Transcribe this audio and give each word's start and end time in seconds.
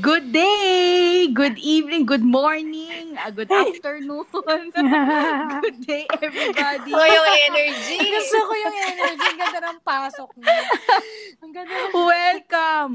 Good 0.00 0.32
day, 0.32 1.28
good 1.28 1.58
evening, 1.60 2.06
good 2.08 2.24
morning, 2.24 3.18
uh, 3.20 3.28
good 3.28 3.52
afternoon. 3.52 4.24
good 4.32 5.78
day, 5.84 6.08
everybody. 6.08 6.88
Gusto 6.88 6.96
ko 6.96 7.04
yung 7.04 7.28
energy. 7.52 7.98
Gusto 8.16 8.38
ko 8.48 8.52
yung 8.56 8.76
energy. 8.80 9.26
Ang 9.28 9.36
ganda 9.36 9.60
ng 9.60 9.80
pasok 9.84 10.30
mo. 10.32 10.48
Ang 11.44 11.52
ganda 11.52 11.68
ng... 11.68 11.92
Welcome 11.92 12.94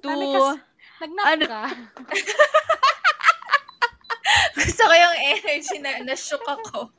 to... 0.00 0.08
Ano 0.08 0.24
kas- 0.32 0.64
Nagnap 0.98 1.24
Ano? 1.28 1.44
ka. 1.44 1.62
Gusto 4.56 4.82
ko 4.84 4.94
yung 4.94 5.18
energy 5.36 5.76
na 5.80 6.02
na-shook 6.04 6.44
ako. 6.44 6.92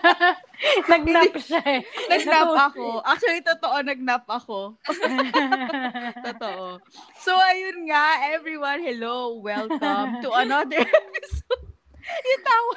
Nagnap 0.90 1.32
siya 1.40 1.62
eh. 1.64 1.80
Nagnap 2.10 2.72
ako. 2.72 3.00
Actually, 3.06 3.42
totoo, 3.46 3.76
nagnap 3.86 4.24
ako. 4.26 4.74
Totoo. 6.28 6.82
So, 7.22 7.32
ayun 7.38 7.86
nga, 7.88 8.34
everyone, 8.34 8.82
hello, 8.82 9.38
welcome 9.38 10.20
to 10.20 10.28
another 10.34 10.82
episode. 11.00 11.64
Yung 12.04 12.42
tawa, 12.42 12.74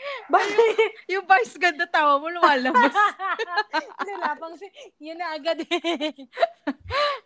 Bakit? 0.32 1.10
yung 1.10 1.24
vice 1.26 1.56
ganda 1.58 1.86
tawa 1.86 2.20
mo 2.20 2.28
lumalabas. 2.30 2.94
Wala 4.08 4.36
pang 4.36 4.54
si... 4.56 4.66
Yun 5.00 5.18
na 5.18 5.36
agad 5.36 5.60
eh. 5.64 6.12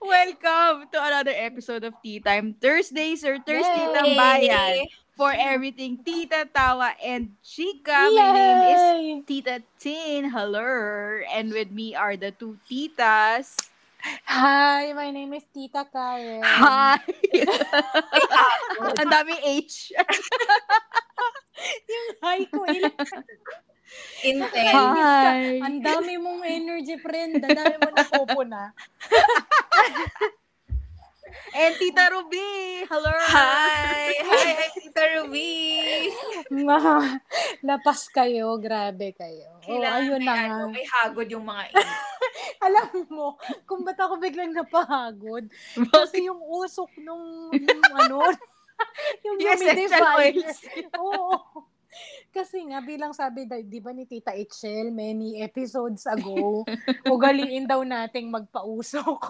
Welcome 0.03 0.91
to 0.91 0.99
another 0.99 1.35
episode 1.35 1.85
of 1.85 1.95
Tea 2.03 2.21
Time 2.21 2.55
Thursdays 2.59 3.23
or 3.25 3.39
Thursday 3.43 3.85
Yay! 3.85 3.95
ng 3.95 4.09
Bayan. 4.17 4.75
For 5.15 5.31
everything 5.31 6.03
Tita 6.03 6.51
Tawa 6.51 6.99
and 6.99 7.39
Chika. 7.39 8.11
My 8.11 8.35
name 8.35 8.63
is 8.67 8.83
Yay! 8.83 9.03
Tita 9.23 9.57
Tin. 9.79 10.27
Hello. 10.27 10.67
And 11.31 11.55
with 11.55 11.71
me 11.71 11.95
are 11.95 12.19
the 12.19 12.35
two 12.35 12.59
titas. 12.67 13.55
Hi, 14.05 14.93
my 14.93 15.09
name 15.09 15.33
is 15.33 15.49
Tita 15.49 15.89
Karen. 15.89 16.45
Hi. 16.45 17.01
Ang 19.01 19.09
daming 19.09 19.41
H. 19.41 19.97
Yung 21.93 22.09
hi 22.21 22.45
ko. 22.53 22.69
Intense. 24.29 24.77
Hi. 24.77 25.57
Ang 25.65 25.81
dami 25.81 26.21
mong 26.21 26.45
energy, 26.45 27.01
friend. 27.01 27.41
Ang 27.41 27.57
dami 27.57 27.75
mo 27.81 27.89
napupuna. 27.97 28.77
And 31.55 31.73
Tita 31.77 32.05
Ruby. 32.11 32.51
Hello. 32.85 33.09
Hi! 33.11 34.13
Hi, 34.21 34.49
I'm 34.61 34.73
Tita 34.77 35.05
Ruby! 35.17 35.51
Mga 36.51 36.93
lapas 37.63 38.07
kayo. 38.09 38.59
Grabe 38.59 39.13
kayo. 39.13 39.49
Oh, 39.57 39.65
Kailangan 39.65 40.01
ayun 40.01 40.21
may, 40.21 40.27
na 40.27 40.35
ano, 40.37 40.65
nga. 40.69 40.75
may 40.75 40.87
hagod 40.87 41.29
yung 41.29 41.47
mga 41.47 41.63
ina. 41.73 41.89
Alam 42.67 42.89
mo, 43.09 43.27
kung 43.65 43.83
ba't 43.83 43.97
ako 43.97 44.17
biglang 44.19 44.53
napahagod? 44.53 45.49
Kasi 45.95 46.25
yung 46.25 46.41
usok 46.41 46.93
nung, 46.99 47.25
yung 47.51 47.83
ano, 47.95 48.19
yung 49.25 49.37
Yung 49.41 49.53
essential 49.55 50.05
humidifier. 50.05 50.35
oils. 50.39 50.59
Oo. 50.95 51.37
Kasi 52.35 52.67
nga, 52.67 52.83
bilang 52.83 53.15
sabi, 53.15 53.47
di 53.47 53.79
ba 53.79 53.95
ni 53.95 54.05
Tita 54.09 54.35
Echel, 54.35 54.91
many 54.91 55.39
episodes 55.43 56.03
ago, 56.07 56.67
ugaliin 57.15 57.67
daw 57.67 57.83
nating 57.87 58.31
magpausok. 58.31 59.21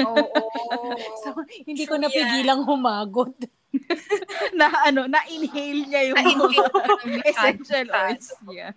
Oo. 0.00 0.42
So, 1.24 1.32
hindi 1.64 1.84
ko 1.88 1.96
napigilang 1.96 2.64
humagod. 2.64 3.34
na 4.58 4.70
ano, 4.86 5.06
na-inhale 5.10 5.82
niya 5.88 6.02
yung 6.10 6.18
Na-inhale 6.18 7.26
essential 7.26 7.86
oils 7.90 8.28
niya. 8.46 8.68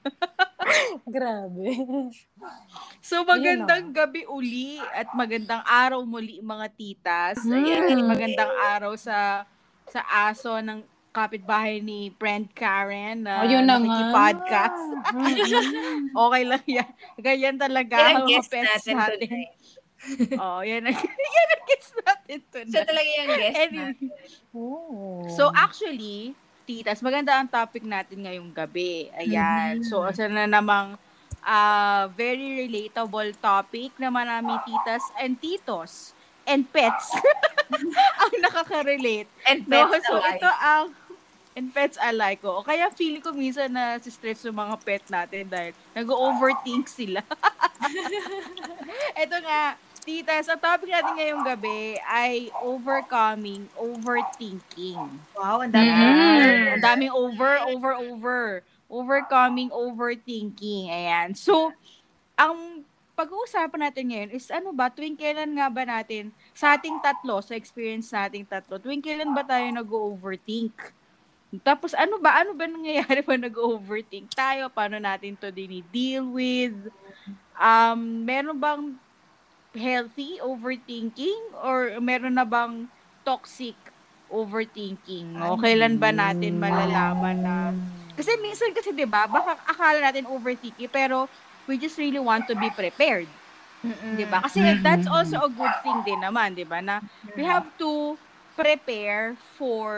Grabe. 1.05 1.69
So 2.99 3.23
magandang 3.23 3.93
gabi 3.95 4.27
uli 4.27 4.81
at 4.81 5.13
magandang 5.15 5.63
araw 5.63 6.01
muli 6.03 6.41
mga 6.43 6.67
titas. 6.75 7.39
Mm. 7.45 7.53
Ayan, 7.55 7.99
magandang 8.03 8.53
araw 8.75 8.93
sa 8.97 9.47
sa 9.87 10.03
aso 10.27 10.59
ng 10.59 10.83
kapitbahay 11.17 11.81
ni 11.81 12.13
friend 12.13 12.45
Karen 12.51 13.25
na 13.25 13.41
Ayun 13.41 13.65
na 13.65 13.81
nga. 13.81 13.97
podcast. 14.11 14.83
Mm. 15.09 16.13
Okay 16.23 16.43
lang 16.43 16.63
yan. 16.67 16.89
Ganyan 17.17 17.57
talaga 17.57 17.95
Yan 17.97 18.13
ang 18.15 18.25
guest 18.25 18.49
natin 18.49 18.93
natin. 18.95 19.17
tonight. 19.19 19.53
oh, 20.39 20.61
yan 20.61 20.83
ang, 20.83 20.93
yan 21.35 21.47
ang 21.49 21.63
guest 21.65 21.91
natin 21.97 22.37
Siya 22.37 22.53
tonight. 22.53 22.85
talaga 22.85 23.09
yung 23.09 23.27
guest 23.27 23.57
Anyway, 23.57 23.91
natin. 23.91 24.09
Oh. 24.51 25.25
So 25.31 25.49
actually, 25.51 26.37
titas, 26.63 27.01
maganda 27.01 27.33
ang 27.33 27.47
topic 27.47 27.81
natin 27.81 28.21
ngayong 28.21 28.51
gabi. 28.51 29.09
Ayan. 29.11 29.81
Mhm. 29.81 29.85
So 29.85 30.03
asa 30.03 30.25
na 30.25 30.45
namang 30.45 31.01
ah, 31.41 32.11
very 32.11 32.61
relatable 32.61 33.33
topic 33.35 33.95
naman 33.97 34.25
namin 34.25 34.59
titas 34.63 35.01
and 35.17 35.33
titos 35.37 36.11
and 36.43 36.63
pets 36.65 37.11
ang 38.17 38.33
nakaka-relate. 38.39 39.27
And 39.45 39.63
No, 39.65 39.87
pets 39.87 40.03
so 40.03 40.15
alike. 40.15 40.37
ito 40.37 40.47
ang 40.47 40.85
and 41.57 41.73
pets 41.73 41.97
alike 41.97 42.45
ko. 42.45 42.61
Kaya 42.61 42.93
feeling 42.93 43.25
ko 43.25 43.33
minsan 43.33 43.73
na 43.73 43.97
si 43.97 44.13
stress 44.13 44.45
yung 44.45 44.61
mga 44.61 44.77
pet 44.85 45.03
natin 45.09 45.49
dahil 45.49 45.73
nag-overthink 45.97 46.85
sila. 46.85 47.25
ito 49.25 49.37
nga, 49.41 49.73
titas, 50.05 50.45
ang 50.53 50.61
topic 50.61 50.93
natin 50.93 51.17
ngayong 51.17 51.41
gabi 51.41 51.97
ay 52.05 52.53
overcoming 52.61 53.65
overthinking. 53.73 55.17
Wow, 55.33 55.65
ang 55.65 55.73
dami. 55.73 55.89
Mm. 55.89 56.77
Ang 56.77 56.83
daming 56.85 57.13
over, 57.17 57.57
over, 57.65 57.91
over. 57.97 58.41
Overcoming, 58.87 59.73
overthinking. 59.73 60.93
Ayan. 60.93 61.33
So, 61.33 61.73
ang 62.37 62.85
pag-uusapan 63.17 63.89
natin 63.89 64.05
ngayon 64.13 64.29
is 64.29 64.47
ano 64.53 64.69
ba, 64.69 64.93
tuwing 64.93 65.17
kailan 65.17 65.57
nga 65.57 65.73
ba 65.73 65.81
natin, 65.89 66.29
sa 66.53 66.77
ating 66.77 67.01
tatlo, 67.01 67.41
sa 67.41 67.57
experience 67.57 68.13
nating 68.13 68.45
tatlo, 68.45 68.77
tuwing 68.77 69.01
kailan 69.01 69.33
ba 69.33 69.41
tayo 69.41 69.65
nag-overthink? 69.73 70.93
Tapos 71.63 71.93
ano 71.97 72.19
ba, 72.21 72.41
ano 72.41 72.53
ba 72.57 72.65
nangyayari 72.67 73.21
pa 73.27 73.35
nag-overthink 73.37 74.33
tayo? 74.33 74.69
Paano 74.73 74.97
natin 74.99 75.37
to 75.39 75.49
dini-deal 75.53 76.25
with? 76.29 76.75
Um, 77.57 78.25
meron 78.25 78.57
bang 78.59 78.83
healthy 79.77 80.39
overthinking 80.41 81.53
or 81.61 81.97
meron 82.01 82.35
na 82.37 82.45
bang 82.47 82.89
toxic 83.25 83.77
overthinking? 84.29 85.37
O 85.39 85.57
kailan 85.59 85.97
ba 86.01 86.11
natin 86.11 86.57
malalaman 86.59 87.37
na 87.41 87.55
kasi 88.17 88.33
minsan 88.41 88.73
kasi 88.73 88.89
'di 88.97 89.05
ba, 89.05 89.29
baka 89.29 89.61
akala 89.61 90.01
natin 90.01 90.25
overthinking 90.25 90.89
pero 90.89 91.29
we 91.69 91.77
just 91.77 91.97
really 92.01 92.17
want 92.21 92.49
to 92.49 92.57
be 92.57 92.73
prepared, 92.73 93.29
Mm-mm. 93.85 94.17
'di 94.17 94.25
ba? 94.25 94.41
Kasi 94.41 94.81
that's 94.81 95.05
also 95.05 95.37
a 95.45 95.51
good 95.51 95.77
thing 95.85 96.01
din 96.01 96.21
naman, 96.25 96.57
'di 96.57 96.65
ba? 96.65 96.81
Na 96.81 97.05
we 97.37 97.45
have 97.45 97.69
to 97.77 98.17
prepare 98.57 99.37
for 99.37 99.93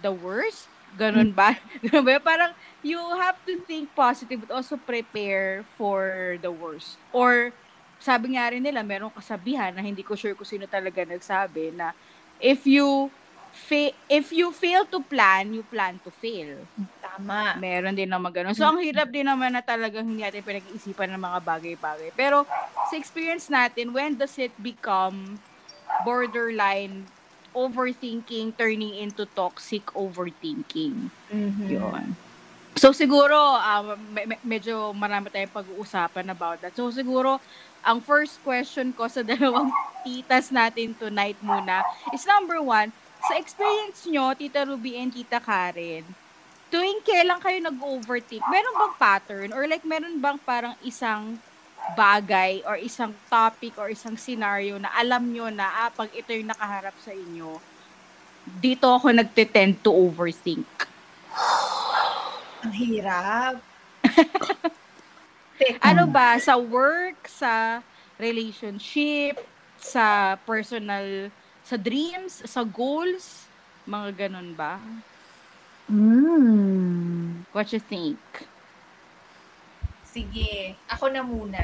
the 0.00 0.12
worst. 0.12 0.68
Ganun 0.96 1.34
ba? 1.36 1.56
Ganun 1.84 2.04
ba? 2.04 2.20
Parang 2.22 2.52
you 2.80 2.98
have 3.20 3.36
to 3.44 3.60
think 3.68 3.92
positive 3.92 4.44
but 4.46 4.52
also 4.54 4.80
prepare 4.80 5.66
for 5.76 6.36
the 6.40 6.50
worst. 6.52 6.96
Or 7.12 7.52
sabi 8.00 8.36
nga 8.36 8.52
rin 8.52 8.64
nila, 8.64 8.84
merong 8.84 9.12
kasabihan 9.12 9.72
na 9.72 9.84
hindi 9.84 10.04
ko 10.04 10.16
sure 10.16 10.36
kung 10.36 10.48
sino 10.48 10.64
talaga 10.68 11.04
nagsabi 11.04 11.72
na 11.72 11.92
if 12.40 12.64
you 12.68 13.08
fa- 13.56 13.96
if 14.12 14.32
you 14.32 14.52
fail 14.52 14.84
to 14.84 15.00
plan, 15.00 15.52
you 15.52 15.64
plan 15.64 15.96
to 16.04 16.12
fail. 16.12 16.60
Tama. 17.00 17.56
Meron 17.56 17.96
din 17.96 18.12
naman 18.12 18.28
ganun. 18.28 18.52
So, 18.52 18.68
ang 18.68 18.84
hirap 18.84 19.08
din 19.08 19.24
naman 19.24 19.56
na 19.56 19.64
talagang 19.64 20.04
hindi 20.04 20.20
natin 20.20 20.44
pinag-iisipan 20.44 21.08
ng 21.16 21.22
mga 21.22 21.38
bagay-bagay. 21.40 22.10
Pero, 22.12 22.44
sa 22.92 22.94
experience 22.94 23.48
natin, 23.48 23.96
when 23.96 24.12
does 24.20 24.36
it 24.36 24.52
become 24.60 25.40
borderline 26.04 27.08
overthinking 27.56 28.52
turning 28.52 28.92
into 28.94 29.24
toxic 29.32 29.88
overthinking? 29.96 31.08
Mhm. 31.32 31.66
Yun. 31.72 32.06
So, 32.76 32.92
siguro, 32.92 33.34
um, 33.56 33.96
me- 34.12 34.36
medyo 34.44 34.92
marami 34.92 35.32
tayong 35.32 35.48
pag-uusapan 35.48 36.28
about 36.28 36.60
that. 36.60 36.76
So, 36.76 36.92
siguro, 36.92 37.40
ang 37.80 38.04
first 38.04 38.36
question 38.44 38.92
ko 38.92 39.08
sa 39.08 39.24
dalawang 39.32 39.72
titas 40.04 40.52
natin 40.52 40.92
tonight 40.92 41.40
muna 41.40 41.80
is 42.12 42.28
number 42.28 42.60
one, 42.60 42.92
sa 43.24 43.40
experience 43.40 44.04
nyo, 44.04 44.36
Tita 44.36 44.68
Ruby 44.68 45.00
and 45.00 45.08
Tita 45.08 45.40
Karen, 45.40 46.04
tuwing 46.68 47.00
kailan 47.00 47.40
kayo 47.40 47.58
nag-overthink, 47.64 48.44
meron 48.44 48.76
bang 48.76 48.94
pattern 49.00 49.48
or 49.56 49.64
like 49.64 49.82
meron 49.82 50.20
bang 50.20 50.36
parang 50.44 50.76
isang 50.84 51.40
bagay 51.94 52.66
or 52.66 52.80
isang 52.80 53.14
topic 53.30 53.78
or 53.78 53.92
isang 53.92 54.18
scenario 54.18 54.80
na 54.80 54.90
alam 54.96 55.22
nyo 55.30 55.46
na 55.52 55.86
ah, 55.86 55.90
pag 55.92 56.10
ito 56.10 56.34
yung 56.34 56.50
nakaharap 56.50 56.96
sa 56.98 57.14
inyo, 57.14 57.60
dito 58.58 58.90
ako 58.90 59.14
nagte-tend 59.14 59.78
to 59.84 59.94
overthink. 59.94 60.66
Ang 62.66 62.74
hirap. 62.74 63.62
Ano 65.80 66.04
ba, 66.04 66.36
sa 66.36 66.60
work, 66.60 67.16
sa 67.32 67.80
relationship, 68.20 69.40
sa 69.80 70.36
personal, 70.44 71.32
sa 71.64 71.80
dreams, 71.80 72.44
sa 72.44 72.60
goals, 72.60 73.48
mga 73.88 74.28
ganun 74.28 74.52
ba? 74.52 74.76
Mm. 75.88 77.46
What 77.56 77.72
you 77.72 77.80
think? 77.80 78.20
Sige, 80.16 80.72
ako 80.88 81.12
na 81.12 81.20
muna. 81.20 81.60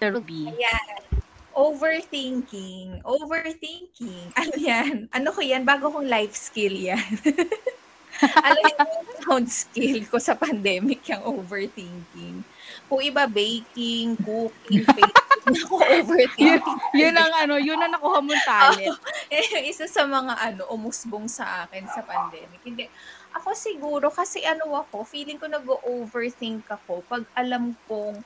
Ruby. 0.00 0.48
Ayan. 0.48 1.20
Overthinking. 1.52 3.04
Overthinking. 3.04 4.32
Ano 4.40 4.56
yan? 4.56 5.04
Ano 5.12 5.28
ko 5.28 5.44
yan? 5.44 5.68
Bago 5.68 5.92
kong 5.92 6.08
life 6.08 6.32
skill 6.32 6.72
yan. 6.72 6.96
Alam 8.40 8.56
niyo 8.64 8.74
yung 8.80 9.20
sound 9.20 9.48
skill 9.52 10.00
ko 10.08 10.16
sa 10.16 10.32
pandemic, 10.32 11.04
yung 11.12 11.22
overthinking. 11.28 12.40
Kung 12.88 13.04
iba, 13.04 13.28
baking, 13.28 14.16
cooking, 14.24 14.88
baking, 14.96 15.28
ako 15.44 15.84
overthinking. 15.84 16.80
yun 16.96 17.14
ang 17.14 17.32
ano, 17.36 17.60
yun 17.60 17.78
ang 17.78 17.92
nakuha 17.92 18.18
mong 18.24 18.42
talent. 18.48 18.96
Eh, 19.28 19.68
isa 19.68 19.84
sa 19.84 20.08
mga 20.08 20.34
ano, 20.40 20.72
umusbong 20.72 21.28
sa 21.28 21.68
akin 21.68 21.84
sa 21.92 22.00
pandemic. 22.00 22.64
Hindi. 22.64 22.88
Ako 23.36 23.52
siguro, 23.52 24.08
kasi 24.08 24.40
ano 24.48 24.72
ako, 24.72 25.04
feeling 25.04 25.36
ko 25.36 25.44
nag-overthink 25.52 26.64
ako 26.72 27.04
pag 27.04 27.28
alam 27.36 27.76
kong 27.84 28.24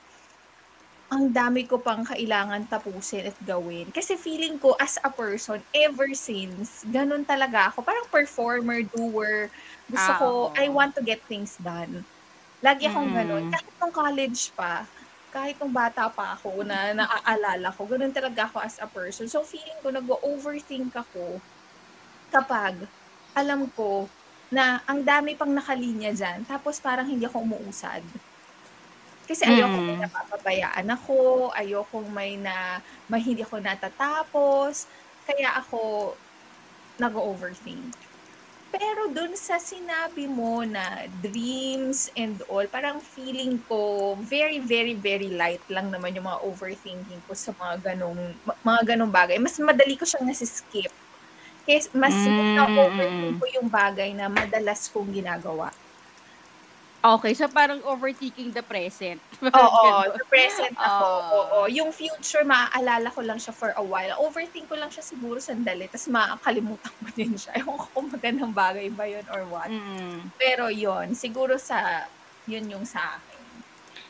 ang 1.11 1.29
dami 1.35 1.67
ko 1.67 1.83
pang 1.83 2.01
kailangan 2.07 2.65
tapusin 2.71 3.27
at 3.27 3.37
gawin. 3.43 3.91
Kasi 3.91 4.15
feeling 4.15 4.55
ko 4.61 4.73
as 4.79 4.95
a 5.03 5.11
person, 5.11 5.59
ever 5.75 6.07
since, 6.15 6.81
ganun 6.87 7.27
talaga 7.27 7.69
ako. 7.73 7.83
Parang 7.83 8.07
performer, 8.07 8.81
doer. 8.87 9.51
Gusto 9.91 10.11
Ah, 10.11 10.19
ko, 10.19 10.29
oo. 10.43 10.53
I 10.55 10.71
want 10.71 10.95
to 10.95 11.03
get 11.03 11.27
things 11.27 11.59
done. 11.59 12.07
Lagi 12.63 12.89
akong 12.89 13.11
Mm. 13.11 13.13
ganun. 13.13 13.45
Kahit 13.49 13.73
nung 13.81 13.93
college 13.95 14.53
pa, 14.57 14.87
kahit 15.33 15.57
nung 15.61 15.73
bata 15.75 16.09
pa 16.13 16.35
ako 16.37 16.63
na 16.67 16.93
naaalala 16.95 17.73
ko, 17.75 17.85
ganun 17.89 18.13
talaga 18.15 18.49
ako 18.49 18.59
as 18.63 18.77
a 18.81 18.87
person. 18.89 19.27
So 19.29 19.43
feeling 19.45 19.79
ko, 19.83 19.91
nag-overthink 19.93 20.93
ako 20.95 21.43
kapag 22.33 22.89
alam 23.37 23.69
ko 23.73 24.11
na 24.51 24.81
ang 24.83 25.03
dami 25.03 25.35
pang 25.37 25.51
nakalinya 25.51 26.11
dyan, 26.11 26.43
tapos 26.47 26.79
parang 26.81 27.07
hindi 27.07 27.25
ako 27.25 27.43
umuusad. 27.43 28.03
Kasi 29.23 29.47
ayoko 29.47 29.79
Mm. 29.79 29.87
may 29.87 29.97
napapabayaan 30.03 30.87
ako, 30.91 31.49
ayoko 31.55 32.03
may 32.11 32.35
na, 32.35 32.83
may 33.07 33.23
hindi 33.23 33.39
ako 33.39 33.63
natatapos, 33.63 34.85
kaya 35.23 35.55
ako 35.55 36.11
nag-overthink. 36.99 37.95
Pero 38.73 39.05
dun 39.13 39.37
sa 39.37 39.61
sinabi 39.61 40.25
mo 40.25 40.65
na 40.65 41.05
dreams 41.21 42.09
and 42.17 42.41
all, 42.49 42.65
parang 42.65 42.97
feeling 42.97 43.61
ko 43.69 44.17
very, 44.17 44.57
very, 44.57 44.97
very 44.97 45.29
light 45.29 45.61
lang 45.69 45.93
naman 45.93 46.17
yung 46.17 46.25
mga 46.25 46.41
overthinking 46.41 47.21
ko 47.29 47.37
sa 47.37 47.53
mga 47.53 47.93
ganong, 47.93 48.33
mga 48.65 48.81
ganong 48.97 49.13
bagay. 49.13 49.37
Mas 49.37 49.61
madali 49.61 49.93
ko 49.93 50.09
siyang 50.09 50.25
nasiskip. 50.25 50.89
Kasi 51.63 51.87
mas 51.95 52.15
Mm, 52.27 52.51
na-overthink 52.59 53.35
ko 53.39 53.45
yung 53.55 53.67
bagay 53.71 54.11
na 54.11 54.27
madalas 54.27 54.91
kong 54.91 55.09
ginagawa. 55.15 55.71
Okay, 57.03 57.35
so 57.35 57.51
parang 57.51 57.83
overthinking 57.83 58.55
the 58.55 58.63
present. 58.63 59.19
Oo, 59.51 60.07
the 60.15 60.23
present 60.31 60.71
ako. 60.79 61.03
Ah. 61.03 61.31
Oo, 61.35 61.59
yung 61.67 61.91
future, 61.91 62.47
maaalala 62.47 63.11
ko 63.11 63.19
lang 63.19 63.35
siya 63.35 63.51
for 63.51 63.75
a 63.75 63.83
while. 63.83 64.15
Overthink 64.23 64.71
ko 64.71 64.79
lang 64.79 64.87
siya 64.87 65.03
siguro 65.03 65.35
sandali, 65.43 65.91
tapos 65.91 66.07
makakalimutan 66.07 66.95
ko 66.95 67.07
din 67.11 67.35
siya. 67.35 67.51
Ewan 67.59 67.75
ko 67.75 67.87
kung 67.91 68.07
magandang 68.07 68.55
bagay 68.55 68.87
ba 68.95 69.03
yun 69.03 69.27
or 69.27 69.43
what. 69.51 69.67
Mm. 69.67 70.31
Pero 70.39 70.71
yun, 70.71 71.11
siguro 71.11 71.59
sa, 71.59 72.07
yun 72.47 72.71
yung 72.71 72.87
sa 72.87 73.19
akin. 73.19 73.43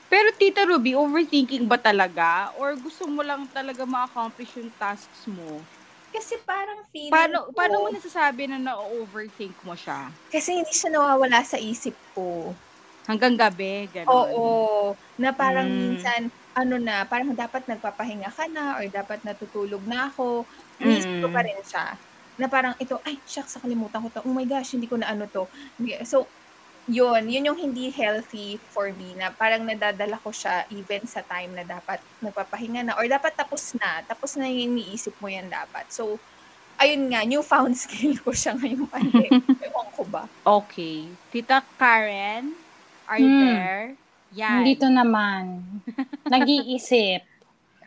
Pero 0.06 0.30
Tita 0.38 0.62
Ruby, 0.70 0.94
overthinking 0.94 1.66
ba 1.66 1.82
talaga? 1.82 2.54
Or 2.54 2.78
gusto 2.78 3.10
mo 3.10 3.26
lang 3.26 3.50
talaga 3.50 3.90
ma-accomplish 3.90 4.62
yung 4.62 4.70
tasks 4.78 5.26
mo? 5.26 5.66
Kasi 6.13 6.38
parang 6.45 6.86
feeling 6.94 7.33
Paano, 7.33 7.51
ko, 7.51 7.57
paano 7.57 7.83
mo 7.83 7.88
nasasabi 7.92 8.48
na 8.48 8.60
na-overthink 8.62 9.60
mo 9.63 9.75
siya? 9.75 10.15
kasi 10.31 10.50
hindi 10.56 10.71
siya 10.75 10.89
nawawala 10.94 11.39
sa 11.44 11.57
isip 11.60 11.95
ko. 12.15 12.56
Hanggang 13.07 13.36
gabi, 13.36 13.92
gano'n. 13.92 14.39
Oo, 14.44 15.00
na 15.15 15.31
parang 15.31 15.71
Mm. 15.71 15.80
minsan, 15.80 16.27
ano 16.51 16.75
na, 16.75 17.07
parang 17.07 17.31
dapat 17.31 17.63
nagpapahinga 17.71 18.36
ka 18.36 18.51
na 18.51 18.75
or 18.75 18.92
dapat 18.92 19.24
natutulog 19.24 19.88
na 19.88 20.12
ako. 20.12 20.44
Inisip 20.83 21.15
ko 21.24 21.27
Mm. 21.27 21.33
pa 21.33 21.39
rin 21.48 21.56
siya. 21.63 21.95
Na 22.36 22.51
parang 22.51 22.75
ito, 22.83 23.00
ay, 23.07 23.24
shucks, 23.24 23.56
nakalimutan 23.56 24.04
ko 24.04 24.09
to. 24.12 24.21
Oh 24.27 24.36
my 24.36 24.44
gosh, 24.44 24.75
hindi 24.75 24.92
ko 24.92 25.00
na 25.00 25.07
ano 25.16 25.31
to. 25.31 25.48
So, 26.04 26.36
yun, 26.85 27.31
yun 27.31 27.47
yung 27.47 27.59
hindi 27.59 27.88
healthy 27.88 28.59
for 28.75 28.91
me 28.91 29.15
na 29.15 29.31
parang 29.31 29.63
nadadala 29.63 30.19
ko 30.19 30.35
siya 30.35 30.68
even 30.68 31.07
sa 31.07 31.24
time 31.24 31.56
na 31.56 31.63
dapat 31.63 32.03
nagpapahinga 32.19 32.83
na 32.83 32.94
or 33.00 33.07
dapat 33.07 33.31
tapos 33.33 33.71
na. 33.80 34.03
Tapos 34.03 34.35
na 34.35 34.51
yung 34.51 34.75
iniisip 34.75 35.15
mo 35.24 35.31
yan 35.31 35.47
dapat. 35.47 35.88
So, 35.88 36.19
ayun 36.75 37.07
nga, 37.07 37.24
newfound 37.24 37.80
skill 37.83 38.19
ko 38.19 38.35
siya 38.35 38.59
ngayong 38.59 38.88
pandemic. 38.91 39.31
Ewan 39.68 39.88
ko 39.95 40.03
ba? 40.03 40.27
Okay. 40.44 41.07
Tita 41.31 41.63
Karen, 41.80 42.51
are 43.07 43.19
you 43.19 43.31
Hmm. 43.31 43.44
there? 43.47 43.85
Yan. 44.33 44.65
Dito 44.65 44.89
naman. 44.89 45.62
Nag-iisip. 46.25 47.21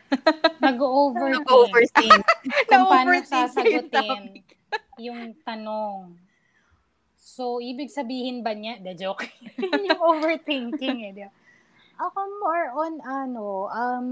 Nag-overthink. 0.63 1.43
Nag-overthink. 1.43 2.23
Kung 2.65 2.87
paano 2.87 3.19
sasagutin 3.21 4.41
yung 4.97 5.35
tanong. 5.43 6.26
So, 7.37 7.61
ibig 7.61 7.93
sabihin 7.93 8.41
ba 8.41 8.57
niya, 8.57 8.81
the 8.81 8.97
joke, 8.97 9.29
yung 9.61 10.01
overthinking 10.01 11.05
eh. 11.05 11.11
di 11.13 11.21
ba? 11.21 11.29
Ako 12.01 12.17
more 12.41 12.65
on 12.73 12.93
ano, 13.05 13.69
um, 13.69 14.09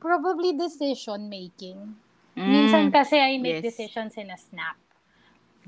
probably 0.00 0.56
decision 0.56 1.28
making. 1.28 2.00
Minsan 2.32 2.88
Mm. 2.88 2.96
kasi 2.96 3.20
I 3.20 3.36
make 3.36 3.60
yes. 3.60 3.76
decisions 3.76 4.16
in 4.16 4.32
a 4.32 4.40
snap. 4.40 4.80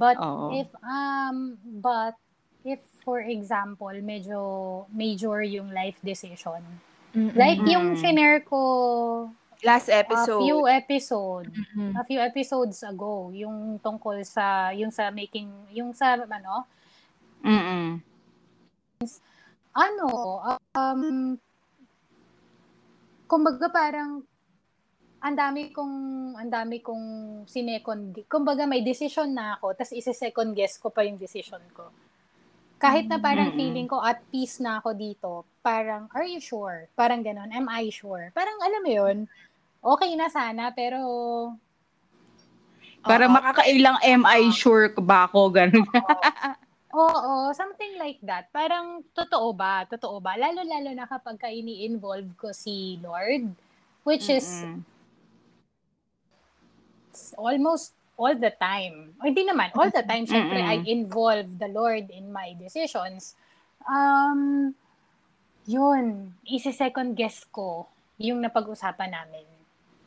But 0.01 0.17
Oo. 0.17 0.57
if 0.57 0.73
um 0.81 1.61
but 1.61 2.17
if 2.65 2.81
for 3.05 3.21
example 3.21 3.93
medyo 4.01 4.41
major 4.89 5.45
yung 5.45 5.69
life 5.77 6.01
decision. 6.01 6.65
Like 7.13 7.61
yung 7.69 7.93
shinare 8.01 8.41
ko 8.49 9.29
Last 9.63 9.87
a 9.89 10.03
episode. 10.03 10.43
few 10.43 10.59
episode 10.67 11.47
Mhm. 11.55 11.95
a 11.95 12.03
few 12.03 12.19
episodes 12.19 12.83
ago 12.83 13.31
yung 13.31 13.79
tungkol 13.79 14.19
sa 14.27 14.75
yung 14.75 14.91
sa 14.91 15.15
making 15.15 15.47
yung 15.71 15.95
sa 15.95 16.19
ano 16.19 16.67
Mm-mm. 17.47 18.03
ano 19.73 20.09
um 20.75 21.39
kumbaga 23.31 23.71
parang 23.71 24.27
ang 25.23 25.35
dami 25.39 25.71
kong 25.71 25.95
ang 26.35 26.51
dami 26.51 26.83
kong 26.83 27.05
sinecond 27.47 28.19
kumbaga 28.27 28.67
may 28.67 28.83
decision 28.83 29.31
na 29.31 29.55
ako 29.55 29.79
tapos 29.79 29.95
ise-second 29.95 30.59
guess 30.59 30.75
ko 30.75 30.91
pa 30.91 31.07
yung 31.07 31.17
decision 31.17 31.63
ko 31.71 31.87
kahit 32.83 33.07
na 33.07 33.23
parang 33.23 33.55
Mm-mm. 33.55 33.59
feeling 33.63 33.87
ko 33.87 34.03
at 34.03 34.19
peace 34.27 34.59
na 34.59 34.83
ako 34.83 34.91
dito 34.93 35.47
parang 35.63 36.11
are 36.11 36.27
you 36.27 36.43
sure 36.43 36.91
parang 36.99 37.23
ganon 37.23 37.55
am 37.55 37.71
I 37.71 37.95
sure 37.95 38.35
parang 38.35 38.59
alam 38.59 38.83
mo 38.83 38.91
yun 38.91 39.19
okay 39.83 40.15
na 40.15 40.31
sana 40.31 40.71
pero 40.71 40.99
Para 43.03 43.27
Oo. 43.27 43.35
makakailang 43.35 43.99
MI 43.99 44.55
sure 44.55 44.95
ba 44.95 45.27
ako, 45.27 45.51
gano'n. 45.51 45.83
Oo, 46.95 47.51
something 47.51 47.99
like 47.99 48.23
that. 48.23 48.47
Parang 48.55 49.03
totoo 49.11 49.51
ba? 49.51 49.83
Totoo 49.91 50.23
ba? 50.23 50.39
Lalo-lalo 50.39 50.95
na 50.95 51.09
kapag 51.11 51.41
ka 51.41 51.51
ini-involve 51.51 52.31
ko 52.39 52.55
si 52.55 53.01
Lord, 53.03 53.51
which 54.07 54.31
is 54.31 54.47
Mm-mm. 54.63 54.87
almost 57.35 57.97
all 58.15 58.39
the 58.39 58.55
time. 58.55 59.19
O 59.19 59.27
hindi 59.27 59.43
naman, 59.43 59.75
all 59.75 59.91
the 59.91 60.05
time, 60.07 60.29
syempre, 60.29 60.63
Mm-mm. 60.63 60.71
I 60.71 60.77
involve 60.87 61.49
the 61.59 61.71
Lord 61.73 62.07
in 62.13 62.31
my 62.31 62.55
decisions. 62.55 63.35
Um, 63.83 64.71
yun, 65.67 66.39
isi-second 66.47 67.19
guess 67.19 67.43
ko 67.51 67.91
yung 68.21 68.39
napag-usapan 68.45 69.11
namin. 69.11 69.52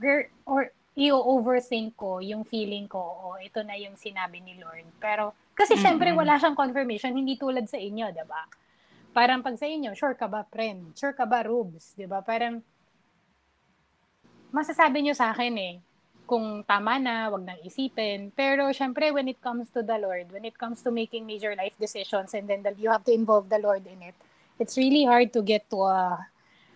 Or, 0.02 0.28
or 0.46 0.62
i-overthink 0.96 2.00
ko 2.00 2.24
yung 2.24 2.48
feeling 2.48 2.88
ko, 2.88 3.00
o 3.00 3.36
ito 3.44 3.60
na 3.68 3.76
yung 3.76 4.00
sinabi 4.00 4.40
ni 4.40 4.56
Lord. 4.56 4.88
Pero, 5.00 5.36
kasi 5.52 5.76
syempre, 5.76 6.12
Mm-mm. 6.12 6.24
wala 6.24 6.40
siyang 6.40 6.56
confirmation, 6.56 7.16
hindi 7.16 7.36
tulad 7.36 7.68
sa 7.68 7.76
inyo, 7.76 8.12
'di 8.16 8.26
ba? 8.28 8.48
Parang 9.16 9.44
pag 9.44 9.56
sa 9.60 9.68
inyo, 9.68 9.96
sure 9.96 10.16
ka 10.16 10.28
ba, 10.28 10.44
friend? 10.48 10.96
Sure 10.96 11.16
ka 11.16 11.28
ba, 11.28 11.44
Rubes? 11.44 11.96
'Di 11.96 12.08
ba? 12.08 12.24
Parang, 12.24 12.64
masasabi 14.56 15.04
nyo 15.04 15.12
sa 15.12 15.36
akin 15.36 15.56
eh, 15.60 15.76
kung 16.24 16.64
tama 16.64 16.96
na, 16.96 17.28
wag 17.28 17.44
nang 17.44 17.60
isipin. 17.64 18.32
Pero 18.32 18.72
syempre, 18.72 19.12
when 19.12 19.28
it 19.28 19.40
comes 19.44 19.68
to 19.76 19.84
the 19.84 20.00
Lord, 20.00 20.32
when 20.32 20.48
it 20.48 20.56
comes 20.56 20.80
to 20.84 20.96
making 20.96 21.28
major 21.28 21.52
life 21.60 21.76
decisions 21.76 22.32
and 22.34 22.48
then 22.48 22.64
the, 22.64 22.72
you 22.80 22.88
have 22.88 23.04
to 23.04 23.14
involve 23.14 23.52
the 23.52 23.60
Lord 23.60 23.84
in 23.84 24.00
it, 24.00 24.16
it's 24.60 24.80
really 24.80 25.04
hard 25.04 25.36
to 25.36 25.44
get 25.44 25.68
to 25.70 25.84
a 25.84 26.24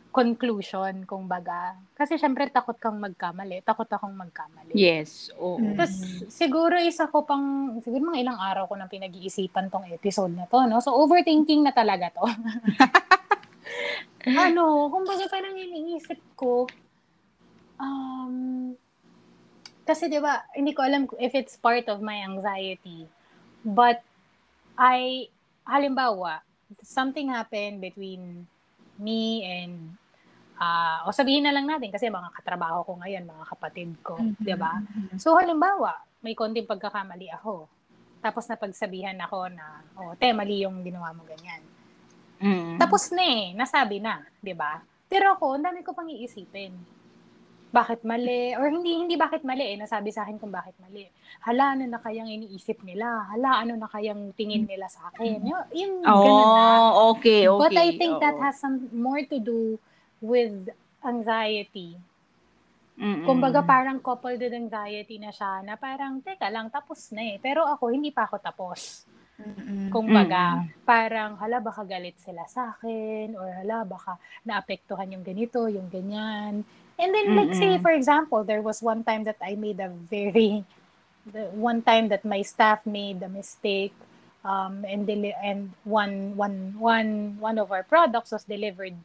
conclusion, 0.10 1.06
kung 1.06 1.30
baga. 1.30 1.78
Kasi 1.94 2.18
syempre, 2.18 2.50
takot 2.50 2.76
kang 2.82 2.98
magkamali. 2.98 3.62
Takot 3.62 3.86
akong 3.86 4.18
magkamali. 4.18 4.74
Yes, 4.74 5.30
oo. 5.38 5.62
Mm. 5.62 5.78
Tapos, 5.78 5.94
siguro 6.34 6.76
isa 6.82 7.06
ko 7.08 7.24
pang, 7.30 7.78
siguro 7.86 8.10
mga 8.10 8.26
ilang 8.26 8.40
araw 8.42 8.66
ko 8.66 8.74
nang 8.74 8.90
pinag-iisipan 8.90 9.70
tong 9.70 9.86
episode 9.86 10.34
na 10.34 10.50
to, 10.50 10.66
no? 10.66 10.82
So, 10.82 10.98
overthinking 10.98 11.62
na 11.62 11.74
talaga 11.74 12.10
to. 12.18 12.26
ano, 14.50 14.90
kumbaga 14.90 15.30
parang 15.30 15.54
iniisip 15.54 16.18
ko, 16.34 16.66
um, 17.78 18.74
kasi 19.86 20.10
di 20.10 20.18
ba, 20.22 20.46
hindi 20.54 20.74
ko 20.74 20.86
alam 20.86 21.10
if 21.18 21.34
it's 21.38 21.58
part 21.58 21.86
of 21.90 22.02
my 22.02 22.22
anxiety, 22.26 23.06
but 23.62 24.02
I, 24.74 25.30
halimbawa, 25.66 26.42
something 26.82 27.30
happened 27.34 27.82
between 27.82 28.46
me 29.00 29.42
and 29.42 29.96
ah, 30.60 31.08
o 31.08 31.16
sabihin 31.16 31.48
na 31.48 31.56
lang 31.56 31.64
natin 31.66 31.88
kasi 31.88 32.12
mga 32.12 32.36
katrabaho 32.36 32.84
ko 32.84 33.00
ngayon, 33.00 33.24
mga 33.24 33.46
kapatid 33.48 33.90
ko, 34.04 34.20
Mhm. 34.20 34.44
'di 34.44 34.56
ba? 34.60 34.76
Mhm. 34.76 35.16
So 35.18 35.34
halimbawa, 35.40 35.96
may 36.20 36.36
konting 36.36 36.68
pagkakamali 36.68 37.32
ako. 37.32 37.66
Tapos 38.20 38.44
napagsabihan 38.52 39.16
ako 39.24 39.48
na, 39.48 39.80
oh, 39.96 40.12
te, 40.20 40.36
mali 40.36 40.68
yung 40.68 40.84
ginawa 40.84 41.16
mo 41.16 41.24
ganyan. 41.24 41.64
Mm. 42.44 42.76
Tapos 42.76 43.08
na 43.16 43.24
eh, 43.24 43.56
nasabi 43.56 44.04
na, 44.04 44.20
'di 44.44 44.52
ba? 44.52 44.84
Pero 45.08 45.32
ako, 45.34 45.56
ang 45.56 45.66
dami 45.66 45.80
ko 45.82 45.96
pang 45.96 46.12
iisipin. 46.12 46.76
Bakit 47.70 48.02
mali? 48.02 48.58
Or 48.58 48.66
hindi 48.66 48.98
hindi 48.98 49.14
bakit 49.14 49.46
mali 49.46 49.62
eh, 49.62 49.78
nasabi 49.78 50.10
sa 50.10 50.26
akin 50.26 50.42
kung 50.42 50.50
bakit 50.50 50.74
mali. 50.82 51.06
Hala, 51.46 51.78
ano 51.78 51.86
na 51.86 52.02
kayang 52.02 52.26
iniisip 52.26 52.82
nila? 52.82 53.30
Hala, 53.30 53.62
ano 53.62 53.78
na 53.78 53.86
kayang 53.86 54.34
tingin 54.34 54.66
nila 54.66 54.90
sa 54.90 55.14
akin? 55.14 55.38
Yung, 55.46 55.64
yung 55.78 55.94
ganun 56.02 56.48
na. 56.50 56.64
Oh, 56.90 57.14
okay, 57.14 57.46
okay. 57.46 57.62
But 57.62 57.78
I 57.78 57.94
think 57.94 58.18
that 58.26 58.38
oo. 58.38 58.42
has 58.42 58.58
some 58.58 58.90
more 58.90 59.22
to 59.22 59.38
do 59.38 59.78
with 60.18 60.74
anxiety. 61.06 61.94
Mm-mm. 63.00 63.24
Kumbaga 63.24 63.64
parang 63.64 64.04
coupled 64.04 64.44
with 64.44 64.52
anxiety 64.52 65.22
na 65.22 65.32
siya 65.32 65.64
na 65.64 65.80
parang, 65.80 66.20
teka 66.20 66.52
lang, 66.52 66.68
tapos 66.68 67.16
na 67.16 67.24
eh. 67.24 67.40
Pero 67.40 67.64
ako, 67.64 67.96
hindi 67.96 68.12
pa 68.12 68.28
ako 68.28 68.44
tapos. 68.44 69.08
Mhm. 69.40 69.88
Kumbaga, 69.88 70.68
parang, 70.84 71.40
hala, 71.40 71.64
baka 71.64 71.88
galit 71.88 72.20
sila 72.20 72.44
sa 72.52 72.76
akin, 72.76 73.40
or 73.40 73.48
hala, 73.64 73.88
baka 73.88 74.20
naapektuhan 74.44 75.16
yung 75.16 75.24
ganito, 75.24 75.64
yung 75.72 75.88
ganyan. 75.88 76.68
And 77.00 77.14
then, 77.16 77.36
like, 77.36 77.56
say, 77.56 77.78
Mm-mm. 77.78 77.80
for 77.80 77.92
example, 77.92 78.44
there 78.44 78.62
was 78.62 78.82
one 78.82 79.04
time 79.04 79.24
that 79.24 79.38
I 79.42 79.56
made 79.56 79.80
a 79.80 79.90
very, 79.90 80.66
the 81.26 81.46
one 81.56 81.82
time 81.82 82.10
that 82.10 82.26
my 82.26 82.42
staff 82.44 82.86
made 82.86 83.24
a 83.24 83.30
mistake, 83.30 83.94
um, 84.44 84.86
and 84.88 85.08
deli- 85.08 85.36
and 85.44 85.74
one, 85.86 86.36
one, 86.36 86.76
one, 86.80 87.38
one 87.40 87.58
of 87.58 87.72
our 87.72 87.84
products 87.84 88.32
was 88.32 88.44
delivered 88.44 88.96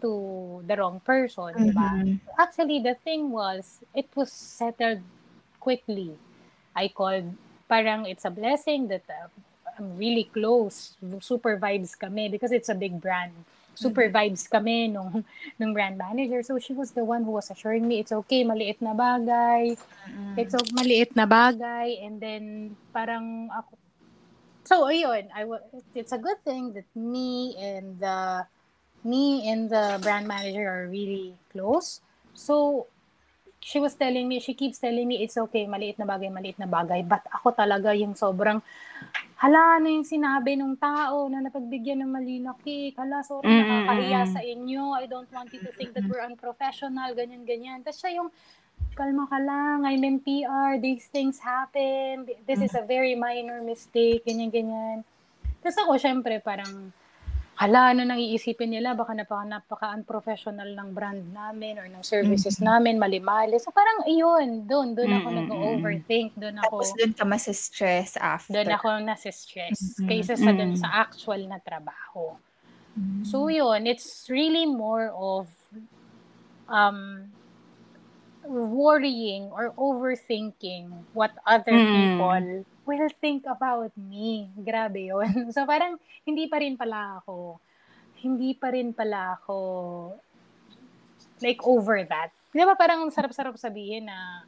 to 0.00 0.62
the 0.66 0.76
wrong 0.76 1.00
person? 1.00 1.54
Mhm. 1.54 2.20
Actually, 2.38 2.80
the 2.80 2.94
thing 2.94 3.30
was, 3.30 3.80
it 3.94 4.08
was 4.14 4.32
settled 4.32 5.00
quickly. 5.60 6.16
I 6.74 6.88
called, 6.88 7.34
parang 7.68 8.06
it's 8.06 8.24
a 8.24 8.30
blessing 8.30 8.88
that 8.88 9.04
uh, 9.08 9.28
I'm 9.78 9.96
really 9.96 10.24
close. 10.32 10.96
Super 11.20 11.56
vibes 11.58 11.98
kami 11.98 12.28
because 12.28 12.52
it's 12.52 12.68
a 12.68 12.74
big 12.74 13.00
brand. 13.00 13.32
Super 13.76 14.08
vibes 14.08 14.48
kami 14.48 14.88
nung, 14.88 15.20
nung 15.60 15.72
brand 15.76 16.00
manager. 16.00 16.40
So 16.42 16.58
she 16.58 16.72
was 16.72 16.90
the 16.96 17.04
one 17.04 17.22
who 17.22 17.36
was 17.36 17.50
assuring 17.52 17.86
me, 17.86 18.00
it's 18.00 18.12
okay, 18.24 18.42
maliit 18.42 18.80
na 18.80 18.96
bagay. 18.96 19.76
Mhm. 20.08 20.34
It's 20.40 20.54
a 20.56 20.62
maliit 20.74 21.12
na 21.14 21.28
bagay. 21.28 22.00
And 22.00 22.16
then, 22.18 22.44
parang 22.90 23.52
ako, 23.52 23.76
so 24.64 24.88
ayun, 24.88 25.28
I 25.30 25.44
wa- 25.44 25.62
it's 25.94 26.12
a 26.12 26.18
good 26.18 26.40
thing 26.42 26.72
that 26.74 26.88
me 26.96 27.54
and 27.60 28.00
the 28.00 28.48
me 29.06 29.46
and 29.46 29.70
the 29.70 30.00
brand 30.02 30.26
manager 30.26 30.66
are 30.66 30.86
really 30.90 31.36
close. 31.54 32.00
So 32.34 32.86
she 33.66 33.82
was 33.82 33.98
telling 33.98 34.30
me, 34.30 34.38
she 34.38 34.54
keeps 34.54 34.78
telling 34.78 35.10
me 35.10 35.26
it's 35.26 35.34
okay, 35.34 35.66
maliit 35.66 35.98
na 35.98 36.06
bagay, 36.06 36.30
maliit 36.30 36.54
na 36.54 36.70
bagay. 36.70 37.02
But 37.02 37.26
ako 37.34 37.50
talaga 37.50 37.90
yung 37.98 38.14
sobrang 38.14 38.62
hala 39.42 39.82
na 39.82 39.90
yung 39.90 40.06
sinabi 40.06 40.54
ng 40.54 40.78
tao 40.78 41.26
na 41.26 41.42
napagbigyan 41.42 41.98
ng 42.06 42.10
mali 42.14 42.38
na 42.38 42.54
cake. 42.62 42.94
Hala, 42.94 43.26
sorry, 43.26 43.42
Mm, 43.42 43.58
mm, 43.58 43.66
nakakahiya 43.66 44.22
mm. 44.22 44.30
sa 44.30 44.40
inyo. 44.46 44.82
I 44.94 45.04
don't 45.10 45.26
want 45.34 45.50
you 45.50 45.58
to 45.66 45.74
think 45.74 45.98
that 45.98 46.06
we're 46.06 46.22
unprofessional, 46.22 47.10
ganyan, 47.18 47.42
ganyan. 47.42 47.82
Tapos 47.82 47.98
siya 47.98 48.22
yung, 48.22 48.30
kalma 48.94 49.26
ka 49.26 49.42
lang, 49.42 49.82
I'm 49.82 50.06
in 50.06 50.22
PR, 50.22 50.78
these 50.78 51.10
things 51.10 51.42
happen, 51.42 52.30
this 52.46 52.62
is 52.62 52.72
a 52.78 52.86
very 52.86 53.18
minor 53.18 53.60
mistake, 53.66 54.22
ganyan, 54.22 54.54
ganyan. 54.54 55.02
Tapos 55.60 55.76
ako, 55.82 55.98
syempre, 55.98 56.38
parang, 56.38 56.94
hala, 57.60 57.92
ano 57.92 58.02
nang 58.04 58.20
iisipin 58.20 58.70
nila, 58.74 58.92
baka 58.96 59.12
napaka, 59.16 59.44
napaka-unprofessional 59.48 60.70
ng 60.76 60.90
brand 60.96 61.22
namin 61.32 61.80
or 61.80 61.86
ng 61.88 62.04
services 62.04 62.60
namin, 62.60 63.00
mali-mali. 63.00 63.56
So 63.60 63.72
parang, 63.72 64.04
ayun, 64.08 64.68
doon, 64.70 64.92
doon 64.98 65.12
ako 65.18 65.28
Mm, 65.28 65.50
mm, 65.62 66.04
nag-overthink, 66.12 66.36
doon 66.36 66.58
ako, 66.64 66.80
Tapos 66.80 66.94
doon 66.96 67.12
ka 67.14 67.24
mas-stress 67.26 68.16
after. 68.18 68.48
doon 68.48 68.70
ako 68.78 69.02
nasi-stress, 69.02 70.02
Mm, 70.06 70.06
kaysa 70.06 70.38
sa 70.38 70.54
mm. 70.54 70.78
sa 70.78 71.02
actual 71.02 71.42
na 71.50 71.58
trabaho. 71.58 72.38
Mhm. 72.96 73.26
So 73.26 73.48
yun, 73.50 73.86
it's 73.86 74.28
really 74.30 74.66
more 74.66 75.10
of 75.12 75.50
um 76.68 77.36
worrying 78.44 79.44
or 79.50 79.72
overthinking 79.78 81.06
what 81.12 81.32
other 81.46 81.80
Mm. 81.80 82.46
people 82.60 82.64
will 82.88 83.10
think 83.18 83.42
about 83.44 83.90
me. 83.98 84.46
Grabe 84.56 85.10
yun. 85.10 85.26
So 85.54 85.66
parang 85.66 85.98
hindi 86.22 86.46
pa 86.46 86.62
rin 86.62 86.78
pala 86.78 87.18
ako 87.18 87.58
hindi 88.16 88.56
pa 88.56 88.72
rin 88.72 88.96
pala 88.96 89.36
ako 89.36 89.58
like 91.44 91.60
over 91.66 92.00
that. 92.06 92.32
Di 92.48 92.64
ba 92.64 92.72
parang 92.72 93.04
sarap-sarap 93.12 93.58
sabihin 93.60 94.08
na 94.08 94.46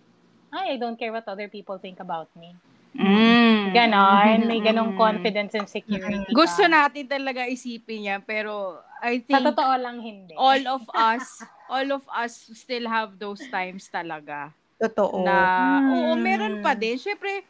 ay, 0.48 0.74
I 0.74 0.76
don't 0.80 0.96
care 0.96 1.12
what 1.12 1.28
other 1.28 1.52
people 1.52 1.76
think 1.76 2.00
about 2.00 2.32
me. 2.32 2.56
Mm. 2.96 3.76
Ganon. 3.76 4.48
May 4.48 4.64
Mm. 4.64 4.68
ganong 4.72 4.92
confidence 4.96 5.52
and 5.52 5.68
security 5.68 6.24
ka. 6.24 6.32
Gusto 6.32 6.64
natin 6.64 7.04
talaga 7.04 7.44
isipin 7.44 8.08
yan, 8.08 8.20
pero 8.24 8.80
I 8.98 9.20
Sa 9.20 9.26
think 9.28 9.44
totoo 9.52 9.74
lang 9.76 10.00
hindi. 10.00 10.32
all 10.32 10.64
of 10.66 10.88
us, 10.90 11.44
all 11.68 11.88
of 11.92 12.02
us 12.08 12.48
still 12.56 12.88
have 12.88 13.20
those 13.20 13.44
times 13.52 13.92
talaga. 13.92 14.56
Totoo. 14.80 15.20
Na, 15.20 15.36
Mm. 15.84 15.90
oo, 15.92 16.12
meron 16.16 16.54
pa 16.64 16.72
din. 16.72 16.96
Siyempre, 16.96 17.44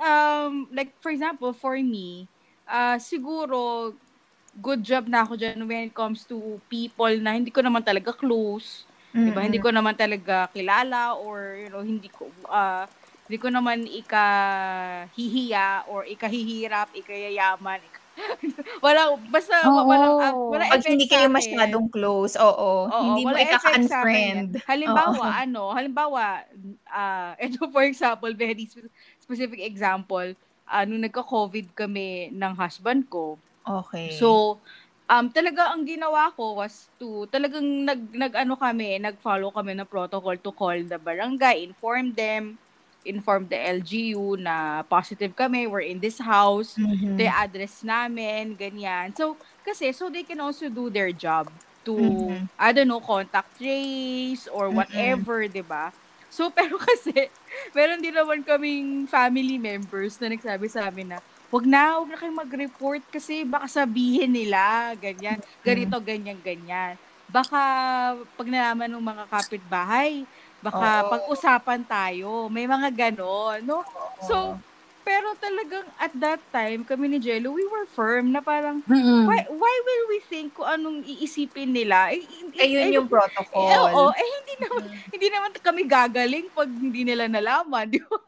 um, 0.00 0.68
like 0.72 0.94
for 1.00 1.10
example, 1.10 1.52
for 1.52 1.76
me, 1.76 2.28
ah 2.68 2.96
siguro, 2.96 3.92
good 4.60 4.86
job 4.86 5.10
na 5.10 5.26
ako 5.26 5.34
dyan 5.34 5.66
when 5.66 5.90
it 5.90 5.94
comes 5.94 6.22
to 6.28 6.62
people 6.70 7.10
na 7.18 7.34
hindi 7.34 7.50
ko 7.50 7.60
naman 7.60 7.82
talaga 7.82 8.14
close. 8.14 8.86
Mm-mm. 9.14 9.30
Diba? 9.30 9.40
Hindi 9.46 9.60
ko 9.62 9.70
naman 9.70 9.94
talaga 9.94 10.50
kilala 10.50 11.14
or 11.18 11.58
you 11.58 11.70
know, 11.70 11.82
hindi 11.82 12.10
ko 12.10 12.30
ah 12.50 12.86
hindi 13.24 13.38
ko 13.40 13.48
naman 13.48 13.88
ikahihiya 13.88 15.88
or 15.88 16.04
ikahihirap, 16.04 16.92
ikayayaman. 16.92 17.80
Ika... 17.80 18.00
wala 18.84 19.16
basta 19.32 19.64
Oo. 19.64 19.90
wala 19.90 20.06
ah, 20.20 20.32
wala 20.36 20.64
Pag 20.70 20.86
hindi 20.86 21.08
kayo 21.08 21.26
masyadong 21.32 21.88
close, 21.88 22.36
oo. 22.36 22.84
Oo, 22.84 23.04
hindi 23.10 23.24
mo 23.24 23.34
yan. 23.34 23.48
Halimbawa, 24.68 25.24
ano, 25.40 25.72
halimbawa, 25.72 26.44
ah 26.92 27.32
ito 27.42 27.64
for 27.72 27.88
example, 27.88 28.30
very 28.36 28.68
spe- 28.68 28.92
specific 29.24 29.64
example, 29.64 30.36
ah 30.68 30.84
nung 30.84 31.00
nagka-COVID 31.04 31.72
kami 31.76 32.28
ng 32.36 32.54
husband 32.60 33.08
ko, 33.08 33.40
Okay. 33.66 34.10
So, 34.10 34.60
um, 35.08 35.32
talaga 35.32 35.72
ang 35.72 35.88
ginawa 35.88 36.32
ko 36.36 36.60
was 36.60 36.92
to, 37.00 37.24
talagang 37.32 37.88
nag, 37.88 38.12
nag 38.12 38.34
ano 38.36 38.54
kami, 38.60 39.00
nag-follow 39.00 39.50
kami 39.54 39.74
ng 39.78 39.88
protocol 39.88 40.36
to 40.40 40.52
call 40.52 40.76
the 40.76 40.98
barangay, 41.00 41.64
inform 41.64 42.12
them, 42.16 42.60
inform 43.04 43.48
the 43.48 43.56
LGU 43.58 44.36
na 44.40 44.84
positive 44.88 45.32
kami, 45.36 45.66
we're 45.68 45.84
in 45.84 46.00
this 46.00 46.20
house, 46.20 46.76
Mhm. 46.76 47.14
the 47.16 47.28
address 47.28 47.80
namin, 47.84 48.56
ganyan. 48.60 49.12
So, 49.16 49.40
kasi, 49.64 49.92
so 49.96 50.08
they 50.12 50.24
can 50.24 50.40
also 50.40 50.68
do 50.68 50.88
their 50.92 51.12
job 51.12 51.52
to, 51.88 51.96
Mhm. 51.96 52.48
I 52.58 52.72
don't 52.72 52.88
know, 52.88 53.00
contact 53.04 53.56
trace 53.60 54.48
or 54.48 54.72
whatever, 54.72 55.48
di 55.48 55.64
ba? 55.64 55.92
So, 56.34 56.50
pero 56.58 56.74
kasi, 56.82 57.30
meron 57.70 58.02
din 58.02 58.10
naman 58.10 58.42
kaming 58.42 59.06
family 59.06 59.54
members 59.54 60.18
na 60.18 60.34
nagsabi 60.34 60.66
sa 60.66 60.90
amin 60.90 61.14
na, 61.14 61.18
wag 61.54 61.64
na, 61.70 62.02
wag 62.02 62.10
na 62.10 62.18
kayong 62.18 62.42
mag-report 62.42 63.02
kasi 63.14 63.46
baka 63.46 63.70
sabihin 63.70 64.34
nila, 64.34 64.90
ganyan, 64.98 65.38
ganito, 65.62 65.94
ganyan, 66.02 66.42
ganyan. 66.42 66.98
Baka 67.30 67.62
pag 68.34 68.48
nalaman 68.50 68.90
ng 68.90 69.06
mga 69.06 69.24
kapitbahay, 69.30 70.26
baka 70.58 71.06
Oo. 71.06 71.10
pag-usapan 71.14 71.82
tayo. 71.86 72.50
May 72.50 72.66
mga 72.66 72.90
ganon, 72.90 73.62
no? 73.62 73.86
So, 74.26 74.58
pero 75.04 75.36
talagang 75.38 75.86
at 75.96 76.12
that 76.16 76.40
time, 76.50 76.82
kami 76.82 77.08
ni 77.08 77.18
Jello, 77.20 77.52
we 77.52 77.64
were 77.68 77.86
firm 77.86 78.32
na 78.32 78.40
parang, 78.40 78.80
Mm-mm. 78.88 79.24
why, 79.28 79.40
why 79.48 79.74
will 79.84 80.04
we 80.08 80.18
think 80.26 80.56
kung 80.56 80.66
anong 80.66 80.98
iisipin 81.04 81.70
nila? 81.70 82.10
Eh, 82.10 82.24
eh, 82.56 82.64
Ayun 82.64 82.88
eh, 82.88 82.96
yung 82.96 83.08
protocol. 83.08 83.60
eh, 83.60 83.76
oo, 83.78 84.02
eh, 84.10 84.28
hindi 84.40 84.54
naman, 84.58 84.82
hindi 85.12 85.28
naman 85.30 85.50
kami 85.60 85.82
gagaling 85.84 86.46
pag 86.50 86.70
hindi 86.70 87.02
nila 87.04 87.24
nalaman, 87.28 87.86
di 87.94 88.00
ba? 88.00 88.18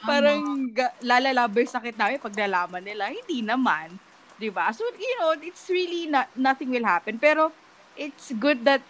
Parang 0.00 0.40
ga- 0.70 0.96
lalalabay 1.00 1.66
sakit 1.66 1.94
namin 1.94 2.22
pag 2.22 2.36
nalaman 2.36 2.82
nila. 2.82 3.10
Hindi 3.10 3.42
naman, 3.44 3.98
di 4.36 4.48
ba? 4.48 4.70
So, 4.72 4.82
you 4.96 5.14
know, 5.20 5.36
it's 5.38 5.68
really 5.68 6.06
not, 6.06 6.30
nothing 6.34 6.70
will 6.70 6.86
happen. 6.86 7.18
Pero, 7.18 7.52
it's 7.94 8.32
good 8.32 8.64
that 8.64 8.80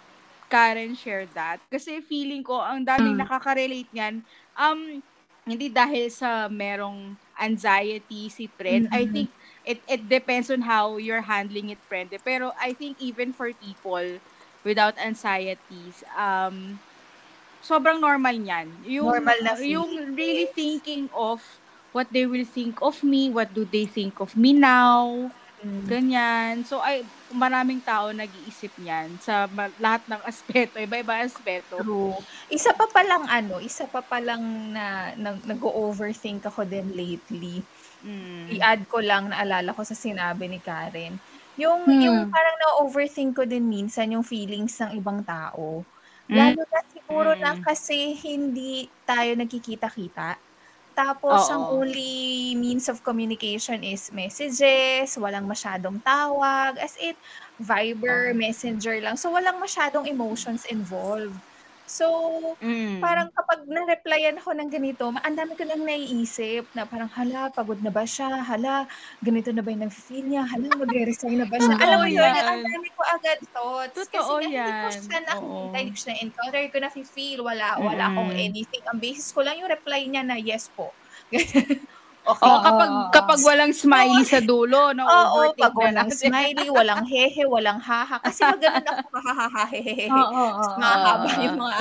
Karen 0.51 0.95
shared 0.95 1.31
that. 1.35 1.63
Kasi 1.71 2.03
feeling 2.03 2.43
ko, 2.43 2.59
ang 2.59 2.83
daming 2.83 3.15
Mm. 3.15 3.23
nakaka-relate 3.23 3.91
niyan. 3.91 4.15
Um, 4.55 5.01
hindi 5.43 5.71
dahil 5.73 6.11
sa 6.13 6.47
merong 6.47 7.17
anxiety 7.41 8.29
si 8.29 8.47
friend. 8.53 8.87
I 8.93 9.07
Mhm. 9.07 9.13
think 9.13 9.35
it 9.65 9.83
it 9.89 10.09
depends 10.09 10.51
on 10.53 10.63
how 10.63 10.97
you're 11.01 11.25
handling 11.25 11.71
it, 11.73 11.83
friend. 11.89 12.13
Pero 12.25 12.53
I 12.61 12.75
think 12.77 13.01
even 13.01 13.33
for 13.33 13.51
people 13.57 14.21
without 14.65 14.99
anxieties, 15.01 16.05
um, 16.17 16.81
sobrang 17.63 18.01
normal 18.01 18.37
niyan. 18.37 18.81
Yung, 18.85 19.07
Normal 19.07 19.39
na 19.43 19.53
yung 19.61 19.91
really 20.17 20.47
thinking 20.53 21.09
of 21.13 21.43
what 21.93 22.09
they 22.13 22.27
will 22.27 22.45
think 22.47 22.79
of 22.83 23.03
me, 23.03 23.31
what 23.31 23.53
do 23.53 23.65
they 23.65 23.87
think 23.87 24.21
of 24.21 24.37
me 24.37 24.53
now, 24.55 25.33
Mm. 25.65 25.87
ganyan. 25.87 26.65
So 26.67 26.81
I 26.81 27.11
maraming 27.33 27.81
tao 27.81 28.11
nag-iisip 28.11 28.75
niyan 28.77 29.19
sa 29.19 29.47
lahat 29.79 30.03
ng 30.11 30.23
aspeto, 30.23 30.77
iba-iba 30.87 31.23
aspeto. 31.23 31.79
True. 31.81 32.19
Isa 32.49 32.75
pa 32.75 32.87
palang 32.87 33.27
ano, 33.27 33.59
isa 33.59 33.87
pa 33.87 34.03
palang 34.03 34.43
na, 34.75 35.15
na 35.15 35.35
nag-overthink 35.47 36.45
ako 36.47 36.67
din 36.67 36.91
lately. 36.93 37.63
Mm. 38.01 38.49
I-add 38.57 38.83
ko 38.89 38.99
lang, 38.99 39.29
naalala 39.31 39.71
ko 39.73 39.85
sa 39.85 39.95
sinabi 39.95 40.49
ni 40.49 40.59
Karen. 40.59 41.21
Yung, 41.61 41.85
Hmm. 41.85 42.01
yung 42.01 42.19
parang 42.33 42.57
na-overthink 42.57 43.37
ko 43.37 43.45
din 43.45 43.69
minsan 43.69 44.09
yung 44.09 44.25
feelings 44.25 44.81
ng 44.81 44.97
ibang 44.97 45.21
tao. 45.21 45.85
Lalo 46.31 46.63
na 46.63 46.81
siguro 46.89 47.35
na 47.35 47.59
Mm. 47.59 47.63
kasi 47.67 48.15
hindi 48.17 48.87
tayo 49.03 49.35
nagkikita-kita. 49.35 50.39
Tapos, 50.95 51.49
Oo. 51.49 51.53
ang 51.55 51.65
only 51.71 52.55
means 52.59 52.91
of 52.91 53.01
communication 53.07 53.81
is 53.87 54.11
messages, 54.13 55.15
walang 55.17 55.47
masyadong 55.49 56.03
tawag, 56.03 56.77
as 56.79 56.95
in, 57.01 57.15
Viber, 57.61 58.33
Messenger 58.37 59.01
lang. 59.05 59.17
So, 59.17 59.31
walang 59.33 59.61
masyadong 59.61 60.09
emotions 60.09 60.65
involved. 60.67 61.37
So, 61.91 62.07
Mm. 62.63 63.03
parang 63.03 63.35
kapag 63.35 63.67
na-replyan 63.67 64.39
ako 64.39 64.55
ng 64.55 64.71
ganito, 64.71 65.11
ang 65.11 65.35
dami 65.35 65.59
ko 65.59 65.67
nang 65.67 65.83
naiisip 65.83 66.71
na 66.71 66.87
parang, 66.87 67.11
hala, 67.11 67.51
pagod 67.51 67.83
na 67.83 67.91
ba 67.91 68.07
siya? 68.07 68.47
Hala, 68.47 68.87
ganito 69.19 69.51
na 69.51 69.59
ba 69.59 69.75
yung 69.75 69.83
nag-feel 69.91 70.23
niya? 70.23 70.47
Hala, 70.47 70.71
magre-resign 70.79 71.43
na 71.43 71.51
ba 71.51 71.59
siya? 71.59 71.75
Totoo 71.75 71.83
Alam 71.83 71.99
mo 72.07 72.07
yun, 72.07 72.31
yan. 72.31 72.47
ang 72.47 72.63
dami 72.63 72.89
ko 72.95 73.03
agad 73.03 73.39
thoughts. 73.51 74.07
Totoo 74.07 74.39
kasi 74.39 74.55
nga, 74.55 74.63
hindi 74.63 74.73
ko 74.79 74.87
yan. 74.87 75.03
siya 75.03 75.19
nakikita, 75.27 75.43
Oo. 75.43 75.75
hindi 75.75 75.91
ko 75.91 75.99
siya 75.99 76.11
na-encounter, 76.15 76.63
ko 76.71 76.79
na-feel, 76.79 77.41
wala, 77.43 77.67
wala 77.83 78.05
akong 78.07 78.31
Mm-mm. 78.31 78.39
anything. 78.39 78.85
Ang 78.87 78.99
basis 79.03 79.35
ko 79.35 79.43
lang 79.43 79.59
yung 79.59 79.71
reply 79.73 80.07
niya 80.07 80.23
na 80.23 80.39
yes 80.39 80.71
po. 80.71 80.95
okay. 82.23 82.43
Oh, 82.43 82.61
kapag 82.61 82.91
kapag 83.11 83.41
walang 83.41 83.73
smiley 83.73 84.23
sa 84.23 84.39
dulo, 84.39 84.91
no, 84.91 85.03
Oo, 85.03 85.17
overthink 85.49 85.61
pag 85.61 85.73
na 85.73 85.81
walang 85.81 86.09
lang. 86.09 86.11
smiley, 86.12 86.69
walang 86.69 87.03
hehe, 87.05 87.43
walang 87.45 87.79
haha. 87.79 88.17
Kasi 88.21 88.41
maganon 88.45 88.85
ako, 88.85 89.09
hahahahehehe. 89.12 90.07
Oo, 90.12 90.27
oo, 90.27 90.50
oo. 90.53 90.77
mahaba 90.77 91.31
yung 91.39 91.59
mga 91.59 91.81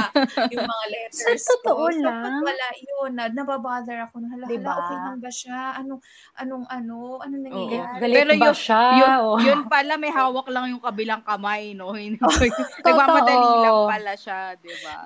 yung 0.50 0.65
mga 0.65 0.86
letters 0.89 1.41
Sa 1.41 1.53
totoo. 1.55 1.84
So, 1.89 2.01
lang. 2.01 2.22
pag 2.22 2.38
wala 2.41 2.67
yun, 2.75 3.12
na, 3.12 3.24
nababother 3.27 3.98
ako 4.05 4.15
na, 4.19 4.27
hala, 4.29 4.46
Diba? 4.46 4.69
hala, 4.69 4.79
okay 4.79 4.98
lang 4.98 5.17
ba 5.19 5.31
siya? 5.31 5.60
Anong, 5.75 6.01
anong, 6.36 6.65
ano, 6.67 6.96
Oo. 7.17 7.25
nangyayari? 7.25 8.00
Galit 8.00 8.15
Pero 8.15 8.31
ba 8.31 8.48
yun- 8.48 8.55
siya? 8.55 8.81
Yun, 8.96 9.19
yun 9.41 9.62
pala, 9.67 9.93
may 9.96 10.12
hawak 10.12 10.48
lang 10.48 10.65
yung 10.69 10.81
kabilang 10.81 11.22
kamay, 11.22 11.74
no? 11.74 11.91
Nagmamadali 12.86 13.51
lang 13.62 13.77
pala 13.86 14.13
siya, 14.15 14.55
di 14.55 14.74
ba? 14.81 15.03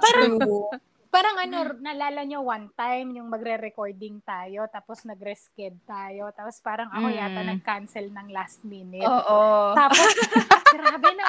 Parang 1.14 1.38
ano, 1.38 1.78
nalala 1.78 2.26
nyo 2.26 2.42
one 2.42 2.74
time, 2.74 3.22
yung 3.22 3.30
magre-recording 3.30 4.26
tayo, 4.26 4.66
tapos 4.66 5.06
nag-resked 5.06 5.78
tayo, 5.86 6.34
tapos 6.34 6.58
parang 6.58 6.90
ako 6.90 7.06
Mm. 7.06 7.18
yata 7.22 7.42
nag-cancel 7.46 8.10
ng 8.10 8.34
last 8.34 8.66
minute. 8.66 9.06
Oo. 9.06 9.78
Tapos, 9.78 10.10
grabe 10.74 11.14
na, 11.14 11.26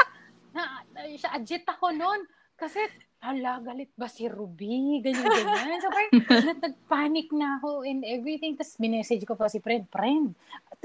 na, 0.57 0.63
na 0.89 1.01
siya, 1.05 1.37
agit 1.37 1.69
ako 1.69 1.93
noon. 1.93 2.25
Kasi, 2.57 2.81
hala, 3.25 3.57
galit 3.59 3.89
ba 3.97 4.05
si 4.05 4.29
Ruby? 4.29 5.01
Ganyan, 5.01 5.25
ganyan. 5.25 5.81
So, 5.81 5.89
parang, 5.89 6.13
nag- 6.45 6.63
nag-panic 6.63 7.33
na 7.33 7.57
ako 7.57 7.81
and 7.83 8.05
everything. 8.05 8.53
Tapos, 8.53 8.77
minessage 8.77 9.25
ko 9.25 9.33
pa 9.33 9.49
si 9.49 9.59
friend, 9.59 9.89
friend, 9.89 10.37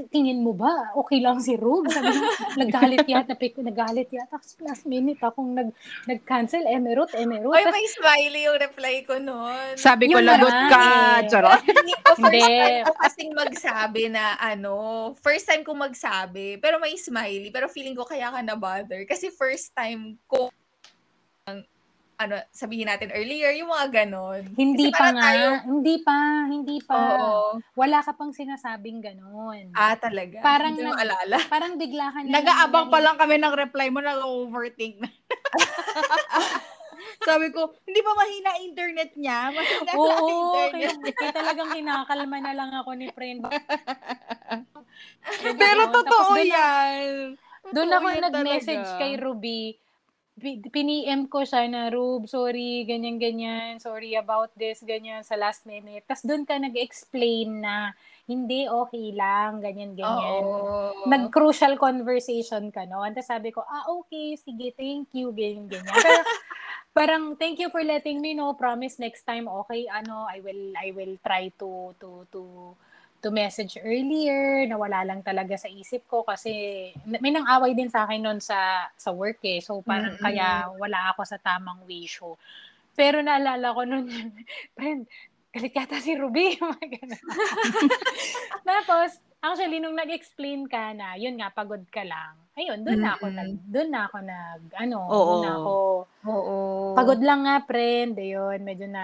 tingin 0.07 0.39
mo 0.39 0.55
ba, 0.55 0.95
okay 0.95 1.19
lang 1.19 1.43
si 1.43 1.59
Rub? 1.59 1.83
Sabi 1.91 2.07
niya, 2.07 2.29
naggalit 2.55 3.03
yata, 3.03 3.35
pick, 3.35 3.59
naggalit 3.59 4.07
yata. 4.07 4.39
Tapos, 4.39 4.55
last 4.63 4.87
minute, 4.87 5.19
akong 5.19 5.51
nag, 5.51 5.75
nag-cancel, 6.07 6.63
emerot, 6.63 7.11
emerot. 7.11 7.51
Ay, 7.51 7.67
Tapos, 7.67 7.75
may 7.75 7.87
smiley 7.91 8.41
yung 8.47 8.57
reply 8.57 8.95
ko 9.03 9.19
noon. 9.19 9.75
Sabi 9.75 10.07
ko, 10.07 10.23
lagot 10.23 10.55
ka. 10.71 10.79
eh. 10.79 11.27
Charot. 11.27 11.59
Hindi 11.67 11.93
ko 11.99 12.09
first 12.15 12.23
Hindi. 12.23 12.47
time 12.47 12.87
ko 12.87 12.93
kasing 12.95 13.31
magsabi 13.35 14.01
na 14.07 14.39
ano, 14.39 14.73
first 15.19 15.43
time 15.43 15.67
ko 15.67 15.75
magsabi, 15.75 16.55
pero 16.57 16.79
may 16.79 16.95
smiley, 16.95 17.51
pero 17.51 17.67
feeling 17.67 17.93
ko 17.93 18.07
kaya 18.07 18.31
ka 18.31 18.39
na 18.39 18.55
bother 18.55 19.03
kasi 19.03 19.27
first 19.27 19.75
time 19.75 20.15
ko 20.25 20.47
ano, 22.19 22.35
sabihin 22.51 22.83
natin 22.85 23.09
earlier, 23.09 23.55
yung 23.55 23.71
mga 23.71 24.03
ganon. 24.03 24.43
hindi 24.53 24.91
Kasi 24.91 24.99
pa 24.99 25.07
nga, 25.09 25.23
tayo- 25.23 25.55
hindi 25.63 25.95
pa, 25.97 26.17
hindi 26.45 26.77
pa. 26.83 26.95
Oo. 27.15 27.63
Wala 27.73 28.03
ka 28.03 28.11
pang 28.11 28.35
sinasabing 28.35 28.99
ganon. 28.99 29.71
Ah, 29.71 29.95
talaga. 29.95 30.43
Parang 30.43 30.75
Hindi 30.75 30.83
ko 30.83 30.91
maalala. 30.91 31.37
Parang 31.47 31.79
bigla 31.79 32.11
ka 32.11 32.19
na. 32.19 32.35
Nag-aabang 32.35 32.91
pa 32.91 32.99
lang 32.99 33.15
kami 33.15 33.39
ng 33.39 33.55
reply 33.55 33.87
mo, 33.87 34.03
nag-overthink 34.03 34.99
na. 34.99 35.07
Sabi 37.21 37.55
ko, 37.55 37.71
hindi 37.83 37.99
ba 37.99 38.11
mahina 38.13 38.51
internet 38.59 39.15
niya? 39.15 39.55
Mahina 39.55 39.91
Oo, 39.95 40.51
kaya, 40.75 40.91
internet 40.91 40.99
niya. 40.99 41.13
kaya 41.15 41.31
talagang 41.31 41.69
kinakalma 41.71 42.37
na 42.37 42.51
lang 42.53 42.71
ako 42.75 42.91
ni 42.99 43.07
friend. 43.09 43.47
Pero 45.55 45.81
totoo 45.89 46.35
na- 46.35 46.43
yan. 46.43 47.03
Doon 47.69 47.91
ako 47.93 48.07
nag-message 48.27 48.83
talaga. 48.83 48.99
kay 48.99 49.13
Ruby. 49.15 49.63
Pi- 50.39 50.71
Pini-M 50.71 51.27
ko 51.27 51.43
siya 51.43 51.67
na, 51.67 51.91
Rub, 51.91 52.25
sorry, 52.25 52.87
ganyan-ganyan. 52.87 53.77
Sorry 53.77 54.15
about 54.15 54.49
this, 54.55 54.81
ganyan, 54.81 55.21
sa 55.21 55.35
last 55.35 55.67
minute. 55.67 56.07
Tapos 56.07 56.23
doon 56.23 56.47
ka 56.47 56.55
nag-explain 56.57 57.61
na, 57.61 57.91
hindi, 58.25 58.65
okay 58.65 59.11
lang, 59.11 59.59
ganyan-ganyan. 59.59 60.43
Nag-crucial 61.05 61.75
conversation 61.75 62.71
ka 62.71 62.87
noon. 62.87 63.11
Tapos 63.11 63.29
sabi 63.29 63.49
ko, 63.51 63.61
ah, 63.61 63.91
okay, 63.99 64.39
sige, 64.39 64.71
thank 64.73 65.11
you, 65.13 65.35
ganyan-ganyan. 65.35 65.93
Pero, 65.99 66.23
parang, 66.97 67.23
thank 67.35 67.59
you 67.59 67.67
for 67.69 67.83
letting 67.83 68.23
me 68.23 68.31
know. 68.31 68.55
Promise 68.55 68.97
next 69.03 69.27
time, 69.27 69.45
okay, 69.45 69.85
ano, 69.91 70.25
I 70.25 70.39
will, 70.39 70.63
I 70.79 70.89
will 70.95 71.19
try 71.21 71.51
to, 71.59 71.93
to, 71.99 72.23
to, 72.31 72.41
to 73.19 73.29
message 73.35 73.75
earlier 73.83 74.63
na 74.63 74.79
wala 74.79 75.03
lang 75.03 75.19
talaga 75.19 75.59
sa 75.59 75.67
isip 75.67 76.07
ko 76.07 76.23
kasi 76.23 76.89
may 77.03 77.31
nang 77.31 77.47
away 77.47 77.75
din 77.75 77.91
sa 77.91 78.07
akin 78.07 78.23
noon 78.23 78.39
sa 78.39 78.87
sa 78.95 79.11
work 79.11 79.43
eh. 79.43 79.59
So 79.59 79.83
parang 79.83 80.15
Mm-mm. 80.15 80.23
kaya 80.23 80.71
wala 80.79 81.11
ako 81.11 81.27
sa 81.27 81.35
tamang 81.39 81.83
ratio. 81.83 82.39
Pero 82.95 83.23
naalala 83.23 83.75
ko 83.75 83.81
noon, 83.87 84.07
friend, 84.75 85.07
galit 85.55 85.73
yata 85.75 85.99
si 85.99 86.15
Ruby. 86.15 86.59
Tapos, 88.69 89.17
actually, 89.39 89.79
nung 89.79 89.95
nag-explain 89.95 90.67
ka 90.67 90.91
na, 90.91 91.15
yun 91.15 91.39
nga, 91.39 91.49
pagod 91.49 91.81
ka 91.87 92.03
lang. 92.03 92.35
Ayun, 92.59 92.83
doon 92.83 92.99
na 92.99 93.15
ako 93.15 93.25
nag, 93.31 93.51
doon 93.71 93.87
na 93.87 94.01
ako 94.03 94.17
nag, 94.19 94.61
ano, 94.75 94.97
Oo. 95.07 95.15
doon 95.23 95.43
na 95.47 95.51
ako, 95.55 95.75
Oo. 96.27 96.55
pagod 96.91 97.21
lang 97.23 97.47
nga, 97.47 97.63
friend. 97.63 98.19
Ayun, 98.19 98.59
medyo 98.67 98.83
na, 98.83 99.03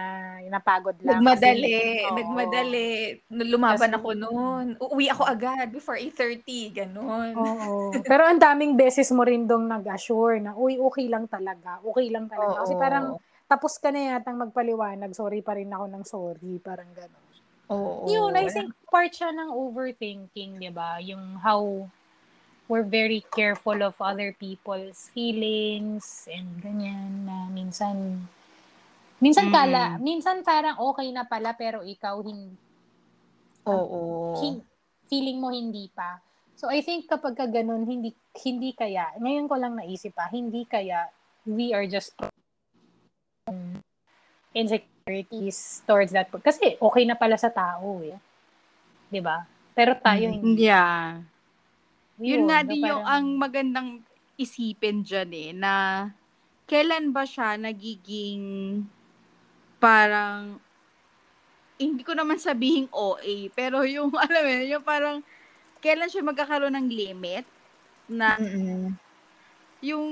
napagod 0.51 0.99
lang. 0.99 1.23
Nagmadali. 1.23 1.63
Kasi- 1.71 2.03
oo. 2.03 2.15
nagmadali. 2.19 2.87
Lumaban 3.31 3.79
Kasi- 3.87 3.95
ako 3.95 4.09
noon. 4.11 4.65
Uuwi 4.75 5.07
ako 5.07 5.23
agad 5.23 5.71
before 5.71 5.95
8.30. 5.95 6.75
Ganon. 6.75 7.31
Oo. 7.31 7.95
Pero 8.11 8.27
ang 8.27 8.43
daming 8.43 8.75
beses 8.75 9.07
mo 9.15 9.23
rin 9.23 9.47
dong 9.47 9.71
nag-assure 9.71 10.43
na, 10.43 10.51
uy, 10.51 10.75
okay 10.75 11.07
lang 11.07 11.23
talaga. 11.31 11.79
Okay 11.79 12.11
lang 12.11 12.27
talaga. 12.27 12.59
Kasi 12.59 12.75
Oo. 12.75 12.81
parang, 12.83 13.05
tapos 13.47 13.79
ka 13.79 13.87
na 13.87 14.19
yatang 14.19 14.35
magpaliwanag, 14.35 15.15
sorry 15.15 15.39
pa 15.39 15.55
rin 15.55 15.71
ako 15.71 15.85
ng 15.87 16.03
sorry. 16.03 16.59
Parang 16.59 16.91
gano'n. 16.91 17.23
Oo. 17.71 18.05
Yun, 18.05 18.35
I 18.35 18.45
think 18.51 18.75
part 18.91 19.09
siya 19.09 19.31
ng 19.31 19.49
overthinking, 19.49 20.59
di 20.59 20.69
ba? 20.69 20.99
Yung 21.01 21.39
how 21.39 21.87
we're 22.65 22.85
very 22.85 23.21
careful 23.33 23.77
of 23.85 23.93
other 24.01 24.33
people's 24.33 25.13
feelings 25.13 26.25
and 26.25 26.61
ganyan 26.61 27.29
na 27.29 27.45
minsan 27.53 28.25
minsan 29.21 29.47
Mm. 29.49 29.55
kala, 29.55 29.83
minsan 30.01 30.41
parang 30.41 30.75
okay 30.81 31.09
na 31.13 31.23
pala 31.23 31.53
pero 31.53 31.85
ikaw 31.85 32.19
hindi 32.25 32.57
Oo. 33.65 34.33
hin- 34.41 34.65
feeling 35.09 35.37
mo 35.41 35.49
hindi 35.53 35.89
pa. 35.93 36.21
So 36.55 36.69
I 36.71 36.81
think 36.81 37.09
kapag 37.09 37.35
ka 37.35 37.45
ganun, 37.49 37.85
hindi 37.85 38.13
hindi 38.45 38.71
kaya, 38.73 39.11
ngayon 39.19 39.49
ko 39.49 39.55
lang 39.57 39.73
naisip 39.75 40.13
pa, 40.15 40.29
hindi 40.29 40.63
kaya 40.65 41.09
we 41.45 41.73
are 41.73 41.85
just 41.85 42.13
insecurities 44.55 45.83
towards 45.85 46.15
that. 46.15 46.31
Kasi 46.31 46.79
okay 46.79 47.03
na 47.05 47.13
pala 47.13 47.37
sa 47.37 47.51
tao 47.51 48.01
eh. 48.01 48.17
'Di 49.11 49.21
ba? 49.21 49.45
Pero 49.75 49.93
tayo 49.99 50.31
Mm, 50.31 50.35
hindi. 50.41 50.65
Yeah. 50.65 51.21
Yun 52.19 52.47
nga 52.47 52.63
no, 52.63 52.69
din 52.71 52.83
yung 52.87 53.03
parang- 53.03 53.07
ang 53.07 53.25
magandang 53.35 53.89
isipin 54.39 55.03
dyan 55.03 55.31
eh, 55.31 55.49
na 55.55 55.73
kailan 56.67 57.11
ba 57.15 57.23
siya 57.27 57.55
nagiging 57.59 58.43
parang 59.79 60.59
hindi 61.75 62.03
ko 62.07 62.15
naman 62.15 62.39
sabihing 62.39 62.87
OA, 62.95 63.51
pero 63.51 63.83
yung 63.83 64.11
alam 64.23 64.41
mo, 64.43 64.49
yun, 64.49 64.79
yung 64.79 64.85
parang 64.85 65.17
kailan 65.83 66.07
siya 66.07 66.23
magkakaroon 66.23 66.75
ng 66.75 66.87
limit 66.89 67.45
na 68.07 68.39
Mm-mm. 68.39 68.95
yung 69.83 70.07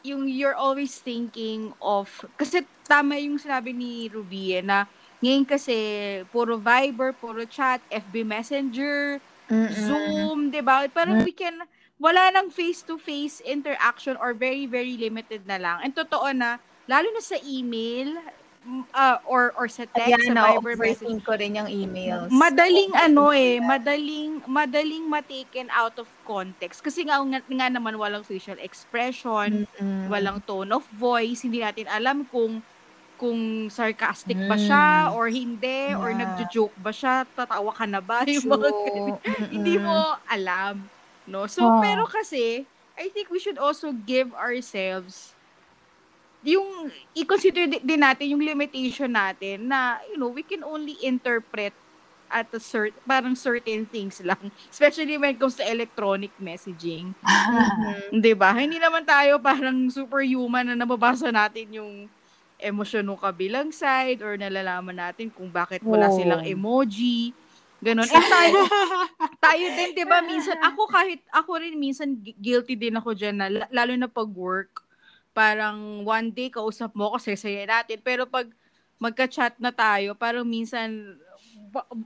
yung 0.00 0.24
you're 0.24 0.56
always 0.56 0.96
thinking 0.98 1.76
of 1.84 2.08
kasi 2.40 2.64
tama 2.88 3.20
yung 3.20 3.36
sinabi 3.36 3.76
ni 3.76 4.08
Ruby 4.08 4.58
eh, 4.58 4.64
na 4.64 4.88
ngayon 5.20 5.44
kasi 5.44 5.76
puro 6.32 6.56
Viber, 6.56 7.12
puro 7.12 7.44
chat, 7.44 7.84
FB 7.92 8.24
Messenger, 8.24 9.20
Mm-mm. 9.50 9.74
Zoom, 9.74 10.38
'di 10.54 10.62
ba? 10.62 10.86
Parang 10.88 11.26
we 11.26 11.34
can 11.34 11.58
wala 12.00 12.32
nang 12.32 12.48
face-to-face 12.48 13.44
interaction 13.44 14.16
or 14.16 14.32
very 14.32 14.64
very 14.64 14.96
limited 14.96 15.44
na 15.44 15.60
lang. 15.60 15.82
And 15.84 15.92
totoo 15.92 16.30
na 16.32 16.62
lalo 16.88 17.10
na 17.12 17.20
sa 17.20 17.36
email, 17.42 18.16
uh, 18.92 19.18
or 19.24 19.52
or 19.56 19.68
sa 19.68 19.84
text 19.88 20.08
Ayan, 20.08 20.36
sa 20.36 20.56
Viber 20.56 20.76
message 20.76 21.06
overthink 21.06 21.20
ko 21.24 21.32
rin 21.36 21.58
yung 21.60 21.70
emails. 21.70 22.28
madaling 22.32 22.92
ano 22.92 23.32
eh, 23.32 23.60
madaling 23.60 24.44
madaling 24.44 25.04
ma-taken 25.08 25.68
out 25.72 25.96
of 25.96 26.08
context 26.28 26.84
kasi 26.84 27.04
nga, 27.08 27.20
nga, 27.20 27.40
nga 27.40 27.68
naman 27.68 27.96
walang 27.96 28.24
facial 28.24 28.58
expression, 28.60 29.64
Mm-mm. 29.64 30.08
walang 30.12 30.44
tone 30.44 30.70
of 30.72 30.84
voice, 30.96 31.44
hindi 31.44 31.60
natin 31.60 31.88
alam 31.88 32.28
kung 32.28 32.60
kung 33.20 33.68
sarcastic 33.68 34.40
ba 34.40 34.56
siya 34.56 34.86
Mm. 35.06 35.14
or 35.14 35.24
hindi 35.28 35.80
or 35.92 36.08
Yeah. 36.10 36.20
nagjo-joke 36.24 36.72
ba 36.74 36.88
siya, 36.90 37.28
tatawa 37.30 37.70
ka 37.70 37.84
na 37.84 38.00
ba 38.00 38.24
yung 38.24 38.48
mga 38.48 38.68
hindi 39.54 39.76
mo 39.76 39.96
alam, 40.26 40.88
no? 41.24 41.44
So 41.44 41.60
Oh. 41.62 41.78
pero 41.78 42.08
kasi 42.08 42.64
I 42.96 43.08
think 43.08 43.28
we 43.28 43.38
should 43.38 43.56
also 43.56 43.92
give 43.94 44.32
ourselves 44.32 45.36
yung 46.40 46.88
i-consider 47.12 47.68
di- 47.68 47.84
din 47.84 48.00
natin 48.00 48.32
yung 48.32 48.40
limitation 48.40 49.12
natin 49.12 49.68
na 49.68 50.00
you 50.08 50.16
know 50.16 50.32
we 50.32 50.40
can 50.40 50.64
only 50.64 50.96
interpret 51.04 51.76
at 52.32 52.48
a 52.48 52.60
cert 52.62 52.96
parang 53.04 53.36
certain 53.36 53.84
things 53.84 54.22
lang 54.24 54.40
especially 54.72 55.20
when 55.20 55.36
it 55.36 55.40
comes 55.40 55.52
to 55.52 55.64
electronic 55.66 56.32
messaging 56.40 57.12
Mhm. 57.20 58.16
'di 58.24 58.32
ba 58.32 58.56
hindi 58.56 58.80
naman 58.80 59.04
tayo 59.04 59.36
parang 59.36 59.92
superhuman 59.92 60.64
na 60.64 60.76
nababasa 60.78 61.28
natin 61.28 61.76
yung 61.76 61.92
emosyon 62.62 63.04
ng 63.08 63.20
kabilang 63.20 63.68
side 63.72 64.20
or 64.22 64.36
nalalaman 64.36 64.96
natin 64.96 65.32
kung 65.32 65.48
bakit 65.50 65.80
wala 65.82 66.08
Oo. 66.08 66.16
silang 66.16 66.44
emoji 66.44 67.32
Ganon. 67.80 68.04
Eh, 68.06 68.12
tayo, 68.36 68.60
tayo 69.40 69.64
din, 69.72 69.96
di 69.96 70.04
ba, 70.04 70.20
minsan, 70.20 70.60
ako 70.60 70.84
kahit, 70.84 71.24
ako 71.32 71.50
rin 71.64 71.74
minsan 71.80 72.12
gu- 72.12 72.36
guilty 72.36 72.76
din 72.76 72.92
ako 72.92 73.16
dyan, 73.16 73.36
na, 73.40 73.48
la- 73.48 73.72
lalo 73.72 73.96
na 73.96 74.08
pag 74.08 74.28
work, 74.28 74.84
parang 75.32 76.04
one 76.04 76.28
day 76.28 76.52
kausap 76.52 76.92
mo 76.92 77.16
kasi 77.16 77.40
saya 77.40 77.64
natin, 77.64 77.96
pero 78.04 78.28
pag 78.28 78.52
magka-chat 79.00 79.56
na 79.56 79.72
tayo, 79.72 80.12
parang 80.12 80.44
minsan, 80.44 81.16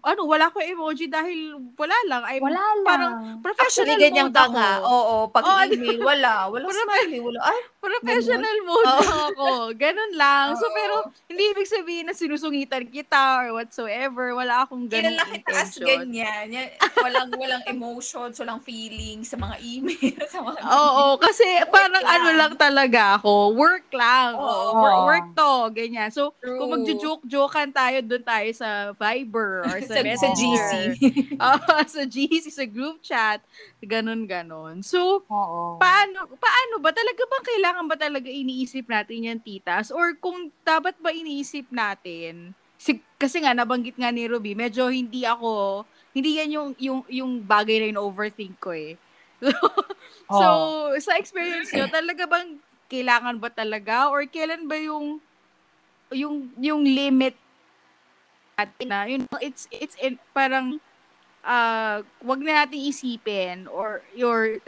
ano, 0.02 0.20
wala 0.24 0.48
ko 0.48 0.58
emoji 0.58 1.06
dahil 1.06 1.56
wala 1.74 1.96
lang. 2.04 2.22
I'm 2.26 2.42
Wala 2.42 2.56
lang. 2.56 2.84
Parang 2.84 3.12
professional 3.40 3.64
Actually, 3.90 4.02
ganyan 4.02 4.28
mode 4.28 4.36
ka 4.36 4.44
ako. 4.44 4.54
nga. 4.54 4.70
Oo, 4.82 5.14
pag 5.28 5.44
Oo, 5.44 5.60
email, 5.66 5.98
wala. 5.98 6.32
Wala 6.48 6.64
Pero- 6.64 6.80
smiley. 6.80 7.20
Wala. 7.20 7.38
Ay, 7.42 7.58
Professional 7.84 8.56
mode 8.64 8.88
lang 8.88 9.20
ako. 9.28 9.48
Ganun 9.76 10.12
lang. 10.14 10.46
So, 10.56 10.64
Oo. 10.64 10.72
pero, 10.72 10.94
hindi 11.26 11.42
ibig 11.46 11.68
sabihin 11.68 12.08
na 12.08 12.14
sinusungitan 12.14 12.88
kita 12.88 13.20
or 13.38 13.52
whatsoever. 13.54 14.32
Wala 14.32 14.64
akong 14.64 14.88
ganung 14.88 15.12
Kailan 15.14 15.28
kita 15.36 15.52
as 15.52 15.76
ganyan. 15.76 16.44
Yan, 16.48 16.68
walang, 16.96 17.28
walang 17.36 17.64
emotions, 17.66 18.40
walang 18.40 18.56
feelings 18.58 19.28
sa 19.28 19.36
mga 19.36 19.56
email. 19.60 20.16
sa 20.32 20.40
mga 20.40 20.60
Oo, 20.80 21.16
kasi 21.18 21.44
parang 21.68 21.92
lang. 21.94 22.08
ano 22.10 22.28
lang 22.32 22.52
talaga 22.56 23.20
ako, 23.20 23.52
work 23.52 23.92
lang. 23.92 24.32
Oo, 24.32 24.80
work, 24.80 25.00
work 25.04 25.26
to, 25.36 25.52
ganyan. 25.70 26.08
So, 26.08 26.32
True. 26.40 26.56
kung 26.56 26.72
magjo-joke-jokean 26.72 27.68
tayo, 27.70 28.00
doon 28.00 28.24
tayo 28.24 28.48
sa 28.50 28.68
Viber 28.96 29.53
or 29.62 29.78
sa, 29.84 29.86
sa, 29.86 29.94
sa 29.94 30.02
Messenger. 30.02 30.34
GC. 30.34 30.72
Oo, 31.46 31.74
sa 31.86 32.02
GC, 32.02 32.44
sa 32.50 32.66
group 32.66 32.98
chat, 33.04 33.38
ganun-ganon. 33.78 34.82
So, 34.82 35.22
Oo. 35.28 35.78
paano, 35.78 36.26
paano 36.34 36.74
ba? 36.82 36.90
Talaga 36.90 37.22
bang 37.22 37.46
kailangan 37.46 37.86
ba 37.86 37.96
talaga 38.00 38.26
iniisip 38.26 38.90
natin 38.90 39.28
yan, 39.30 39.38
titas? 39.38 39.94
Or 39.94 40.16
kung 40.18 40.50
dapat 40.66 40.98
ba 40.98 41.14
iniisip 41.14 41.70
natin, 41.70 42.56
si, 42.80 42.98
kasi 43.20 43.44
nga, 43.44 43.54
nabanggit 43.54 43.94
nga 43.94 44.10
ni 44.10 44.26
Ruby, 44.26 44.58
medyo 44.58 44.90
hindi 44.90 45.22
ako, 45.22 45.84
hindi 46.16 46.42
yan 46.42 46.50
yung, 46.50 46.70
yung, 46.80 47.00
yung 47.06 47.32
bagay 47.44 47.78
na 47.78 47.94
yung 47.94 48.02
overthink 48.10 48.58
ko 48.58 48.74
eh. 48.74 48.98
So, 50.24 50.48
sa 51.04 51.20
experience 51.20 51.68
nyo, 51.68 51.84
talaga 51.92 52.24
bang 52.24 52.56
kailangan 52.88 53.36
ba 53.36 53.52
talaga? 53.52 54.08
Or 54.08 54.24
kailan 54.24 54.64
ba 54.64 54.80
yung, 54.80 55.20
yung, 56.08 56.48
yung 56.56 56.80
limit 56.80 57.36
natin 58.54 58.86
na, 58.88 58.98
yun, 59.06 59.22
it's, 59.42 59.66
it's 59.70 59.98
in, 59.98 60.18
parang, 60.30 60.78
uh, 61.44 62.00
wag 62.24 62.40
na 62.40 62.64
natin 62.64 62.80
isipin 62.80 63.68
or 63.68 64.00
your 64.16 64.58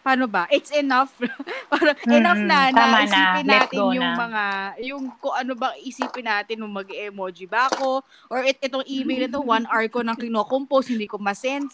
paano 0.00 0.30
ba? 0.30 0.46
It's 0.48 0.70
enough. 0.72 1.12
Parang 1.72 1.98
Mm, 2.06 2.16
enough 2.22 2.40
na 2.40 2.70
na 2.70 2.82
na. 2.86 3.02
isipin 3.04 3.44
Let 3.44 3.60
natin 3.66 3.82
yung 3.98 4.08
na. 4.08 4.16
mga 4.16 4.44
yung 4.88 5.04
kung 5.18 5.34
ano 5.36 5.52
ba 5.58 5.74
isipin 5.76 6.24
natin 6.24 6.56
nung 6.62 6.72
mag-emoji 6.72 7.44
ba 7.44 7.68
ako 7.68 8.00
or 8.30 8.40
it, 8.46 8.56
itong 8.62 8.86
email 8.88 9.26
na 9.26 9.36
to 9.36 9.42
one 9.42 9.66
hour 9.68 9.84
ko 9.90 10.00
nang 10.00 10.16
kino-compose 10.16 10.94
hindi 10.94 11.10
ko 11.10 11.18
ma-send 11.20 11.68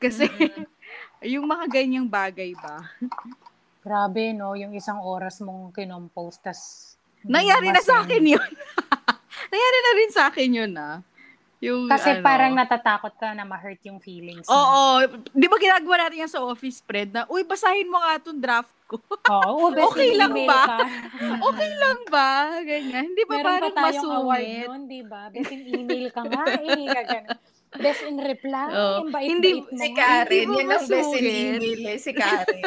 kasi 0.00 0.24
yung 1.34 1.44
mga 1.44 1.66
ganyang 1.68 2.08
bagay 2.08 2.56
ba. 2.56 2.88
Grabe, 3.82 4.34
no? 4.34 4.58
Yung 4.58 4.74
isang 4.74 4.98
oras 4.98 5.38
mong 5.38 5.70
kinompose, 5.70 6.42
tas... 6.42 6.60
Nangyari 7.22 7.70
na 7.70 7.82
sa 7.82 8.02
akin 8.02 8.34
yun. 8.34 8.50
Nangyari 9.46 9.78
na 9.78 9.92
rin 9.92 10.10
sa 10.10 10.22
akin 10.28 10.50
yun 10.52 10.72
ah. 10.74 10.98
Yung, 11.56 11.88
Kasi 11.88 12.12
ano, 12.12 12.20
parang 12.20 12.52
natatakot 12.52 13.16
ka 13.16 13.32
na 13.32 13.42
ma-hurt 13.42 13.80
yung 13.82 13.96
feelings. 13.96 14.44
Oo. 14.44 15.00
Di 15.32 15.48
ba 15.48 15.56
ginagawa 15.56 16.04
natin 16.04 16.22
yan 16.22 16.30
sa 16.30 16.44
office 16.44 16.84
spread 16.84 17.08
na, 17.10 17.24
uy, 17.26 17.42
basahin 17.42 17.88
mo 17.88 17.96
nga 17.96 18.20
itong 18.20 18.36
draft 18.36 18.76
ko. 18.84 19.00
Oo, 19.00 19.70
best 19.74 19.88
Okay 19.90 20.12
lang 20.12 20.36
ba? 20.44 20.62
ka. 20.62 20.76
okay 21.48 21.70
lang 21.74 22.00
ba? 22.12 22.30
Ganyan. 22.60 23.02
Hindi 23.08 23.22
ba 23.24 23.34
Meron 23.34 23.40
pa 23.40 23.48
parang 23.48 23.74
tayong 23.74 24.12
award 24.14 24.46
nun, 24.68 24.82
di 24.84 25.00
ba? 25.00 25.22
Best 25.32 25.48
in 25.50 25.62
email 25.64 26.06
ka 26.12 26.22
nga, 26.22 26.44
eh. 26.54 26.86
Kagano. 26.92 27.30
Best 27.76 28.02
in 28.04 28.16
reply. 28.16 28.68
Yung 28.70 29.08
bait-bait 29.10 29.28
Hindi- 29.32 29.52
mo 29.56 29.68
Si. 29.74 29.88
Karen, 29.92 30.28
Hindi 30.28 30.46
mo 30.46 30.54
yan 30.54 30.68
ang 30.70 30.86
best 30.86 31.12
in 31.14 31.24
email 31.24 31.80
eh, 31.82 31.98
si 31.98 32.10
Karen. 32.12 32.62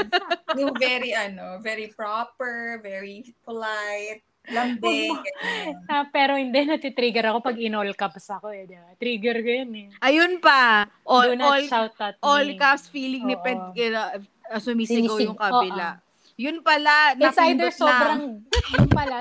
yung 0.58 0.74
very, 0.76 1.12
ano, 1.14 1.62
very 1.62 1.88
proper, 1.90 2.82
very 2.82 3.22
polite, 3.42 4.26
lambing. 4.50 5.14
ganyan. 5.14 5.76
Ah, 5.88 6.06
pero 6.06 6.34
hindi, 6.34 6.60
natitrigger 6.64 7.26
ako 7.28 7.42
pag 7.42 7.58
in-all 7.58 7.94
caps 7.94 8.30
ako 8.30 8.50
eh. 8.50 8.64
Di 8.64 8.76
ba? 8.76 8.94
Trigger 8.96 9.38
ko 9.38 9.50
yun 9.56 9.72
eh. 9.76 9.88
Ayun 10.00 10.38
pa. 10.38 10.86
All, 11.04 11.30
Do 11.30 11.36
not 11.36 11.50
all, 11.52 11.64
shout 11.66 11.96
at 11.98 12.16
all 12.20 12.44
me. 12.44 12.56
caps 12.56 12.88
feeling 12.88 13.24
ni 13.24 13.34
Oo. 13.34 13.42
Ped, 13.42 13.60
kina- 13.72 14.18
uh, 14.46 14.58
sumisigaw 14.58 15.14
Sinisig- 15.14 15.26
yung 15.26 15.36
kabila. 15.36 16.02
Yun 16.36 16.58
pala, 16.60 17.14
It's 17.14 17.36
either 17.38 17.68
napindot 17.68 17.74
sobrang, 17.74 18.22
na. 18.40 18.70
yung 18.74 18.90
pala, 18.90 19.16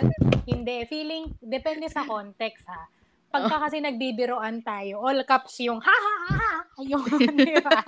hindi, 0.44 0.76
feeling, 0.84 1.34
depende 1.38 1.86
sa 1.86 2.02
context 2.02 2.62
ha. 2.64 2.86
Pagka 3.28 3.56
kasi 3.68 3.84
nagbibiroan 3.84 4.64
tayo, 4.64 5.04
all 5.04 5.20
caps 5.28 5.60
yung 5.60 5.84
ha 5.84 5.92
ha 5.92 6.14
ha 6.24 6.36
ha, 6.40 6.80
yung, 6.80 7.04
di 7.36 7.60
ba? 7.60 7.80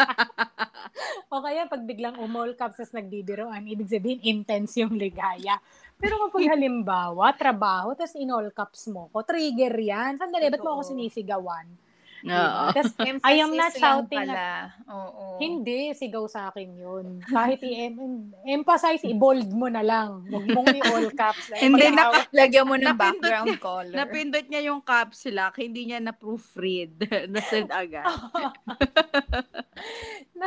o 1.32 1.40
kaya 1.40 1.64
pag 1.64 1.82
biglang 1.88 2.20
umall 2.20 2.52
caps 2.58 2.84
as 2.84 2.92
nagbibiroan, 2.92 3.64
ibig 3.64 3.88
sabihin 3.88 4.20
intense 4.20 4.76
yung 4.84 4.92
ligaya. 5.00 5.56
Pero 5.96 6.28
kapag 6.28 6.56
halimbawa, 6.56 7.32
trabaho, 7.36 7.96
tas 7.96 8.16
in 8.20 8.32
all 8.32 8.52
caps 8.52 8.88
mo 8.92 9.08
ko, 9.12 9.24
trigger 9.24 9.72
yan. 9.72 10.20
Sandali, 10.20 10.52
ba't 10.52 10.60
mo 10.60 10.76
ako 10.76 10.92
sinisigawan? 10.92 11.68
Oo. 12.26 12.64
Emphasis 13.00 13.24
I 13.24 13.34
am 13.38 13.52
not 13.56 13.72
shouting 13.72 14.28
pala. 14.28 14.74
Oo. 14.86 15.40
hindi, 15.40 15.96
sigaw 15.96 16.28
sa 16.28 16.52
akin 16.52 16.68
yun. 16.76 17.06
Kahit 17.24 17.64
i-emphasize, 17.64 19.00
i-bold 19.04 19.48
mo 19.48 19.72
na 19.72 19.80
lang. 19.80 20.28
Huwag 20.28 20.44
mong 20.46 20.68
i-all 20.80 21.08
caps. 21.16 21.48
Hindi, 21.56 21.88
Pag- 21.88 21.96
na- 21.96 22.28
Lagyan 22.30 22.68
mo 22.68 22.76
ng 22.76 22.92
background 22.92 23.56
color. 23.56 23.94
Napindot 23.96 24.46
niya 24.46 24.68
yung 24.68 24.84
caps 24.84 25.24
lock, 25.32 25.56
hindi 25.56 25.88
niya 25.88 25.98
na-proofread. 25.98 26.92
Na-send 27.32 27.72
agad. 27.72 28.04
na, 30.36 30.46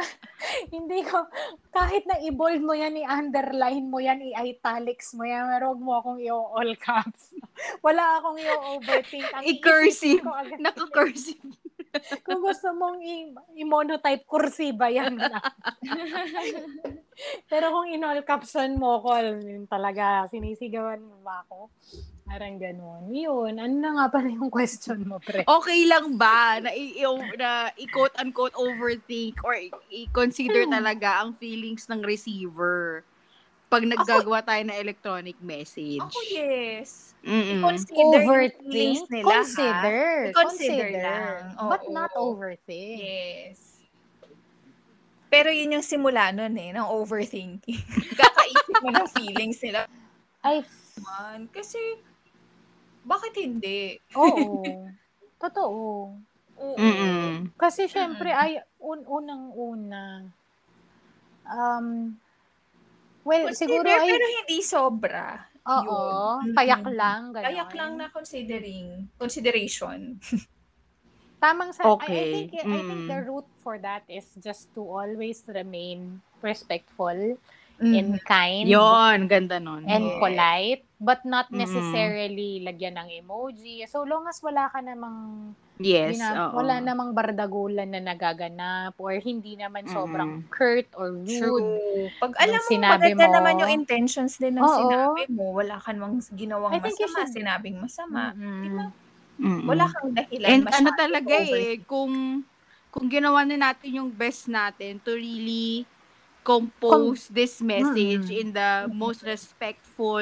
hindi 0.70 1.02
ko, 1.04 1.26
kahit 1.70 2.06
na 2.06 2.22
i-bold 2.22 2.62
mo 2.62 2.74
yan, 2.74 2.94
i-underline 2.96 3.86
mo 3.86 3.98
yan, 3.98 4.22
i-italics 4.22 5.14
mo 5.14 5.26
yan, 5.26 5.50
pero 5.50 5.74
huwag 5.74 5.82
mo 5.82 5.92
akong 5.98 6.20
i-all 6.22 6.74
caps. 6.78 7.34
Wala 7.82 8.22
akong 8.22 8.38
i-overthink. 8.38 9.26
I-cursive. 9.42 10.22
Naka-cursive. 10.60 11.42
Kung 12.26 12.42
gusto 12.42 12.74
mong 12.74 12.98
i- 13.00 13.32
i-monotype, 13.62 14.26
kursiba 14.26 14.90
yan. 14.90 15.14
Pero 17.52 17.66
kung 17.70 17.88
in-all 17.90 18.26
caption 18.26 18.76
mo 18.76 19.00
ko, 19.00 19.14
yun 19.22 19.70
talaga, 19.70 20.26
sinisigawan 20.28 21.00
mo 21.00 21.22
ba 21.22 21.46
ako? 21.46 21.70
Parang 22.24 22.56
ganun. 22.58 23.04
Yun, 23.14 23.60
ano 23.60 23.76
na 23.78 23.90
nga 23.94 24.06
pala 24.10 24.32
yung 24.32 24.50
question 24.50 25.06
mo, 25.06 25.20
pre? 25.20 25.46
Okay 25.46 25.86
lang 25.86 26.18
ba 26.18 26.58
na, 26.58 26.74
i- 26.74 26.98
i- 26.98 27.36
na 27.38 27.70
i-quote 27.78 28.16
unquote 28.18 28.56
overthink 28.58 29.38
or 29.44 29.54
i-consider 29.92 30.66
Hmm. 30.66 30.74
talaga 30.74 31.22
ang 31.22 31.36
feelings 31.36 31.86
ng 31.86 32.02
receiver 32.02 33.06
pag 33.74 33.84
naggagawa 33.90 34.40
tayo 34.46 34.62
ng 34.70 34.78
electronic 34.78 35.38
message? 35.42 35.98
Ako, 35.98 36.20
yes. 36.30 37.18
Mm-mm. 37.26 37.66
Consider 37.66 37.98
yung 37.98 38.14
Overthink? 38.22 38.70
feelings 38.70 39.04
nila, 39.10 39.26
ha? 39.26 39.38
Consider. 39.42 40.06
Consider 40.38 40.88
lang. 41.02 41.40
But 41.58 41.82
Oo. 41.90 41.94
not 41.96 42.12
overthink. 42.14 43.02
Yes. 43.02 43.82
Pero 45.34 45.50
yun 45.50 45.82
yung 45.82 45.88
simula 45.88 46.30
nun 46.30 46.54
eh, 46.54 46.70
ng 46.70 46.86
overthinking. 46.86 47.82
Kakaisip 48.22 48.78
mo 48.86 48.94
ng 48.94 49.08
feelings 49.10 49.58
nila. 49.66 49.90
Ay, 50.46 50.62
Man, 51.02 51.50
kasi, 51.50 51.82
bakit 53.02 53.34
hindi? 53.34 53.98
oo. 54.14 54.62
Totoo. 55.44 56.14
Oo. 56.62 56.78
Mm-mm. 56.78 57.50
Kasi 57.58 57.90
syempre, 57.90 58.30
ay, 58.30 58.62
un- 58.78 59.10
unang-una, 59.10 60.30
um, 61.50 62.14
well, 63.24 63.48
Consider, 63.50 63.72
siguro 63.72 63.88
ay, 63.90 64.10
pero 64.10 64.26
hindi 64.28 64.60
sobra. 64.62 65.26
Oo, 65.64 65.98
Yun. 66.44 66.52
payak 66.52 66.84
lang. 66.92 67.32
Ganon. 67.32 67.46
Kayak 67.48 67.72
lang 67.72 67.92
na 67.96 68.08
considering, 68.08 69.08
consideration. 69.16 70.20
Tamang 71.44 71.72
sa, 71.72 71.84
I- 71.84 71.88
I, 71.88 71.94
Okay. 71.96 72.26
think, 72.32 72.50
I 72.56 72.80
think 72.84 73.02
Mm. 73.04 73.08
the 73.08 73.20
root 73.28 73.48
for 73.60 73.76
that 73.80 74.04
is 74.08 74.28
just 74.40 74.72
to 74.76 74.84
always 74.84 75.44
remain 75.48 76.20
respectful 76.40 77.36
Mm. 77.80 77.94
and 77.96 78.12
kind. 78.24 78.64
Yon, 78.70 79.28
ganda 79.28 79.60
nun. 79.60 79.84
and 79.84 80.08
Yes. 80.08 80.20
polite, 80.20 80.84
but 81.00 81.20
not 81.26 81.52
necessarily 81.52 82.64
lagyan 82.64 82.96
ng 82.96 83.10
emoji. 83.18 83.84
So 83.88 84.04
long 84.04 84.24
as 84.24 84.40
wala 84.40 84.72
ka 84.72 84.80
namang 84.80 85.52
yes, 85.80 86.18
Gina- 86.18 86.50
oo. 86.50 86.58
wala 86.58 86.78
namang 86.78 87.12
bardagulan 87.12 87.88
na 87.88 88.00
nagaganap 88.00 88.94
or 88.98 89.14
hindi 89.16 89.56
naman 89.56 89.86
sobrang 89.86 90.42
Mm-mm. 90.42 90.50
curt 90.50 90.90
or 90.94 91.16
rude. 91.16 91.30
True. 91.30 92.10
Pag 92.18 92.34
alam 92.38 92.54
Yung 92.54 92.66
mo, 92.66 92.72
sinabi 92.72 92.94
maganda 93.10 93.26
mo- 93.26 93.34
naman 93.34 93.54
yung 93.58 93.74
intentions 93.74 94.38
din 94.38 94.54
ng 94.54 94.62
Oo. 94.62 94.74
sinabi 94.76 95.24
mo. 95.30 95.54
Wala 95.54 95.78
ka 95.78 95.90
namang 95.90 96.22
ginawang 96.30 96.74
masama, 96.76 96.98
should- 97.24 97.34
sinabing 97.34 97.78
masama. 97.78 98.34
Mm-mm. 98.34 98.62
Di 98.62 98.70
ba? 98.70 98.86
Mm-mm. 99.34 99.66
Wala 99.66 99.86
kang 99.88 100.12
dahilan 100.14 100.48
And 100.48 100.62
ano 100.62 100.70
masyadong 100.70 100.96
talaga 100.96 101.36
eh, 101.42 101.82
kung 101.84 102.14
kung 102.88 103.08
ginawa 103.10 103.42
na 103.42 103.58
natin 103.60 103.98
yung 103.98 104.10
best 104.14 104.46
natin 104.46 105.02
to 105.02 105.18
really 105.18 105.90
compose 106.44 107.32
this 107.32 107.58
message 107.58 108.30
Mm-mm. 108.30 108.40
in 108.40 108.48
the 108.52 108.86
most 108.94 109.24
respectful 109.24 110.22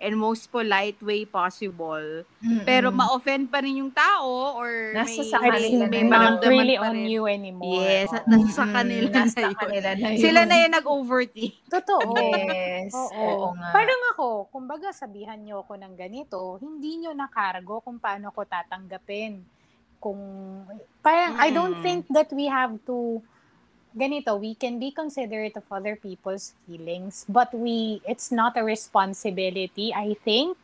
and 0.00 0.16
most 0.16 0.48
polite 0.48 0.96
way 0.98 1.22
possible. 1.22 2.24
Mm-mm. 2.40 2.64
Pero 2.64 2.88
ma-offend 2.88 3.46
pa 3.46 3.60
rin 3.60 3.78
yung 3.78 3.92
tao 3.92 4.56
or 4.56 4.96
Nasa 4.96 5.20
may, 5.20 5.28
sa 5.28 5.38
may, 5.38 5.50
kanila 5.50 5.84
may 5.86 6.02
not 6.02 6.40
really 6.42 6.74
on 6.74 6.96
rin. 6.96 7.06
you 7.06 7.28
anymore. 7.28 7.78
Yes, 7.78 8.08
Oo. 8.10 8.24
nasa 8.26 8.48
sa 8.50 8.64
Mm, 8.64 8.74
kanila 8.74 9.08
nasa 9.14 9.36
na 9.36 9.44
yun. 9.44 9.56
kanila 9.60 9.90
na 9.92 10.06
yun. 10.08 10.18
Sila 10.18 10.40
na 10.42 10.56
yung 10.56 10.74
nag-overthink. 10.74 11.54
Totoo. 11.68 12.08
Yes. 12.16 12.90
Oo. 12.90 13.12
Oo 13.12 13.46
nga. 13.52 13.68
Parang 13.70 14.00
ako, 14.10 14.26
kumbaga 14.50 14.88
sabihan 14.90 15.36
nyo 15.38 15.60
ako 15.60 15.76
ng 15.76 15.94
ganito, 15.94 16.38
hindi 16.58 16.96
nyo 16.98 17.12
nakargo 17.12 17.78
kung 17.78 18.00
paano 18.00 18.32
ko 18.32 18.42
tatanggapin. 18.42 19.44
Kung, 20.00 20.16
parang 20.98 21.36
I 21.36 21.52
don't 21.52 21.76
Mm. 21.76 21.84
think 21.84 22.02
that 22.08 22.32
we 22.32 22.48
have 22.48 22.80
to, 22.84 23.20
ganito, 23.96 24.38
we 24.40 24.54
can 24.54 24.78
be 24.78 24.90
considerate 24.92 25.56
of 25.56 25.66
other 25.70 25.96
people's 25.96 26.54
feelings, 26.66 27.24
but 27.28 27.52
we, 27.54 28.00
it's 28.06 28.30
not 28.32 28.56
a 28.56 28.64
responsibility, 28.64 29.92
I 29.94 30.14
think, 30.24 30.56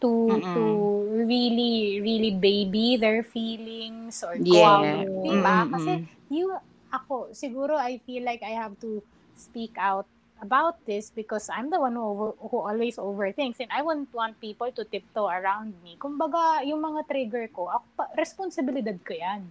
to 0.00 0.12
Mm-mm. 0.28 0.52
to 0.52 1.24
really 1.24 2.00
really 2.04 2.32
baby 2.36 2.96
their 3.00 3.24
feelings 3.24 4.20
or 4.22 4.36
go 4.38 4.60
Yes. 4.60 4.68
out, 4.68 5.08
diba? 5.24 5.64
Kasi 5.72 6.04
you 6.28 6.52
ako 6.92 7.32
siguro 7.32 7.74
I 7.80 7.98
feel 8.04 8.22
like 8.24 8.44
I 8.44 8.52
have 8.56 8.76
to 8.84 9.00
speak 9.32 9.76
out 9.80 10.06
about 10.44 10.76
this 10.84 11.08
because 11.16 11.48
I'm 11.48 11.72
the 11.72 11.80
one 11.80 11.96
who 11.96 12.04
over, 12.04 12.28
who 12.36 12.58
always 12.60 12.96
overthinks 13.00 13.56
and 13.60 13.72
I 13.72 13.80
wouldn't 13.80 14.12
want 14.12 14.36
people 14.40 14.68
to 14.68 14.84
tiptoe 14.84 15.32
around 15.32 15.80
me. 15.80 15.96
Kumbaga, 15.96 16.60
yung 16.68 16.84
mga 16.84 17.08
trigger 17.08 17.48
ko, 17.48 17.72
ako 17.72 17.86
pa, 17.96 18.04
responsibilidad 18.20 18.96
ko 19.00 19.16
'yan. 19.16 19.48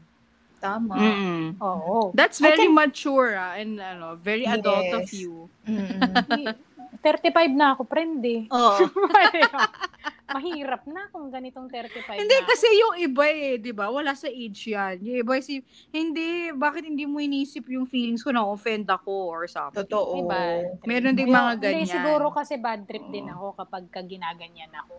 Tama. 0.65 0.95
Mm-mm. 0.95 1.41
Oo. 1.59 2.09
That's 2.11 2.37
very 2.39 2.65
can- 2.65 2.73
mature 2.73 3.33
ah, 3.33 3.53
and 3.53 3.77
ano, 3.77 4.15
very 4.15 4.43
adult 4.45 4.89
of 4.91 5.05
Yes. 5.05 5.13
you. 5.15 5.45
Mm-mm. 5.63 6.01
35 6.97 7.53
na 7.53 7.71
ako, 7.71 7.85
friend 7.85 8.17
eh. 8.25 8.49
Oo. 8.49 8.81
Mahirap 10.27 10.83
na 10.85 11.05
kung 11.07 11.29
ganitong 11.29 11.69
35 11.69 12.17
Hindi, 12.17 12.33
na. 12.35 12.45
kasi 12.45 12.65
yung 12.73 12.97
iba 12.97 13.25
eh, 13.25 13.55
di 13.55 13.69
ba? 13.69 13.87
Wala 13.87 14.11
sa 14.11 14.25
age 14.25 14.73
yan. 14.73 14.97
Yung 14.99 15.17
iba 15.21 15.37
si, 15.37 15.61
hindi, 15.91 16.49
bakit 16.51 16.81
hindi 16.83 17.05
mo 17.05 17.21
inisip 17.21 17.69
yung 17.69 17.85
feelings 17.85 18.19
ko 18.19 18.33
na 18.33 18.41
offend 18.41 18.89
ako 18.89 19.13
or 19.29 19.45
something? 19.45 19.85
Totoo. 19.85 20.17
Diba? 20.17 20.65
Meron 20.81 21.13
ding 21.13 21.29
mga 21.29 21.51
Hindi, 21.55 21.67
ganyan. 21.77 21.93
siguro 21.93 22.33
kasi 22.33 22.57
bad 22.57 22.83
trip 22.83 23.05
din 23.07 23.29
ako 23.29 23.53
kapag 23.55 23.85
ka 23.87 24.01
ginaganyan 24.01 24.73
ako. 24.75 24.97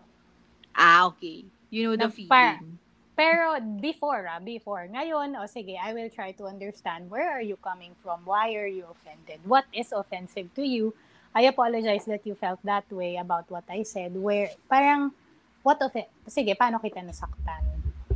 Ah, 0.73 1.11
okay. 1.11 1.43
You 1.69 1.91
know 1.91 1.97
the 1.97 2.07
Nagpa- 2.07 2.15
feeling. 2.55 2.79
Pero 3.17 3.57
before, 3.81 4.29
ah, 4.29 4.39
before. 4.39 4.85
Ngayon, 4.93 5.41
o 5.41 5.49
sige, 5.49 5.81
I 5.81 5.97
will 5.97 6.13
try 6.13 6.37
to 6.37 6.45
understand 6.45 7.09
where 7.09 7.33
are 7.33 7.41
you 7.41 7.57
coming 7.65 7.97
from? 8.05 8.21
Why 8.29 8.53
are 8.53 8.69
you 8.69 8.85
offended? 8.93 9.41
What 9.49 9.65
is 9.73 9.89
offensive 9.91 10.53
to 10.53 10.63
you? 10.63 10.93
I 11.33 11.49
apologize 11.49 12.05
that 12.13 12.29
you 12.29 12.37
felt 12.37 12.61
that 12.69 12.85
way 12.93 13.17
about 13.17 13.49
what 13.49 13.65
I 13.73 13.89
said. 13.89 14.13
Where, 14.13 14.53
parang, 14.69 15.17
what 15.65 15.81
of 15.81 15.97
Sige, 16.29 16.53
paano 16.61 16.77
kita 16.77 17.01
nasaktan? 17.01 17.65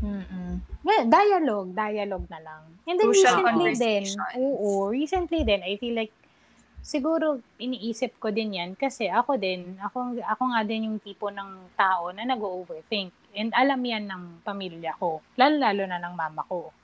Mm-mm. 0.00 0.60
Well, 0.84 1.04
dialogue, 1.08 1.76
dialogue 1.76 2.28
na 2.32 2.40
lang. 2.40 2.62
And 2.88 2.96
then 2.96 3.08
Crucial 3.12 3.44
recently 3.44 3.76
din, 3.76 4.04
oo, 4.40 4.88
recently 4.88 5.40
din, 5.44 5.60
I 5.60 5.76
feel 5.76 5.96
like, 5.96 6.12
siguro 6.80 7.44
iniisip 7.60 8.16
ko 8.16 8.32
din 8.32 8.56
yan 8.56 8.72
kasi 8.72 9.12
ako 9.12 9.36
din, 9.36 9.76
ako, 9.84 10.16
ako 10.24 10.42
nga 10.56 10.64
din 10.64 10.88
yung 10.88 10.98
tipo 11.00 11.28
ng 11.28 11.76
tao 11.76 12.08
na 12.16 12.24
nag-overthink. 12.24 13.12
And 13.34 13.54
alam 13.54 13.80
yan 13.84 14.10
ng 14.10 14.42
pamilya 14.42 14.98
ko, 14.98 15.22
lalo-lalo 15.38 15.86
na 15.86 16.02
ng 16.02 16.14
mama 16.14 16.42
ko. 16.50 16.74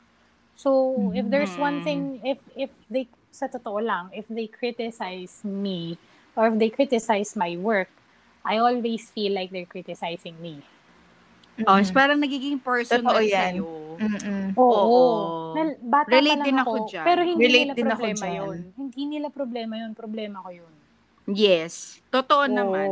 So, 0.56 1.12
if 1.12 1.28
there's 1.28 1.52
one 1.60 1.84
thing, 1.84 2.16
if, 2.24 2.40
if 2.56 2.72
they, 2.88 3.04
sa 3.28 3.44
totoo 3.44 3.76
lang, 3.84 4.08
if 4.16 4.24
they 4.30 4.48
criticize 4.48 5.44
me, 5.44 6.00
or 6.32 6.48
if 6.48 6.56
they 6.56 6.72
criticize 6.72 7.36
my 7.36 7.58
work, 7.60 7.92
I 8.40 8.56
always 8.62 9.10
feel 9.10 9.34
like 9.34 9.50
they're 9.52 9.68
criticizing 9.68 10.38
me. 10.40 10.62
Oh, 11.64 11.80
it's 11.80 11.88
parang 11.88 12.20
nagiging 12.20 12.60
personal 12.60 13.16
Totoo 13.16 13.24
yan. 13.24 13.56
sa'yo. 13.56 13.68
Mm-mm. 13.96 14.44
Oo. 14.60 14.76
Oo. 14.76 15.04
Nal- 15.56 15.80
bata 15.80 16.12
Relate 16.12 16.28
pa 16.28 16.36
lang 16.36 16.46
din 16.46 16.58
ako, 16.60 16.72
ako 16.76 16.88
dyan. 16.92 17.06
Pero 17.08 17.20
hindi 17.24 17.42
Relate 17.42 17.56
nila 17.64 17.72
din 17.72 17.86
ako 17.88 17.88
problema 17.96 18.26
dyan. 18.28 18.36
yun. 18.36 18.58
Hindi 18.76 19.02
nila 19.08 19.28
problema 19.32 19.74
yun. 19.80 19.92
Problema 19.96 20.36
ko 20.44 20.50
yun. 20.52 20.72
Yes. 21.26 21.72
Totoo 22.12 22.44
naman. 22.44 22.88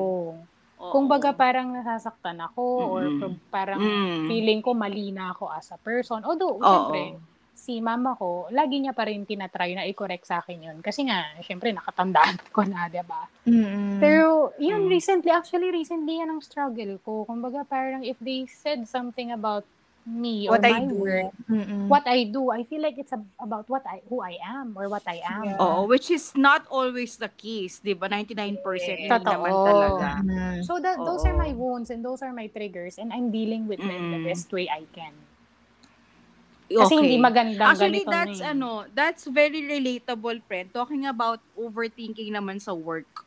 Oo. 0.84 0.92
Kung 0.92 1.08
baga 1.08 1.32
parang 1.32 1.72
nasasaktan 1.72 2.44
ako 2.44 2.62
or 2.84 3.02
Mm-mm. 3.08 3.18
pro- 3.18 3.42
parang 3.48 3.80
Mm. 3.80 4.28
feeling 4.28 4.60
ko 4.60 4.76
mali 4.76 5.08
na 5.08 5.32
ako 5.32 5.48
as 5.48 5.72
a 5.72 5.80
person. 5.80 6.20
Although, 6.20 6.60
Oo. 6.60 6.62
syempre, 6.62 7.16
si 7.54 7.80
mama 7.80 8.12
ko, 8.12 8.52
lagi 8.52 8.76
niya 8.76 8.92
pa 8.92 9.08
rin 9.08 9.24
tinatry 9.24 9.72
na 9.72 9.88
i-correct 9.88 10.28
sa 10.28 10.44
akin 10.44 10.60
yun. 10.60 10.78
Kasi 10.84 11.08
nga, 11.08 11.24
syempre, 11.40 11.72
nakatandaan 11.72 12.36
ko 12.54 12.60
na, 12.68 12.92
di 12.92 13.00
ba? 13.00 13.24
Mm-mm. 13.48 13.96
Pero, 13.96 14.52
yun 14.60 14.84
Mm. 14.84 14.92
recently, 14.92 15.32
actually 15.32 15.72
recently 15.72 16.20
yan 16.20 16.28
ang 16.28 16.44
struggle 16.44 17.00
ko. 17.00 17.24
Kumbaga 17.24 17.64
parang 17.64 18.04
if 18.04 18.20
they 18.20 18.44
said 18.44 18.84
something 18.84 19.32
about 19.32 19.64
me 20.04 20.46
or 20.46 20.56
what 20.56 20.64
I 20.64 20.72
my 20.74 20.84
do. 20.84 20.94
work, 20.94 21.32
Mm-mm. 21.48 21.88
what 21.88 22.04
I 22.04 22.28
do, 22.28 22.52
I 22.52 22.62
feel 22.62 22.80
like 22.80 22.96
it's 22.96 23.10
ab- 23.10 23.24
about 23.40 23.64
what 23.66 23.80
I 23.84 24.04
who 24.04 24.20
I 24.20 24.36
am 24.38 24.76
or 24.76 24.88
what 24.88 25.00
I 25.08 25.24
am. 25.24 25.44
Yeah. 25.46 25.56
Oo, 25.58 25.88
which 25.88 26.12
is 26.12 26.36
not 26.36 26.68
always 26.68 27.16
the 27.16 27.32
case, 27.32 27.80
di 27.80 27.96
ba? 27.96 28.04
99% 28.06 28.60
Yes. 28.60 29.00
hindi 29.00 29.08
naman 29.08 29.48
talaga. 29.50 30.08
Mm. 30.20 30.60
So 30.60 30.76
that 30.76 31.00
those 31.00 31.24
are 31.24 31.32
Oo. 31.32 31.40
my 31.40 31.52
wounds 31.52 31.88
and 31.88 32.04
those 32.04 32.20
are 32.20 32.30
my 32.30 32.46
triggers 32.46 33.00
and 33.00 33.10
I'm 33.10 33.32
dealing 33.32 33.64
with 33.64 33.80
them 33.80 34.12
the 34.12 34.20
Mm. 34.20 34.28
best 34.28 34.52
way 34.52 34.68
I 34.68 34.84
can. 34.92 35.16
Kasi 36.64 36.80
Okay. 36.90 36.98
hindi 36.98 37.16
magandang 37.16 37.70
Actually, 37.70 38.02
that's 38.04 38.40
na 38.40 38.44
eh. 38.44 38.52
ano, 38.52 38.70
that's 38.90 39.24
very 39.24 39.60
relatable, 39.62 40.40
friend. 40.42 40.68
Talking 40.68 41.04
about 41.04 41.40
overthinking 41.54 42.28
naman 42.28 42.56
sa 42.56 42.72
work. 42.72 43.24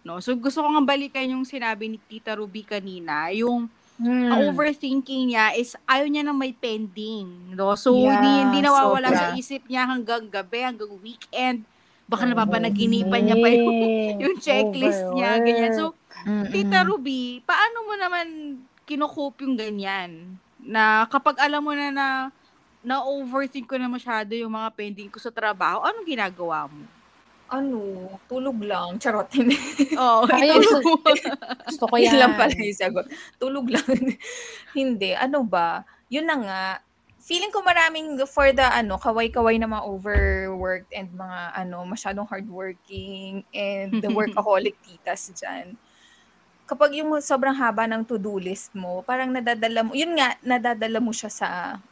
No? 0.00 0.20
So 0.20 0.32
gusto 0.32 0.60
ko 0.60 0.68
nga 0.68 0.84
balikan 0.86 1.24
yung 1.26 1.44
sinabi 1.44 1.88
ni 1.88 1.98
Tita 1.98 2.36
Ruby 2.36 2.60
kanina, 2.62 3.32
yung 3.32 3.72
Mm. 3.94 4.26
ang 4.26 4.40
overthinking 4.50 5.30
niya 5.30 5.54
is 5.54 5.78
ayaw 5.86 6.10
niya 6.10 6.26
na 6.26 6.34
may 6.34 6.50
pending, 6.50 7.54
no? 7.54 7.78
So 7.78 7.94
Yeah, 7.94 8.18
hindi 8.18 8.30
hindi 8.42 8.58
nawawala 8.66 9.06
sobra. 9.06 9.20
sa 9.22 9.26
isip 9.38 9.62
niya 9.70 9.86
hanggang 9.86 10.26
gabi, 10.26 10.66
hanggang 10.66 10.90
weekend. 10.98 11.62
Baka 12.04 12.26
Oo. 12.26 12.30
napapanaginipan 12.34 13.22
niya 13.22 13.36
pa 13.38 13.48
yung, 13.48 13.70
yung 14.22 14.36
checklist 14.36 15.08
niya, 15.14 15.38
ganyan. 15.40 15.72
So, 15.72 15.94
Mm-mm. 16.26 16.50
Tita 16.50 16.82
Ruby, 16.82 17.40
paano 17.44 17.86
mo 17.86 17.94
naman 17.94 18.26
kinukope 18.82 19.46
yung 19.46 19.54
ganyan? 19.54 20.36
Na 20.58 21.06
kapag 21.06 21.38
alam 21.38 21.62
mo 21.62 21.72
na 21.72 21.88
na 21.88 22.06
na-overthink 22.84 23.64
ko 23.64 23.80
na 23.80 23.88
masyado 23.88 24.36
yung 24.36 24.52
mga 24.52 24.68
pending 24.76 25.08
ko 25.08 25.16
sa 25.16 25.32
trabaho, 25.32 25.80
anong 25.80 26.04
ginagawa 26.04 26.68
mo? 26.68 26.84
Ano, 27.54 27.78
tulog 28.26 28.58
lang. 28.62 28.98
Charot. 28.98 29.30
Oo, 30.00 30.26
Ayun, 30.26 30.58
ito. 30.58 30.78
Gusto 31.70 31.84
ko 31.86 31.94
yan. 31.94 32.18
lang 32.18 32.34
pala 32.34 32.54
yung 32.54 32.74
sagot. 32.78 33.06
Tulog 33.38 33.70
lang. 33.70 33.86
Hindi. 34.78 35.14
Ano 35.14 35.46
ba? 35.46 35.86
Yun 36.10 36.26
na 36.26 36.36
nga. 36.36 36.64
Feeling 37.24 37.48
ko 37.48 37.64
maraming 37.64 38.20
for 38.28 38.52
the 38.52 38.66
ano, 38.68 39.00
kaway-kaway 39.00 39.56
na 39.56 39.64
mga 39.64 39.86
overworked 39.88 40.92
and 40.92 41.08
mga 41.16 41.40
ano, 41.56 41.86
masyadong 41.88 42.28
hardworking 42.28 43.40
and 43.56 44.04
the 44.04 44.10
workaholic 44.12 44.76
titas 44.84 45.32
dyan. 45.32 45.78
Kapag 46.64 46.96
yung 46.96 47.12
sobrang 47.20 47.52
haba 47.52 47.84
ng 47.84 48.08
to-do 48.08 48.40
list 48.40 48.72
mo, 48.72 49.04
parang 49.04 49.28
nadadala 49.28 49.84
mo, 49.84 49.92
yun 49.92 50.16
nga, 50.16 50.32
nadadala 50.40 50.96
mo 50.96 51.12
siya 51.12 51.28
sa, 51.28 51.48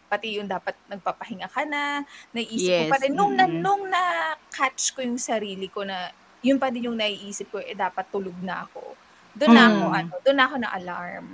pati 0.09 0.41
yung 0.41 0.49
dapat 0.49 0.73
nagpapahinga 0.89 1.45
ka 1.53 1.69
na, 1.69 2.01
naisip 2.33 2.73
ko 2.73 2.85
Yes, 2.89 2.93
pa 2.93 2.97
rin, 3.05 3.13
nung, 3.13 3.37
na, 3.37 3.45
mm. 3.45 3.61
nung 3.61 3.85
na-catch 3.85 4.97
ko 4.97 5.05
yung 5.05 5.21
sarili 5.21 5.69
ko 5.69 5.85
na, 5.85 6.09
yun 6.41 6.57
pa 6.57 6.73
din 6.73 6.89
yung 6.89 6.97
naiisip 6.97 7.53
ko, 7.53 7.61
eh 7.61 7.77
dapat 7.77 8.09
tulog 8.09 8.33
na 8.41 8.65
ako. 8.65 8.97
Doon 9.37 9.53
na 9.53 9.65
ako, 9.69 9.85
Mm. 9.85 9.99
ano, 10.01 10.13
doon 10.25 10.37
na 10.41 10.45
ako 10.49 10.57
na 10.57 10.71
alarm. 10.73 11.27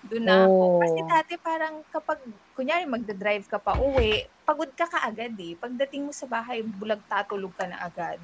Doon 0.00 0.24
na 0.24 0.34
ako. 0.48 0.56
Oh. 0.56 0.80
Kasi 0.80 0.98
dati 1.04 1.32
parang 1.36 1.84
kapag, 1.92 2.18
kunyari 2.56 2.88
magdadrive 2.88 3.44
ka 3.44 3.60
pa 3.60 3.76
uwi, 3.76 4.24
pagod 4.48 4.72
ka 4.72 4.88
kaagad 4.88 5.36
eh. 5.36 5.52
Pagdating 5.60 6.08
mo 6.08 6.12
sa 6.16 6.24
bahay, 6.24 6.64
bulag 6.64 7.04
tatulog 7.12 7.52
ka 7.52 7.68
na 7.68 7.76
agad. 7.84 8.16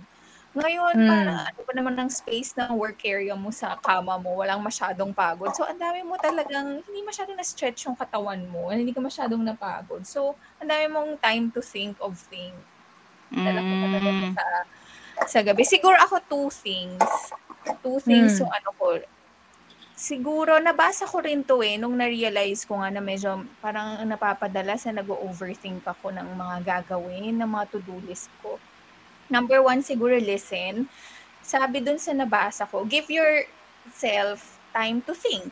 Ngayon, 0.56 0.94
Mm. 0.96 1.08
parang 1.10 1.38
ano 1.48 1.60
pa 1.68 1.72
naman 1.76 1.94
ang 2.00 2.08
space 2.20 2.56
ng 2.56 2.70
work 2.82 3.00
area 3.04 3.34
mo 3.36 3.50
sa 3.52 3.68
kama 3.86 4.14
mo, 4.24 4.30
walang 4.40 4.64
masyadong 4.64 5.12
pagod. 5.12 5.52
So, 5.52 5.68
ang 5.68 5.76
dami 5.76 6.00
mo 6.00 6.16
talagang, 6.16 6.80
hindi 6.80 7.00
masyadong 7.04 7.36
na-stretch 7.36 7.80
yung 7.86 7.98
katawan 8.02 8.40
mo, 8.48 8.62
hindi 8.72 8.92
ka 8.96 9.00
masyadong 9.04 9.42
napagod. 9.44 10.02
So, 10.08 10.20
ang 10.56 10.68
dami 10.72 10.86
mong 10.88 11.10
time 11.20 11.44
to 11.52 11.60
think 11.60 11.94
of 12.00 12.16
things. 12.32 12.56
Talaga 13.32 13.72
talaga 13.84 14.10
Mm. 14.12 14.32
sa, 14.36 14.44
sa 15.28 15.40
gabi. 15.48 15.64
Siguro 15.64 15.96
ako 16.00 16.16
two 16.32 16.48
things. 16.52 17.04
Two 17.84 17.98
things 18.00 18.32
Mm. 18.36 18.40
yung 18.44 18.52
ano 18.52 18.70
ko. 18.80 18.86
Siguro, 19.96 20.60
nabasa 20.60 21.04
ko 21.08 21.20
rin 21.24 21.44
to 21.44 21.60
eh, 21.64 21.76
nung 21.80 21.96
na-realize 21.96 22.64
ko 22.68 22.80
nga 22.80 22.90
na 22.92 23.00
medyo 23.00 23.30
parang 23.64 24.00
napapadala 24.04 24.76
sa 24.76 24.92
nag-overthink 24.92 25.84
ako 25.84 26.12
ng 26.12 26.28
mga 26.36 26.56
gagawin, 26.64 27.34
ng 27.36 27.50
mga 27.50 27.66
to-do 27.76 27.98
list 28.04 28.28
ko. 28.40 28.60
Number 29.26 29.62
one, 29.62 29.82
siguro 29.82 30.14
listen. 30.18 30.86
Sabi 31.42 31.82
dun 31.82 31.98
sa 31.98 32.14
nabasa 32.14 32.66
ko, 32.66 32.86
give 32.86 33.06
yourself 33.10 34.58
time 34.74 35.02
to 35.06 35.14
think. 35.14 35.50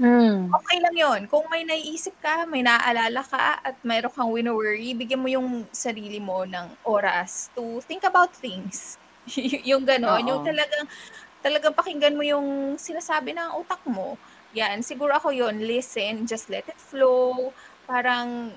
Mm. 0.00 0.48
Okay 0.48 0.78
lang 0.80 0.96
yon 0.96 1.20
Kung 1.28 1.44
may 1.52 1.60
naiisip 1.60 2.16
ka, 2.24 2.48
may 2.48 2.64
naaalala 2.64 3.20
ka, 3.20 3.60
at 3.60 3.76
mayroon 3.84 4.12
kang 4.16 4.32
wino-worry, 4.32 4.96
bigyan 4.96 5.20
mo 5.20 5.28
yung 5.28 5.68
sarili 5.76 6.16
mo 6.16 6.48
ng 6.48 6.72
oras 6.88 7.52
to 7.52 7.84
think 7.84 8.00
about 8.08 8.32
things. 8.32 8.96
yung 9.68 9.84
gano'n, 9.84 10.24
yung 10.24 10.40
talagang, 10.40 10.84
talagang 11.44 11.74
pakinggan 11.76 12.16
mo 12.16 12.24
yung 12.24 12.80
sinasabi 12.80 13.36
ng 13.36 13.60
utak 13.60 13.84
mo. 13.84 14.16
Yan, 14.56 14.80
siguro 14.80 15.20
ako 15.20 15.36
yon 15.36 15.60
listen, 15.60 16.24
just 16.24 16.48
let 16.48 16.64
it 16.64 16.80
flow. 16.80 17.52
Parang, 17.84 18.56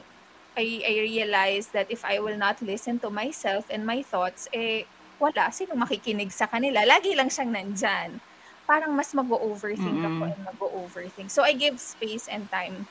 I, 0.54 0.86
I 0.86 0.94
realize 1.02 1.74
that 1.74 1.90
if 1.90 2.06
I 2.06 2.20
will 2.20 2.38
not 2.38 2.62
listen 2.62 3.00
to 3.02 3.10
myself 3.10 3.66
and 3.74 3.86
my 3.86 4.02
thoughts, 4.02 4.46
eh, 4.54 4.86
wala. 5.18 5.50
Sino 5.50 5.74
makikinig 5.74 6.30
sa 6.30 6.46
kanila? 6.46 6.86
Lagi 6.86 7.18
lang 7.18 7.30
siyang 7.30 7.50
nandyan. 7.50 8.22
Parang 8.64 8.94
mas 8.96 9.12
mag-overthink 9.12 10.00
ako 10.00 10.24
Mm-mm. 10.24 10.34
and 10.34 10.42
mag-overthink. 10.46 11.28
So, 11.28 11.44
I 11.44 11.52
give 11.52 11.78
space 11.78 12.30
and 12.32 12.48
time 12.48 12.88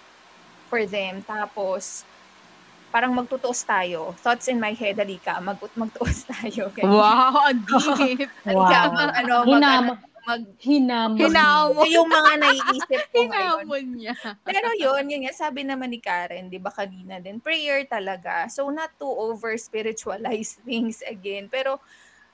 for 0.69 0.85
them. 0.85 1.25
Tapos, 1.25 2.05
parang 2.93 3.15
magtutuos 3.17 3.65
tayo. 3.65 4.13
Thoughts 4.21 4.53
in 4.53 4.61
my 4.61 4.77
head, 4.77 5.01
halika, 5.01 5.41
mag 5.41 5.57
magtuos 5.73 6.27
tayo. 6.33 6.69
Ganyan. 6.77 6.93
Wow, 6.93 7.49
ang 7.49 7.61
deep. 7.69 8.29
Halika, 8.45 8.79
Wow. 8.85 8.93
mag, 8.93 9.11
ano, 9.17 9.35
mag, 9.49 9.99
mag, 10.27 10.43
Hinamon. 10.63 11.19
Yung 11.91 12.09
mga 12.11 12.33
naiisip 12.39 13.03
ko 13.11 13.21
ngayon. 13.27 13.65
Hinamon 13.67 13.87
niya. 13.99 14.15
Pero 14.47 14.69
yun, 14.79 15.05
yun 15.11 15.23
nga, 15.27 15.35
sabi 15.35 15.67
naman 15.67 15.91
ni 15.91 15.99
Karen, 15.99 16.51
di 16.51 16.63
ba 16.63 16.71
kanina 16.71 17.19
din, 17.19 17.43
prayer 17.43 17.87
talaga. 17.87 18.47
So, 18.47 18.71
not 18.71 18.95
to 18.99 19.07
over-spiritualize 19.07 20.59
things 20.67 21.03
again. 21.07 21.51
Pero, 21.51 21.83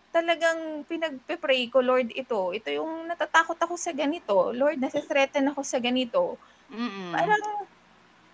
talagang 0.09 0.85
pinagpe-pray 0.88 1.68
ko, 1.68 1.85
Lord, 1.85 2.12
ito, 2.16 2.57
ito 2.57 2.68
yung 2.72 3.09
natatakot 3.09 3.57
ako 3.61 3.77
sa 3.77 3.92
ganito. 3.92 4.51
Lord, 4.57 4.81
nasa-threaten 4.81 5.53
ako 5.53 5.61
sa 5.61 5.79
ganito. 5.79 6.40
Mm-mm. 6.72 7.12
Parang, 7.12 7.68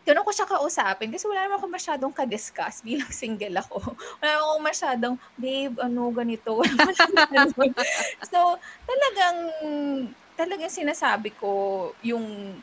ganun 0.05 0.25
ko 0.25 0.33
siya 0.33 0.45
kausapin 0.45 1.09
kasi 1.09 1.25
wala 1.25 1.49
naman 1.49 1.57
ako 1.57 1.67
masyadong 1.73 2.13
ka-discuss 2.13 2.85
bilang 2.85 3.09
single 3.25 3.57
ako. 3.61 3.81
Wala 4.21 4.29
naman 4.37 4.45
ako 4.45 4.61
masyadong, 4.61 5.15
babe, 5.41 5.77
ano, 5.81 6.13
ganito. 6.13 6.61
So, 8.31 8.61
talagang, 8.85 9.39
talagang 10.37 10.73
sinasabi 10.73 11.33
ko 11.41 11.91
yung 12.05 12.57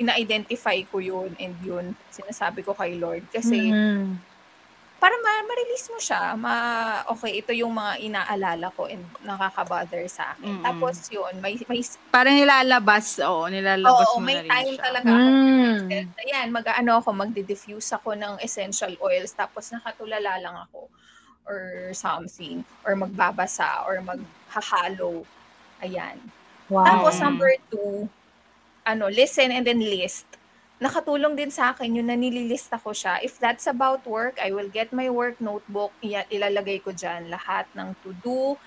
ina-identify 0.00 0.82
ko 0.88 0.98
yun 0.98 1.36
and 1.38 1.54
yun 1.62 1.92
sinasabi 2.10 2.64
ko 2.64 2.72
kay 2.74 2.96
Lord 2.98 3.22
kasi 3.30 3.70
Mm. 3.70 4.31
Para 5.02 5.18
ma- 5.18 5.42
ma-release 5.42 5.90
mo 5.90 5.98
siya, 5.98 6.38
ma 6.38 6.54
okay, 7.10 7.42
ito 7.42 7.50
yung 7.50 7.74
mga 7.74 7.98
inaalala 7.98 8.70
ko 8.70 8.86
and 8.86 9.02
nakaka-bother 9.26 10.06
sa 10.06 10.30
akin. 10.32 10.46
Mm-mm. 10.46 10.62
Tapos 10.62 10.94
yun, 11.10 11.34
may 11.42 11.58
may 11.66 11.82
Parang 12.06 12.38
nilalabas, 12.38 13.18
oo, 13.18 13.50
nilalabas 13.50 14.14
Oo, 14.14 14.22
mo 14.22 14.30
may 14.30 14.38
na 14.38 14.42
rin 14.46 14.50
time 14.54 14.72
siya. 14.72 14.84
talaga 14.86 15.10
ako. 15.10 15.28
Mm. 15.82 16.06
Ayan, 16.22 16.46
mag-ano 16.54 16.90
ako, 17.02 17.08
magde-diffuse 17.18 17.90
ako 17.92 18.14
ng 18.14 18.38
essential 18.38 18.94
oils 19.02 19.34
tapos 19.34 19.74
nakatulala 19.74 20.38
lang 20.38 20.54
ako 20.54 20.86
or 21.50 21.90
something 21.90 22.62
or 22.86 22.94
magbabasa 22.94 23.82
or 23.82 23.98
maghahalo. 23.98 25.26
Ayan. 25.82 26.22
Wow. 26.70 26.86
Tapos 26.86 27.18
Mm. 27.18 27.22
number 27.26 27.50
two, 27.66 28.06
ano, 28.86 29.10
listen 29.10 29.50
and 29.50 29.66
then 29.66 29.82
list. 29.82 30.30
Nakatulong 30.82 31.38
din 31.38 31.46
sa 31.54 31.70
akin 31.70 31.94
yun 31.94 32.10
na 32.10 32.18
nililista 32.18 32.74
ko 32.74 32.90
siya. 32.90 33.22
If 33.22 33.38
that's 33.38 33.70
about 33.70 34.02
work, 34.02 34.34
I 34.42 34.50
will 34.50 34.66
get 34.66 34.90
my 34.90 35.06
work 35.14 35.38
notebook, 35.38 35.94
ilalagay 36.02 36.82
ko 36.82 36.90
dyan 36.90 37.30
lahat 37.30 37.70
ng 37.78 37.94
to-do, 38.02 38.58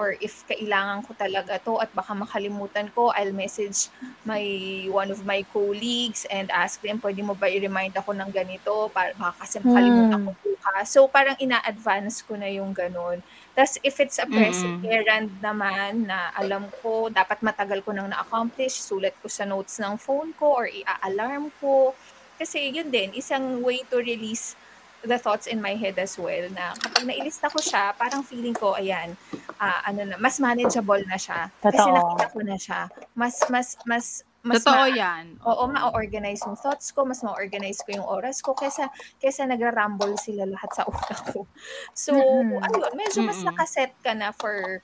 or 0.00 0.16
if 0.24 0.48
kailangan 0.48 1.04
ko 1.04 1.12
talaga 1.12 1.60
to 1.60 1.76
at 1.84 1.92
baka 1.92 2.16
makalimutan 2.16 2.88
ko, 2.96 3.12
I'll 3.12 3.36
message 3.36 3.92
my 4.24 4.40
one 4.88 5.12
of 5.12 5.26
my 5.28 5.44
colleagues 5.52 6.24
and 6.32 6.48
ask 6.54 6.80
them, 6.80 7.04
pwede 7.04 7.20
mo 7.20 7.36
ba 7.36 7.52
i-remind 7.52 7.92
ako 8.00 8.16
ng 8.16 8.30
ganito? 8.32 8.88
Para, 8.88 9.12
baka 9.12 9.44
kasi 9.44 9.60
makalimutan 9.60 10.24
ko 10.24 10.32
bukas. 10.40 10.88
So, 10.88 11.04
parang 11.04 11.36
ina-advance 11.36 12.24
ko 12.24 12.32
na 12.40 12.48
yung 12.48 12.72
ganun. 12.72 13.20
Tapos, 13.58 13.74
if 13.82 13.98
it's 13.98 14.22
a 14.22 14.26
present 14.30 14.86
errand 14.86 15.34
naman 15.42 16.06
na 16.06 16.30
alam 16.38 16.70
ko, 16.78 17.10
dapat 17.10 17.42
matagal 17.42 17.82
ko 17.82 17.90
nang 17.90 18.06
na-accomplish, 18.06 18.86
sulat 18.86 19.18
ko 19.18 19.26
sa 19.26 19.42
notes 19.42 19.82
ng 19.82 19.98
phone 19.98 20.30
ko 20.38 20.62
or 20.62 20.70
i-alarm 20.70 21.50
ko. 21.58 21.90
Kasi 22.38 22.70
yun 22.70 22.86
din, 22.86 23.10
isang 23.18 23.58
way 23.66 23.82
to 23.90 23.98
release 23.98 24.54
the 25.02 25.18
thoughts 25.18 25.50
in 25.50 25.58
my 25.58 25.74
head 25.74 25.98
as 25.98 26.14
well 26.14 26.46
na 26.54 26.70
kapag 26.78 27.02
nailista 27.02 27.50
ko 27.50 27.58
siya, 27.58 27.98
parang 27.98 28.22
feeling 28.22 28.54
ko, 28.54 28.78
ayan, 28.78 29.18
ah, 29.58 29.82
ano 29.90 30.06
na, 30.06 30.14
mas 30.22 30.38
manageable 30.38 31.02
na 31.10 31.18
siya. 31.18 31.50
Kasi 31.58 31.82
Totoo. 31.82 31.98
nakita 31.98 32.26
ko 32.30 32.38
na 32.46 32.56
siya. 32.62 32.80
Mas, 33.18 33.42
mas, 33.50 33.74
mas, 33.82 34.22
mas 34.44 34.62
Totoo 34.62 34.86
ma- 34.86 34.90
yan. 34.90 35.26
Oo, 35.38 35.70
ma-organize 35.70 36.42
yung 36.44 36.58
thoughts 36.58 36.90
ko, 36.90 37.06
mas 37.06 37.22
ma-organize 37.22 37.78
ko 37.86 37.94
yung 37.94 38.08
oras 38.10 38.42
ko 38.42 38.58
kesa 38.58 38.90
kesa 39.22 39.46
nagra-rumble 39.46 40.18
sila 40.18 40.44
lahat 40.44 40.70
sa 40.74 40.82
utak 40.84 41.20
ko. 41.30 41.46
So, 41.94 42.14
Mm-mm. 42.14 42.58
ayun, 42.58 42.92
medyo 42.98 43.22
mas 43.22 43.38
Mm-mm. 43.38 43.48
nakaset 43.54 43.92
ka 44.02 44.12
na 44.18 44.34
for 44.34 44.82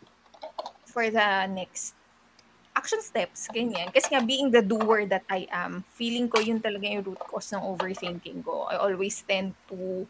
for 0.89 1.11
the 1.11 1.29
next 1.51 1.95
action 2.75 3.03
steps, 3.03 3.47
ganyan. 3.55 3.91
Kasi 3.95 4.15
nga, 4.15 4.23
being 4.23 4.51
the 4.51 4.63
doer 4.63 5.07
that 5.07 5.23
I 5.31 5.47
am, 5.51 5.87
feeling 5.95 6.27
ko 6.31 6.43
yun 6.43 6.59
talaga 6.63 6.87
yung 6.91 7.07
root 7.07 7.23
cause 7.31 7.51
ng 7.55 7.63
overthinking 7.63 8.43
ko. 8.43 8.67
I 8.71 8.79
always 8.79 9.23
tend 9.23 9.55
to 9.71 10.07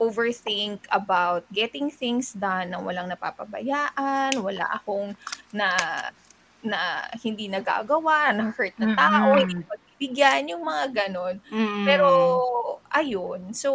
overthink 0.00 0.84
about 0.90 1.46
getting 1.54 1.88
things 1.88 2.34
done 2.34 2.74
na 2.74 2.82
walang 2.82 3.08
napapabayaan, 3.08 4.36
wala 4.42 4.66
akong 4.76 5.14
na 5.54 5.70
na 6.64 7.04
hindi 7.20 7.46
nagagawa, 7.46 8.32
na 8.32 8.50
hurt 8.50 8.74
na 8.80 8.96
tao, 8.96 9.36
Mm-mm. 9.36 9.40
hindi 9.44 9.54
pagbibigyan, 9.62 10.50
yung 10.50 10.64
mga 10.64 10.84
ganon. 11.06 11.36
Mm-mm. 11.52 11.84
Pero, 11.84 12.08
ayun. 12.88 13.52
So, 13.52 13.70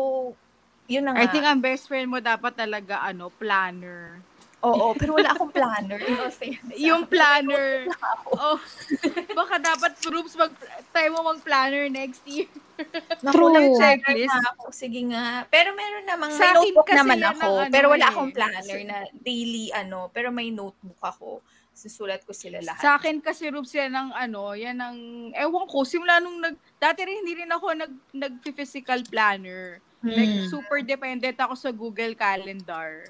yun 0.89 1.05
na 1.05 1.13
nga. 1.13 1.21
I 1.23 1.29
think 1.29 1.45
ang 1.45 1.61
best 1.61 1.85
friend 1.85 2.09
mo 2.09 2.17
dapat 2.17 2.57
talaga, 2.57 3.05
ano, 3.05 3.29
planner. 3.29 4.19
Oo, 4.59 4.91
pero 4.91 5.15
wala 5.15 5.31
akong 5.31 5.55
planner. 5.55 6.03
In 6.03 6.19
all 6.19 6.35
fairness. 6.35 6.75
Yung 6.83 7.07
planner. 7.07 7.87
Oh, 8.27 8.59
baka 9.39 9.55
dapat 9.55 9.95
groups 10.03 10.35
mag 10.35 10.51
tayo 10.91 11.15
mo 11.15 11.31
mag-planner 11.31 11.87
next 11.87 12.19
year. 12.27 12.51
Naku, 13.23 13.31
True. 13.39 13.55
nag-planner 13.55 14.19
Checklist. 14.19 14.35
na 14.35 14.51
ako. 14.51 14.63
Sige 14.75 14.99
nga. 15.15 15.47
Pero 15.47 15.71
meron 15.71 16.03
namang, 16.03 16.31
Sa 16.35 16.43
may 16.43 16.75
notebook 16.75 16.89
naman 16.91 17.19
ako. 17.23 17.47
ang 17.47 17.59
ano 17.63 17.71
pero 17.71 17.87
wala 17.87 18.03
eh. 18.03 18.11
akong 18.11 18.31
planner 18.35 18.79
na 18.83 18.97
daily 19.15 19.65
ano. 19.71 20.11
Pero 20.11 20.27
may 20.27 20.51
notebook 20.51 21.01
ako. 21.07 21.39
Susulat 21.79 22.27
ko 22.27 22.35
sila 22.35 22.59
lahat. 22.59 22.83
Sa 22.83 22.99
akin 22.99 23.23
kasi 23.23 23.47
groups 23.47 23.71
yan 23.71 23.95
ng 23.95 24.11
ano, 24.11 24.51
yan 24.51 24.75
ng 24.75 24.97
ewan 25.31 25.63
ko 25.63 25.87
simula 25.87 26.19
nung 26.19 26.43
nag 26.43 26.59
dati 26.75 27.07
rin 27.07 27.23
hindi 27.23 27.39
rin 27.39 27.51
ako 27.51 27.65
nag 27.71 27.93
nag 28.11 28.33
physical 28.51 28.99
planner. 29.07 29.79
Like 30.03 30.31
Mm. 30.31 30.47
super 30.47 30.79
dependent 30.83 31.35
ako 31.39 31.55
sa 31.55 31.71
Google 31.71 32.15
Calendar. 32.15 33.07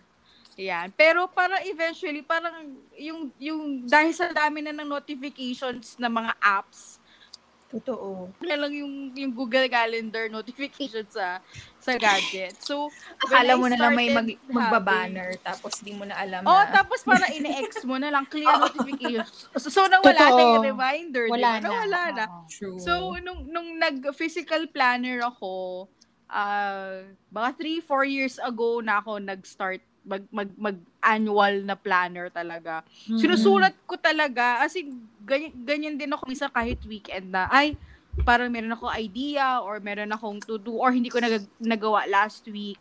Yan. 0.60 0.92
Pero 0.94 1.26
para 1.32 1.64
eventually 1.64 2.20
parang 2.22 2.76
yung 2.94 3.32
yung 3.40 3.88
dahil 3.88 4.12
sa 4.12 4.30
dami 4.30 4.60
na 4.60 4.76
ng 4.76 4.86
notifications 4.86 5.96
ng 5.98 6.12
mga 6.12 6.34
apps, 6.38 6.99
Totoo. 7.70 8.34
na 8.42 8.58
lang 8.58 8.74
yung 8.74 9.14
yung 9.14 9.30
Google 9.30 9.70
Calendar 9.70 10.26
notification 10.26 11.06
sa 11.06 11.38
sa 11.78 11.94
gadget. 11.96 12.58
So, 12.58 12.90
Akala 13.22 13.54
mo 13.54 13.70
na 13.70 13.78
na 13.78 13.94
may 13.94 14.10
mag, 14.10 14.26
magbabanner 14.50 15.38
tapos 15.38 15.78
di 15.80 15.94
mo 15.94 16.02
na 16.02 16.18
alam 16.18 16.42
Oh, 16.44 16.66
na. 16.66 16.74
tapos 16.74 17.06
para 17.06 17.30
ine-X 17.30 17.86
mo 17.86 18.02
na 18.02 18.10
lang 18.10 18.26
clear 18.26 18.50
notifications. 18.58 19.54
So, 19.54 19.70
so 19.70 19.82
nawala 19.86 20.18
Totoo. 20.18 20.34
na 20.34 20.44
yung 20.50 20.66
reminder, 20.66 21.24
Wala 21.30 21.46
ba? 21.46 21.54
na. 21.56 21.66
Nawala 21.70 22.02
na. 22.12 22.26
True. 22.50 22.82
So, 22.82 23.14
nung, 23.22 23.46
nung 23.46 23.78
nag-physical 23.78 24.66
planner 24.68 25.22
ako, 25.22 25.86
ah 26.26 27.06
mga 27.30 27.50
3-4 27.86 28.06
years 28.06 28.36
ago 28.38 28.82
na 28.82 28.98
ako 28.98 29.18
nag-start 29.18 29.82
mag, 30.04 30.24
mag, 30.32 30.50
mag-annual 30.56 31.64
na 31.64 31.76
planner 31.76 32.28
talaga. 32.32 32.82
Mm. 33.08 33.20
Sinusulat 33.20 33.76
ko 33.86 33.96
talaga, 34.00 34.64
as 34.64 34.76
in, 34.76 34.96
ganyan, 35.24 35.54
ganyan 35.64 35.96
din 36.00 36.12
ako 36.12 36.28
minsan 36.28 36.52
kahit 36.52 36.80
weekend 36.88 37.30
na, 37.32 37.48
ay, 37.52 37.76
parang 38.26 38.52
meron 38.52 38.74
ako 38.74 38.92
idea 38.92 39.64
or 39.64 39.80
meron 39.80 40.12
akong 40.12 40.40
to 40.44 40.60
do 40.60 40.76
or 40.76 40.92
hindi 40.92 41.08
ko 41.08 41.22
nag- 41.22 41.52
nagawa 41.62 42.04
last 42.10 42.44
week. 42.50 42.80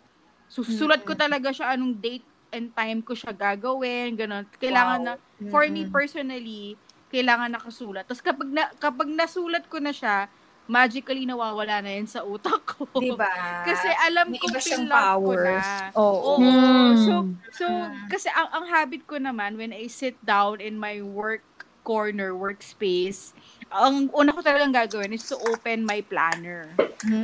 So, 0.48 0.64
susulat 0.64 1.04
ko 1.04 1.12
talaga 1.12 1.52
siya 1.52 1.76
anong 1.76 2.00
date 2.00 2.24
and 2.48 2.72
time 2.72 3.04
ko 3.04 3.12
siya 3.12 3.36
gagawin, 3.36 4.16
ganun. 4.16 4.48
Kailangan 4.56 5.00
na, 5.04 5.12
for 5.52 5.68
me 5.68 5.84
Mm-mm. 5.84 5.92
personally, 5.92 6.74
kailangan 7.12 7.52
nakasulat. 7.52 8.08
Tapos 8.08 8.24
kapag, 8.24 8.48
na, 8.48 8.72
kapag 8.80 9.08
nasulat 9.12 9.68
ko 9.68 9.76
na 9.80 9.92
siya, 9.92 10.28
magically 10.68 11.24
nawawala 11.24 11.80
na 11.80 11.96
yan 11.96 12.04
sa 12.04 12.22
utak 12.22 12.60
ko. 12.68 12.84
Diba? 12.94 13.26
Kasi 13.64 13.88
alam 14.04 14.28
May 14.28 14.38
ko, 14.38 14.46
iba 14.46 14.60
siyang 14.60 14.84
feel 14.84 14.92
love 14.92 15.00
ko 15.00 15.32
powers. 15.32 15.64
na. 15.64 15.96
Oo. 15.96 16.12
Oo. 16.12 16.32
Hmm. 16.38 16.92
So, 16.94 17.12
so 17.50 17.64
Mm. 17.66 18.06
kasi 18.06 18.28
ang, 18.28 18.48
ang 18.52 18.64
habit 18.68 19.02
ko 19.02 19.16
naman, 19.16 19.56
when 19.56 19.72
I 19.72 19.88
sit 19.88 20.20
down 20.20 20.60
in 20.60 20.76
my 20.76 21.00
work 21.00 21.42
corner, 21.82 22.36
workspace, 22.36 23.32
ang 23.66 24.12
una 24.12 24.30
ko 24.30 24.44
talagang 24.44 24.76
gagawin 24.76 25.08
is 25.10 25.24
to 25.24 25.40
open 25.40 25.82
my 25.82 26.04
planner. 26.04 26.68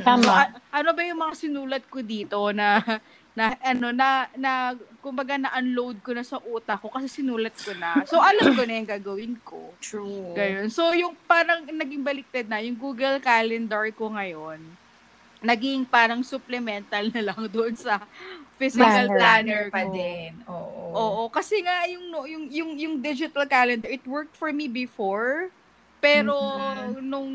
Tama. 0.01 0.25
So, 0.25 0.29
a- 0.31 0.53
ano 0.73 0.89
ba 0.89 1.01
yung 1.01 1.21
mga 1.21 1.33
sinulat 1.37 1.85
ko 1.85 2.01
dito 2.01 2.49
na 2.49 2.81
na 3.35 3.51
ano 3.59 3.91
na 3.91 4.31
na 4.39 4.51
kumbaga 5.03 5.35
na 5.35 5.51
unload 5.59 5.99
ko 5.99 6.15
na 6.15 6.23
sa 6.23 6.39
utak 6.39 6.79
ko 6.79 6.87
kasi 6.87 7.19
sinulat 7.21 7.51
ko 7.59 7.75
na. 7.75 8.01
So 8.07 8.15
alam 8.17 8.55
ko 8.55 8.63
na 8.63 8.79
yung 8.79 8.89
gagawin 8.89 9.35
ko. 9.43 9.75
True. 9.83 10.31
Ganun. 10.33 10.71
So 10.71 10.95
yung 10.95 11.13
parang 11.27 11.67
naging 11.67 12.01
baliktad 12.01 12.47
na 12.47 12.63
yung 12.63 12.79
Google 12.79 13.19
Calendar 13.19 13.83
ko 13.91 14.15
ngayon 14.15 14.63
naging 15.45 15.85
parang 15.85 16.25
supplemental 16.25 17.05
na 17.13 17.21
lang 17.31 17.37
doon 17.53 17.77
sa 17.77 18.01
physical 18.57 19.05
Planner. 19.05 19.19
planner, 19.19 19.63
pa 19.69 19.83
ko. 19.85 19.93
din. 19.93 20.31
Oo. 20.49 20.83
Oo, 20.95 21.21
kasi 21.29 21.59
nga 21.61 21.85
yung 21.91 22.05
no- 22.09 22.25
yung 22.25 22.45
yung 22.49 22.71
yung 22.79 22.95
digital 22.97 23.45
calendar, 23.45 23.91
it 23.91 24.01
worked 24.07 24.33
for 24.33 24.49
me 24.49 24.65
before. 24.65 25.51
Pero 26.01 26.33
Mhm. 26.33 27.03
nung 27.03 27.29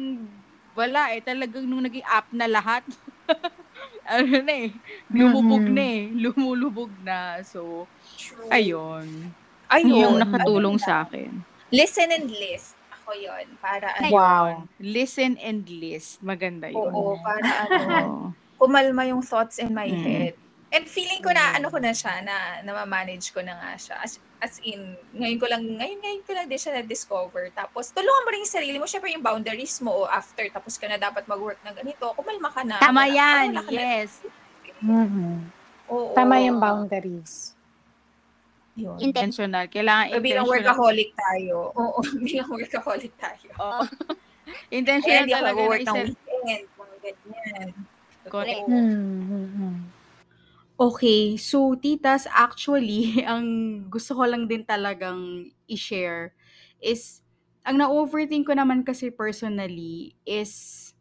wala 0.75 1.13
eh, 1.13 1.21
talagang 1.21 1.67
nung 1.69 1.85
naging 1.85 2.07
app 2.09 2.27
na 2.33 2.49
lahat. 2.51 2.83
ano 4.11 4.43
na 4.43 4.55
eh, 4.67 4.71
lumubog 5.09 5.65
Mhm. 5.65 5.75
na 5.75 5.85
eh, 5.87 6.03
lumulubog 6.13 6.93
na. 6.99 7.19
So, 7.47 7.87
True. 8.19 8.51
ayun. 8.51 9.33
Ayun. 9.71 9.95
Yung 10.03 10.17
nakatulong 10.19 10.77
Ayun. 10.77 10.83
sa 10.83 11.07
akin. 11.07 11.47
Listen 11.71 12.11
and 12.11 12.27
list. 12.29 12.75
Ako 12.91 13.15
yon 13.15 13.47
Para 13.63 13.95
ano. 13.95 14.11
Wow. 14.11 14.47
Listen 14.83 15.39
and 15.39 15.63
list. 15.71 16.19
Maganda 16.21 16.67
yun. 16.67 16.91
Oo, 16.91 17.15
para 17.23 17.47
ano. 17.71 18.35
Kumalma 18.59 19.07
yung 19.07 19.23
thoughts 19.23 19.63
in 19.63 19.71
my 19.73 19.87
Mm. 19.87 20.03
head. 20.05 20.35
And 20.71 20.87
feeling 20.87 21.23
ko 21.23 21.31
na 21.31 21.55
Mm. 21.55 21.57
ano 21.63 21.67
ko 21.71 21.79
na 21.79 21.93
siya, 21.95 22.23
na, 22.23 22.63
na 22.63 22.83
manage 22.87 23.31
ko 23.31 23.43
na 23.43 23.55
nga 23.59 23.73
siya. 23.79 23.97
As, 24.03 24.19
as 24.41 24.57
in, 24.61 24.81
ngayon 25.13 25.37
ko 25.37 25.47
lang, 25.47 25.63
ngayon, 25.63 25.99
ngayon 26.01 26.23
ko 26.25 26.33
lang 26.33 26.47
din 26.47 26.57
siya 26.57 26.73
na-discover. 26.75 27.53
Tapos, 27.53 27.89
tulungan 27.91 28.25
mo 28.25 28.31
rin 28.31 28.41
yung 28.41 28.51
sarili 28.51 28.77
mo. 28.77 28.85
Siyempre 28.85 29.13
yung 29.13 29.21
boundaries 29.21 29.79
mo 29.79 29.93
o 29.95 30.09
after, 30.09 30.49
tapos 30.49 30.75
ka 30.75 30.85
na 30.85 30.97
dapat 30.97 31.25
mag-work 31.25 31.61
ng 31.61 31.77
ganito, 31.77 32.09
kumalma 32.13 32.49
ka 32.49 32.63
na. 32.63 32.77
Tama 32.79 33.05
Wala- 33.05 33.13
yan. 33.13 33.47
wala 33.51 33.61
na- 33.61 33.71
Yes. 33.71 34.11
Mhm. 34.81 35.45
Oo. 35.87 36.13
Tama 36.15 36.41
yung 36.41 36.57
boundaries. 36.57 37.53
Yun. 38.75 38.97
Intentional. 38.99 39.67
Kailangan 39.67 40.09
Bilang 40.17 40.49
intentional. 40.49 40.49
workaholic 40.49 41.11
tayo. 41.13 41.57
Oo, 41.75 41.99
bilang 42.25 42.49
workaholic 42.49 43.13
tayo. 43.15 43.49
Oo. 43.57 43.83
Intentional 44.73 45.23
hindi 45.23 45.33
ako 45.33 45.43
talaga 45.43 45.53
nag-work 45.53 45.81
na 45.81 45.85
ng 45.85 45.97
isa- 46.01 46.17
weekend. 46.17 46.65
Mga 46.73 46.97
ganyan. 46.99 47.69
Correct. 48.27 48.65
Oo. 48.65 50.00
Okay, 50.81 51.37
so 51.37 51.77
titas, 51.77 52.25
actually, 52.33 53.21
ang 53.29 53.45
gusto 53.93 54.17
ko 54.17 54.25
lang 54.25 54.49
din 54.49 54.65
talagang 54.65 55.53
i-share 55.69 56.33
is, 56.81 57.21
ang 57.69 57.85
na-overthink 57.85 58.49
ko 58.49 58.57
naman 58.57 58.81
kasi 58.81 59.13
personally 59.13 60.17
is 60.25 60.97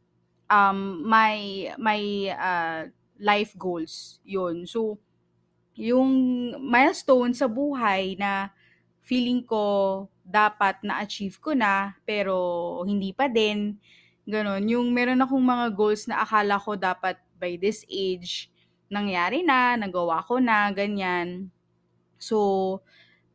um, 0.51 0.99
my, 1.07 1.71
my 1.79 2.01
uh, 2.35 2.91
life 3.23 3.55
goals. 3.55 4.19
Yun. 4.27 4.67
So, 4.67 4.99
yung 5.79 6.11
milestone 6.59 7.31
sa 7.31 7.47
buhay 7.47 8.19
na 8.19 8.51
feeling 8.99 9.47
ko 9.47 10.11
dapat 10.27 10.83
na-achieve 10.83 11.39
ko 11.39 11.55
na, 11.55 11.95
pero 12.03 12.35
hindi 12.83 13.15
pa 13.15 13.31
din. 13.31 13.79
Ganon. 14.27 14.67
Yung 14.67 14.91
meron 14.91 15.23
akong 15.23 15.39
mga 15.39 15.71
goals 15.71 16.03
na 16.03 16.19
akala 16.27 16.59
ko 16.59 16.75
dapat 16.75 17.15
by 17.39 17.55
this 17.55 17.87
age, 17.87 18.51
nangyari 18.89 19.45
na, 19.45 19.77
nagawa 19.77 20.25
ko 20.25 20.41
na, 20.41 20.69
ganyan. 20.73 21.53
So, 22.19 22.37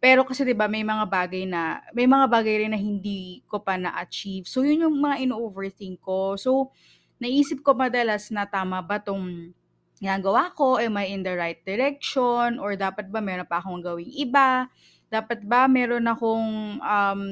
pero 0.04 0.20
kasi 0.28 0.44
'di 0.44 0.52
ba 0.52 0.68
may 0.68 0.84
mga 0.84 1.08
bagay 1.08 1.48
na 1.48 1.80
may 1.96 2.04
mga 2.04 2.28
bagay 2.28 2.54
rin 2.66 2.76
na 2.76 2.80
hindi 2.80 3.40
ko 3.48 3.64
pa 3.64 3.80
na-achieve. 3.80 4.44
So, 4.44 4.60
yun 4.60 4.84
yung 4.84 5.00
mga 5.00 5.24
ino-overthink 5.24 6.04
ko. 6.04 6.36
So, 6.36 6.68
naisip 7.16 7.64
ko 7.64 7.72
madalas 7.72 8.28
na 8.28 8.44
tama 8.44 8.84
ba 8.84 9.00
tong 9.00 9.56
ginagawa 9.96 10.52
ko? 10.52 10.76
Am 10.76 11.00
I 11.00 11.08
in 11.08 11.24
the 11.24 11.32
right 11.32 11.56
direction? 11.64 12.60
Or 12.60 12.76
dapat 12.76 13.08
ba 13.08 13.24
meron 13.24 13.48
pa 13.48 13.64
akong 13.64 13.80
gawing 13.80 14.12
iba? 14.12 14.68
Dapat 15.08 15.40
ba 15.48 15.64
meron 15.72 16.04
akong 16.04 16.76
um, 16.84 17.22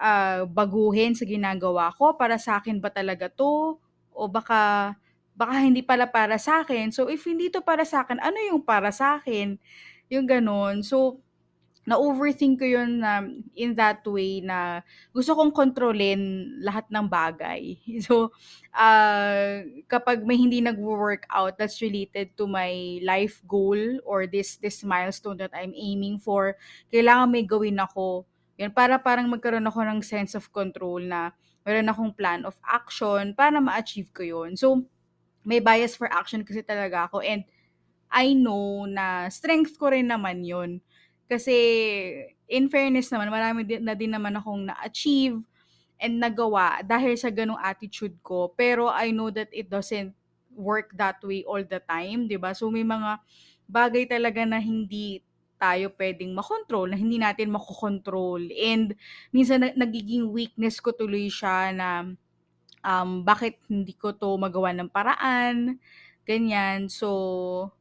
ah, 0.00 0.48
baguhin 0.48 1.12
sa 1.12 1.28
ginagawa 1.28 1.92
ko? 1.92 2.16
Para 2.16 2.40
sa 2.40 2.56
akin 2.56 2.80
ba 2.80 2.88
talaga 2.88 3.28
to? 3.28 3.76
O 4.16 4.24
baka 4.24 4.94
baka 5.38 5.62
hindi 5.62 5.86
pala 5.86 6.10
para 6.10 6.34
sa 6.34 6.66
akin. 6.66 6.90
So, 6.90 7.06
if 7.06 7.22
hindi 7.22 7.46
to 7.54 7.62
para 7.62 7.86
sa 7.86 8.02
akin, 8.02 8.18
ano 8.18 8.38
yung 8.50 8.66
para 8.66 8.90
sa 8.90 9.22
akin? 9.22 9.54
Yung 10.10 10.26
ganun. 10.26 10.82
So, 10.82 11.22
na-overthink 11.88 12.60
ko 12.60 12.66
yun 12.68 13.00
na 13.00 13.24
in 13.56 13.72
that 13.72 14.04
way 14.04 14.44
na 14.44 14.84
gusto 15.08 15.32
kong 15.32 15.56
kontrolin 15.56 16.52
lahat 16.60 16.84
ng 16.92 17.08
bagay. 17.08 17.80
So, 18.04 18.34
ah, 18.76 19.64
kapag 19.88 20.20
may 20.26 20.36
hindi 20.36 20.60
nag-work 20.60 21.24
out 21.32 21.56
that's 21.56 21.80
related 21.80 22.36
to 22.36 22.44
my 22.44 23.00
life 23.00 23.40
goal 23.48 23.78
or 24.04 24.28
this 24.28 24.60
this 24.60 24.84
milestone 24.84 25.40
that 25.40 25.54
I'm 25.56 25.72
aiming 25.72 26.20
for, 26.20 26.60
kailangan 26.92 27.32
may 27.32 27.48
gawin 27.48 27.80
ako. 27.80 28.28
Yan, 28.60 28.74
para 28.74 29.00
parang 29.00 29.30
magkaroon 29.32 29.64
ako 29.64 29.80
ng 29.86 30.00
sense 30.04 30.36
of 30.36 30.50
control 30.52 31.00
na 31.00 31.32
meron 31.64 31.88
akong 31.88 32.12
plan 32.12 32.44
of 32.44 32.58
action 32.68 33.32
para 33.32 33.56
ma-achieve 33.64 34.12
ko 34.12 34.26
yun. 34.26 34.58
So, 34.60 34.84
may 35.46 35.60
bias 35.62 35.94
for 35.96 36.10
action 36.10 36.42
kasi 36.44 36.62
talaga 36.62 37.08
ako 37.10 37.22
and 37.24 37.44
I 38.08 38.32
know 38.32 38.88
na 38.88 39.28
strength 39.28 39.76
ko 39.76 39.92
rin 39.92 40.08
naman 40.08 40.44
yun. 40.46 40.80
Kasi 41.28 41.52
in 42.48 42.68
fairness 42.72 43.12
naman, 43.12 43.28
marami 43.28 43.64
din, 43.64 43.84
na 43.84 43.92
din 43.92 44.12
naman 44.12 44.32
akong 44.36 44.64
na-achieve 44.68 45.44
and 46.00 46.20
nagawa 46.22 46.80
dahil 46.86 47.14
sa 47.18 47.28
ganong 47.32 47.60
attitude 47.60 48.16
ko. 48.24 48.52
Pero 48.54 48.88
I 48.88 49.10
know 49.12 49.28
that 49.34 49.50
it 49.52 49.68
doesn't 49.68 50.14
work 50.54 50.94
that 50.96 51.20
way 51.22 51.44
all 51.46 51.62
the 51.62 51.78
time, 51.86 52.26
'di 52.26 52.38
ba? 52.40 52.54
So 52.56 52.70
may 52.72 52.82
mga 52.86 53.20
bagay 53.68 54.08
talaga 54.10 54.42
na 54.46 54.58
hindi 54.58 55.22
tayo 55.58 55.90
pwedeng 55.98 56.34
makontrol, 56.38 56.90
na 56.94 56.98
hindi 56.98 57.18
natin 57.18 57.50
makokontrol. 57.50 58.46
And 58.54 58.94
minsan 59.34 59.62
na- 59.62 59.74
nagiging 59.76 60.30
weakness 60.30 60.78
ko 60.78 60.94
tuloy 60.94 61.26
siya 61.30 61.74
na 61.74 61.88
um, 62.84 63.22
bakit 63.26 63.58
hindi 63.70 63.94
ko 63.96 64.12
to 64.14 64.36
magawa 64.38 64.72
ng 64.74 64.90
paraan, 64.92 65.78
ganyan. 66.26 66.86
So, 66.90 67.72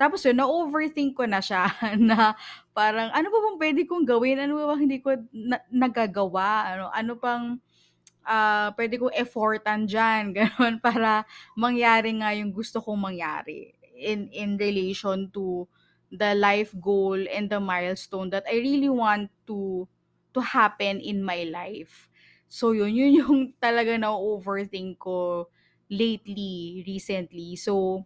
tapos 0.00 0.24
yun, 0.24 0.40
na-overthink 0.40 1.12
ko 1.18 1.28
na 1.28 1.44
siya 1.44 1.68
na 2.00 2.32
parang, 2.72 3.12
ano 3.12 3.28
ba 3.28 3.38
bang 3.50 3.58
pwede 3.60 3.80
kong 3.84 4.06
gawin? 4.08 4.40
Ano 4.40 4.56
ba 4.56 4.72
bang 4.72 4.88
hindi 4.88 4.98
ko 5.04 5.12
na- 5.32 5.64
nagagawa? 5.68 6.72
Ano, 6.72 6.84
ano 6.88 7.12
pang 7.20 7.60
ah, 8.24 8.72
pwede 8.76 8.96
kong 9.00 9.14
effortan 9.16 9.84
dyan, 9.88 10.32
ganun, 10.38 10.80
para 10.80 11.24
mangyari 11.56 12.12
nga 12.20 12.32
yung 12.36 12.52
gusto 12.52 12.80
kong 12.80 13.00
mangyari 13.12 13.74
in, 13.96 14.28
in 14.32 14.56
relation 14.56 15.28
to 15.32 15.68
the 16.10 16.34
life 16.34 16.74
goal 16.82 17.16
and 17.30 17.48
the 17.50 17.60
milestone 17.60 18.30
that 18.30 18.42
I 18.50 18.58
really 18.58 18.90
want 18.90 19.30
to 19.46 19.86
to 20.34 20.40
happen 20.42 20.98
in 21.02 21.22
my 21.22 21.46
life. 21.46 22.09
So 22.50 22.74
yun, 22.74 22.90
yun 22.90 23.12
yung 23.22 23.40
talaga 23.64 23.94
na-overthink 23.94 24.98
ko 24.98 25.46
lately, 25.86 26.82
recently. 26.82 27.54
So, 27.54 28.02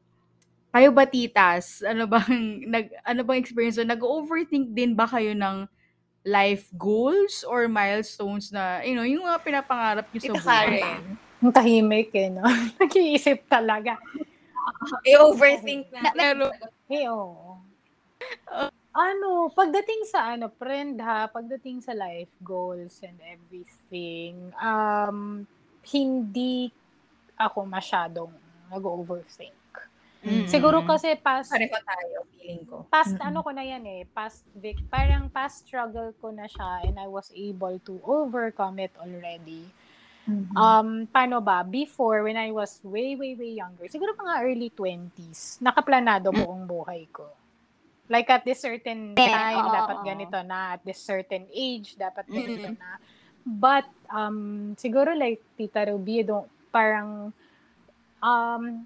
kayo 0.68 0.92
ba 0.92 1.08
titas? 1.08 1.80
Ano 1.80 2.04
bang 2.12 2.68
nag 2.68 2.92
ano 3.08 3.20
bang 3.24 3.40
experience 3.40 3.80
mo? 3.80 3.88
Nag-overthink 3.88 4.76
din 4.76 4.92
ba 4.92 5.08
kayo 5.08 5.32
ng 5.32 5.64
life 6.24 6.68
goals 6.76 7.44
or 7.44 7.68
milestones 7.68 8.48
na 8.52 8.80
you 8.84 8.96
know, 8.96 9.04
yung 9.04 9.24
mga 9.24 9.40
pinapangarap 9.44 10.06
niyo 10.12 10.20
sa 10.28 10.36
buhay? 10.36 11.00
Ang 11.40 11.52
tahimik 11.52 12.12
eh, 12.12 12.28
no? 12.28 12.44
Nag-iisip 12.80 13.48
talaga. 13.48 13.96
I-overthink 15.08 15.88
na. 15.88 16.12
Pero 16.12 16.52
Eh, 16.92 17.08
oo. 17.08 17.64
Ano, 18.94 19.50
pagdating 19.50 20.06
sa 20.06 20.38
ano, 20.38 20.46
friend 20.54 21.02
ha, 21.02 21.26
pagdating 21.26 21.82
sa 21.82 21.98
life 21.98 22.30
goals 22.38 23.02
and 23.02 23.18
everything, 23.26 24.54
um, 24.54 25.42
hindi 25.82 26.70
ako 27.34 27.66
masyadong 27.66 28.30
nag-overthink. 28.70 29.58
Mm. 30.22 30.46
Siguro 30.46 30.86
kasi 30.86 31.18
past, 31.18 31.50
Pareho 31.50 31.74
tayo, 31.74 32.22
feeling 32.38 32.62
ko. 32.70 32.86
past 32.86 33.18
Mm-mm. 33.18 33.28
ano 33.34 33.42
ko 33.42 33.50
na 33.50 33.66
yan 33.66 33.82
eh, 33.82 34.06
past 34.14 34.46
vic, 34.54 34.78
parang 34.86 35.26
past 35.26 35.66
struggle 35.66 36.14
ko 36.22 36.30
na 36.30 36.46
siya 36.46 36.86
and 36.86 36.94
I 36.96 37.10
was 37.10 37.34
able 37.34 37.76
to 37.90 37.98
overcome 38.06 38.78
it 38.78 38.94
already. 38.96 39.68
Mhm. 40.24 40.54
Um, 40.54 40.88
paano 41.10 41.42
ba? 41.42 41.66
Before, 41.66 42.22
when 42.22 42.38
I 42.38 42.54
was 42.54 42.78
way, 42.86 43.18
way, 43.18 43.34
way 43.34 43.58
younger, 43.58 43.90
siguro 43.90 44.14
mga 44.16 44.34
early 44.46 44.70
20s, 44.70 45.58
nakaplanado 45.60 46.30
buong 46.30 46.64
buhay 46.64 47.10
ko. 47.10 47.26
Like 48.06 48.28
at 48.28 48.44
this 48.44 48.60
certain 48.60 49.16
time, 49.16 49.64
oo, 49.64 49.72
dapat 49.72 49.96
ganito 50.04 50.38
na. 50.44 50.76
At 50.76 50.84
this 50.84 51.00
certain 51.00 51.48
age, 51.50 51.96
dapat 51.96 52.28
ganito 52.28 52.68
Mm. 52.68 52.76
na. 52.76 52.90
But, 53.44 53.88
um, 54.08 54.72
siguro 54.76 55.12
like 55.12 55.40
Tita 55.56 55.88
Ruby, 55.88 56.24
don't, 56.24 56.48
parang, 56.68 57.32
um, 58.20 58.84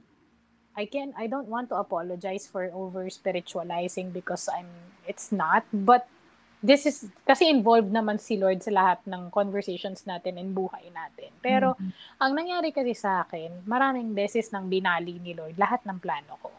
I 0.78 0.86
can 0.86 1.10
I 1.18 1.26
don't 1.26 1.50
want 1.50 1.74
to 1.74 1.76
apologize 1.76 2.46
for 2.46 2.70
over 2.70 3.10
spiritualizing 3.10 4.14
because 4.14 4.46
I'm 4.46 4.70
it's 5.10 5.34
not 5.34 5.66
but 5.74 6.06
this 6.62 6.86
is 6.86 7.10
kasi 7.26 7.50
involved 7.50 7.90
naman 7.90 8.22
si 8.22 8.38
Lord 8.38 8.62
sa 8.62 8.70
lahat 8.70 9.02
ng 9.02 9.34
conversations 9.34 10.06
natin 10.06 10.38
and 10.38 10.54
buhay 10.54 10.86
natin. 10.94 11.34
Pero 11.42 11.74
Mhm. 11.74 11.90
ang 12.22 12.32
nangyari 12.38 12.70
kasi 12.70 12.94
sa 12.94 13.26
akin, 13.26 13.66
maraming 13.66 14.14
beses 14.14 14.54
nang 14.54 14.70
binali 14.70 15.18
ni 15.18 15.34
Lord 15.34 15.58
lahat 15.58 15.82
ng 15.82 15.98
plano 15.98 16.38
ko. 16.38 16.50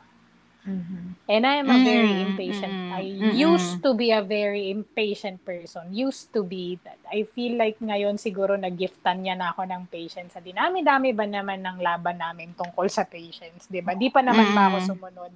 Mhm. 0.68 1.16
And 1.30 1.43
I 1.47 1.55
am 1.64 1.72
a 1.72 1.80
very 1.80 2.20
Mm, 2.20 2.26
impatient. 2.26 2.76
I 2.91 3.01
mm, 3.07 3.32
used 3.32 3.80
to 3.86 3.95
be 3.95 4.12
a 4.12 4.20
very 4.22 4.70
impatient 4.70 5.39
person. 5.47 5.88
Used 5.95 6.34
to 6.36 6.43
be 6.43 6.78
that. 6.84 6.99
I 7.07 7.24
feel 7.24 7.55
like 7.55 7.80
ngayon 7.80 8.20
siguro 8.20 8.60
nagiftan 8.60 9.24
niya 9.24 9.39
na 9.39 9.55
ako 9.55 9.64
ng 9.66 9.88
patience. 9.88 10.36
Sa 10.36 10.43
dinami-dami 10.43 11.16
ba 11.16 11.24
naman 11.24 11.64
ng 11.64 11.80
laban 11.80 12.20
namin 12.20 12.51
tungkol 12.60 12.91
sa 12.91 13.07
patience, 13.07 13.72
'di 13.72 13.80
ba? 13.82 13.95
Di 13.95 14.12
pa 14.12 14.20
naman 14.20 14.51
ba 14.51 14.68
ako 14.68 14.78
Mm. 14.84 14.88
sumunod. 14.93 15.32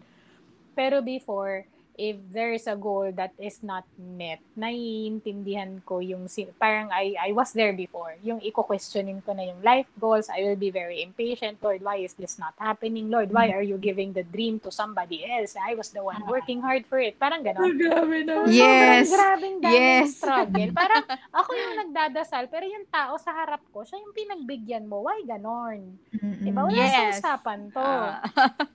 Pero 0.75 1.01
before, 1.05 1.65
if 1.95 2.17
there 2.27 2.51
is 2.51 2.65
a 2.65 2.73
goal 2.73 3.11
that 3.11 3.31
is 3.37 3.61
not 3.61 3.85
met, 3.95 4.41
naiintindihan 4.53 5.81
ko 5.83 5.97
yung 5.97 6.25
si- 6.25 6.49
parang 6.55 6.89
I 6.89 7.13
I 7.15 7.31
was 7.31 7.51
there 7.51 7.71
before. 7.71 8.17
Yung 8.21 8.39
iko-questionin 8.39 9.21
ko 9.21 9.31
na 9.31 9.45
yung 9.45 9.61
life 9.61 9.85
goals, 9.95 10.27
I 10.27 10.41
will 10.41 10.55
be 10.55 10.69
very 10.69 11.01
impatient. 11.01 11.57
Lord, 11.59 11.81
why 11.81 11.99
is 11.99 12.13
this 12.13 12.35
not 12.35 12.53
happening? 12.55 13.07
Lord, 13.07 13.29
why 13.29 13.49
are 13.49 13.61
you 13.61 13.77
giving 13.77 14.11
the 14.11 14.23
dream 14.23 14.57
to 14.61 14.69
somebody 14.69 15.21
else? 15.21 15.53
I 15.53 15.73
was 15.73 15.89
the 15.89 16.01
one 16.01 16.21
working 16.25 16.59
hard 16.59 16.85
for 16.85 16.97
it. 16.97 17.15
Parang 17.15 17.41
gano'n. 17.41 17.75
Grabe 17.75 18.17
naman. 18.21 18.49
Yes. 18.49 19.07
Sobrang 19.07 19.57
grabing 19.57 19.57
Yes. 19.63 20.07
struggle. 20.15 20.69
Parang 20.79 21.03
ako 21.29 21.49
yung 21.51 21.75
nagdadasal, 21.83 22.47
pero 22.47 22.65
yung 22.65 22.85
tao 22.87 23.15
sa 23.15 23.33
harap 23.33 23.61
ko, 23.69 23.81
siya 23.81 23.97
yung 23.97 24.13
pinagbigyan 24.13 24.85
mo. 24.85 25.05
Why 25.05 25.21
ganon? 25.23 25.97
Mhm. 26.11 26.41
Diba? 26.43 26.61
Wala 26.63 26.73
Yes. 26.75 26.93
sa 27.21 27.37
usapan 27.37 27.59
to. 27.69 27.79
Ah. 27.79 28.19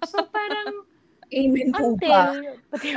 So 0.05 0.23
parang 0.25 0.87
Amen 1.31 1.69
po 1.71 1.87
ba? 1.99 2.33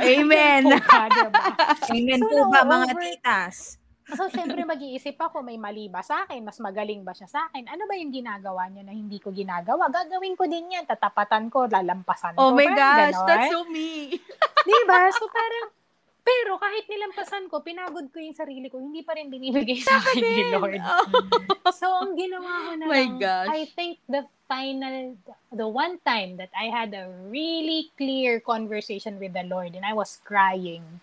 Amen. 0.02 0.62
po 0.64 0.78
ba, 0.80 1.00
diba? 1.06 1.30
Amen 1.94 2.18
So, 2.18 2.26
po 2.26 2.38
ba, 2.48 2.60
mga 2.62 2.86
over- 2.88 3.02
titas? 3.02 3.56
So, 4.04 4.28
syempre, 4.28 4.60
mag-iisip 4.62 5.16
ako, 5.16 5.40
may 5.40 5.56
mali 5.56 5.86
ba 5.86 6.00
sa 6.00 6.26
akin? 6.26 6.42
Mas 6.42 6.58
magaling 6.58 7.00
ba 7.00 7.12
siya 7.12 7.24
sa 7.26 7.46
akin? 7.46 7.64
Ano 7.64 7.86
ba 7.86 7.94
yung 7.94 8.10
ginagawa 8.10 8.68
niya 8.68 8.82
na 8.82 8.92
hindi 8.92 9.16
ko 9.16 9.30
ginagawa? 9.30 9.88
Gagawin 9.88 10.34
ko 10.34 10.44
din 10.44 10.68
yan. 10.68 10.84
Tatapatan 10.84 11.48
ko, 11.48 11.64
lalampasan 11.64 12.36
Oh 12.36 12.50
ko. 12.50 12.54
my 12.54 12.66
Parang 12.66 12.76
gosh, 12.76 13.14
ganon. 13.14 13.26
that's 13.26 13.48
so 13.48 13.64
me. 13.66 14.12
Diba? 14.62 15.00
So, 15.08 15.24
parang, 15.26 15.66
pero 16.22 16.54
kahit 16.54 16.86
nilampasan 16.86 17.50
ko, 17.50 17.66
pinagod 17.66 18.06
ko 18.14 18.22
yung 18.22 18.34
sarili 18.34 18.70
ko, 18.70 18.78
hindi 18.78 19.02
pa 19.02 19.18
rin 19.18 19.26
binibigay 19.26 19.82
sa 19.82 19.98
akin 19.98 20.22
ni 20.22 20.44
Lord. 20.54 20.82
So, 21.82 21.90
ang 21.90 22.14
ginawa 22.14 22.50
ko 22.68 22.70
na 22.78 22.84
My 22.86 23.02
lang, 23.02 23.18
gosh. 23.18 23.48
I 23.50 23.60
think 23.74 23.98
the 24.06 24.22
final, 24.46 25.18
the 25.50 25.66
one 25.66 25.98
time 26.06 26.38
that 26.38 26.54
I 26.54 26.70
had 26.70 26.94
a 26.94 27.10
really 27.26 27.90
clear 27.98 28.38
conversation 28.38 29.18
with 29.18 29.34
the 29.34 29.42
Lord 29.42 29.74
and 29.74 29.82
I 29.82 29.94
was 29.96 30.22
crying, 30.22 31.02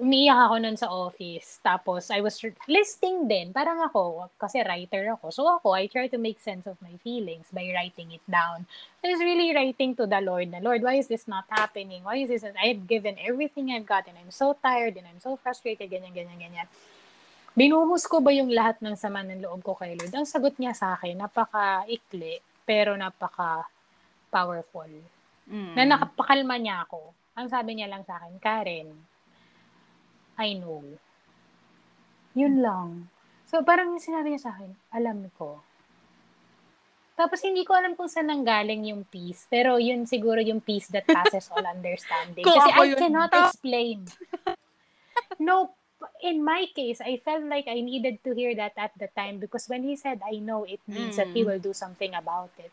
umiiyak 0.00 0.48
ako 0.48 0.54
nun 0.64 0.76
sa 0.80 0.88
office. 0.88 1.60
Tapos, 1.60 2.08
I 2.08 2.24
was 2.24 2.40
listing 2.64 3.28
din. 3.28 3.52
Parang 3.52 3.84
ako, 3.84 4.32
kasi 4.40 4.64
writer 4.64 5.12
ako. 5.12 5.28
So 5.28 5.44
ako, 5.44 5.76
I 5.76 5.86
try 5.92 6.08
to 6.08 6.16
make 6.16 6.40
sense 6.40 6.64
of 6.64 6.80
my 6.80 6.96
feelings 7.04 7.52
by 7.52 7.68
writing 7.76 8.16
it 8.16 8.24
down. 8.24 8.64
I 9.04 9.12
was 9.12 9.20
really 9.20 9.52
writing 9.52 9.92
to 10.00 10.08
the 10.08 10.24
Lord 10.24 10.48
na, 10.48 10.64
Lord, 10.64 10.80
why 10.80 10.96
is 10.96 11.12
this 11.12 11.28
not 11.28 11.44
happening? 11.52 12.00
Why 12.00 12.24
is 12.24 12.32
this? 12.32 12.48
I've 12.56 12.88
given 12.88 13.20
everything 13.20 13.70
I've 13.76 13.84
got 13.84 14.08
and 14.08 14.16
I'm 14.16 14.32
so 14.32 14.56
tired 14.56 14.96
and 14.96 15.04
I'm 15.04 15.20
so 15.20 15.36
frustrated, 15.36 15.92
ganyan, 15.92 16.16
ganyan, 16.16 16.40
ganyan. 16.40 16.64
Binuhos 17.52 18.08
ko 18.08 18.24
ba 18.24 18.32
yung 18.32 18.48
lahat 18.48 18.80
ng 18.80 18.96
sama 18.96 19.20
ng 19.20 19.44
loob 19.44 19.60
ko 19.60 19.76
kay 19.76 19.92
Lord? 20.00 20.16
Ang 20.16 20.24
sagot 20.24 20.56
niya 20.56 20.72
sa 20.72 20.96
akin, 20.96 21.20
napaka-ikli, 21.20 22.40
pero 22.64 22.96
napaka-powerful. 22.96 24.88
Mm. 25.50 25.74
Na 25.76 25.84
nakapakalma 25.84 26.56
niya 26.56 26.88
ako. 26.88 27.12
Ang 27.36 27.50
sabi 27.50 27.74
niya 27.76 27.90
lang 27.90 28.06
sa 28.06 28.16
akin, 28.22 28.38
Karen, 28.38 29.09
I 30.40 30.56
know. 30.56 30.80
Yun 32.32 32.64
lang. 32.64 33.12
So, 33.44 33.60
parang 33.60 33.92
yung 33.92 34.00
sinabi 34.00 34.32
niya 34.32 34.48
sa 34.48 34.56
akin, 34.56 34.72
alam 34.88 35.28
ko. 35.36 35.60
Tapos, 37.12 37.44
hindi 37.44 37.68
ko 37.68 37.76
alam 37.76 37.92
kung 37.92 38.08
saan 38.08 38.32
nanggaling 38.32 38.88
yung 38.88 39.04
peace. 39.04 39.44
Pero, 39.52 39.76
yun 39.76 40.08
siguro 40.08 40.40
yung 40.40 40.64
peace 40.64 40.88
that 40.88 41.04
passes 41.04 41.52
all 41.52 41.66
understanding. 41.76 42.40
Kasi 42.40 42.70
I 42.72 42.96
cannot 42.96 43.28
explain. 43.36 44.08
no, 45.36 45.76
in 46.24 46.40
my 46.40 46.64
case, 46.72 47.04
I 47.04 47.20
felt 47.20 47.44
like 47.44 47.68
I 47.68 47.84
needed 47.84 48.24
to 48.24 48.32
hear 48.32 48.56
that 48.56 48.72
at 48.80 48.96
the 48.96 49.12
time 49.12 49.36
because 49.36 49.68
when 49.68 49.84
he 49.84 50.00
said, 50.00 50.24
I 50.24 50.40
know, 50.40 50.64
it 50.64 50.80
means 50.88 51.20
that 51.20 51.28
he 51.36 51.44
Mm. 51.44 51.46
will 51.52 51.60
do 51.60 51.76
something 51.76 52.16
about 52.16 52.56
it. 52.56 52.72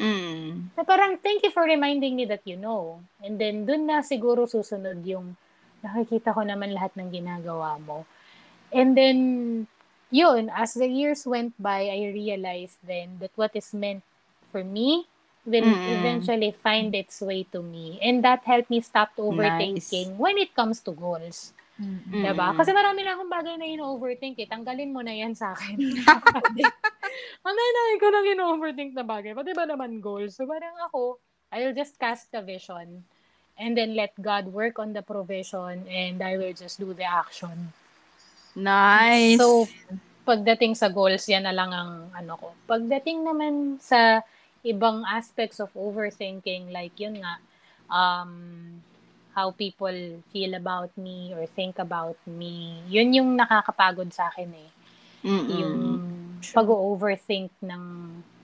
Mm. 0.00 0.72
Na 0.72 0.88
parang, 0.88 1.20
thank 1.20 1.44
you 1.44 1.52
for 1.52 1.68
reminding 1.68 2.16
me 2.16 2.24
that 2.24 2.48
you 2.48 2.56
know. 2.56 3.04
And 3.20 3.36
then, 3.36 3.68
dun 3.68 3.84
na 3.84 4.00
siguro 4.00 4.48
susunod 4.48 5.04
yung 5.04 5.36
nakikita 5.82 6.32
ko 6.32 6.46
naman 6.46 6.72
lahat 6.72 6.94
ng 6.94 7.10
ginagawa 7.10 7.76
mo. 7.82 8.06
And 8.72 8.96
then, 8.96 9.18
yun, 10.08 10.48
as 10.48 10.74
the 10.74 10.88
years 10.88 11.26
went 11.26 11.52
by, 11.60 11.90
I 11.90 12.14
realized 12.14 12.80
then 12.86 13.18
that 13.20 13.34
what 13.36 13.52
is 13.52 13.74
meant 13.74 14.06
for 14.54 14.64
me 14.64 15.04
will 15.44 15.66
Mm-mm. 15.66 15.98
eventually 15.98 16.54
find 16.54 16.94
its 16.94 17.20
way 17.20 17.44
to 17.50 17.60
me. 17.60 17.98
And 18.00 18.22
that 18.22 18.46
helped 18.46 18.70
me 18.70 18.80
stop 18.80 19.10
overthinking 19.18 20.16
when 20.16 20.38
it 20.38 20.54
comes 20.54 20.80
to 20.86 20.94
goals. 20.94 21.52
Mhm. 21.82 22.14
Mm. 22.14 22.22
Diba? 22.30 22.48
Kasi 22.54 22.70
marami 22.70 23.02
na 23.02 23.18
akong 23.18 23.32
bagay 23.32 23.58
na 23.58 23.66
ino-overthink 23.66 24.38
eh. 24.38 24.46
Tanggalin 24.46 24.94
mo 24.94 25.02
na 25.02 25.18
yan 25.18 25.34
sa 25.34 25.50
akin. 25.50 25.74
Ang 27.46 27.56
nanay 27.58 27.94
ko 27.98 28.06
lang 28.12 28.26
ino-overthink 28.38 28.94
na 28.94 29.02
bagay. 29.02 29.34
Pati 29.34 29.50
ba 29.50 29.66
naman 29.66 29.98
goals? 29.98 30.38
So 30.38 30.46
parang 30.46 30.78
ako, 30.86 31.18
I'll 31.50 31.74
just 31.74 31.98
cast 31.98 32.30
a 32.38 32.40
vision 32.44 33.02
and 33.62 33.78
then 33.78 33.94
let 33.94 34.10
God 34.18 34.50
work 34.50 34.82
on 34.82 34.90
the 34.90 35.06
provision 35.06 35.86
and 35.86 36.18
I 36.18 36.34
will 36.34 36.50
just 36.50 36.82
do 36.82 36.90
the 36.90 37.06
action. 37.06 37.70
Nice. 38.58 39.38
So, 39.38 39.70
pagdating 40.26 40.74
sa 40.74 40.90
goals, 40.90 41.22
yan 41.30 41.46
na 41.46 41.54
lang 41.54 41.70
ang 41.70 42.10
ano 42.10 42.32
ko. 42.34 42.48
Pagdating 42.66 43.22
naman 43.22 43.78
sa 43.78 44.26
ibang 44.66 45.06
aspects 45.06 45.62
of 45.62 45.70
overthinking, 45.78 46.74
like 46.74 46.94
yun 46.98 47.22
nga, 47.22 47.38
um, 47.86 48.32
how 49.32 49.54
people 49.54 49.94
feel 50.34 50.52
about 50.54 50.92
me 50.98 51.32
or 51.32 51.46
think 51.46 51.78
about 51.78 52.18
me, 52.26 52.82
yun 52.90 53.14
yung 53.14 53.30
nakakapagod 53.38 54.10
sa 54.12 54.28
akin 54.28 54.50
eh. 54.52 54.70
Mm-mm. 55.22 55.48
Yung 55.48 55.78
pag-overthink 56.52 57.50
ng, 57.62 57.82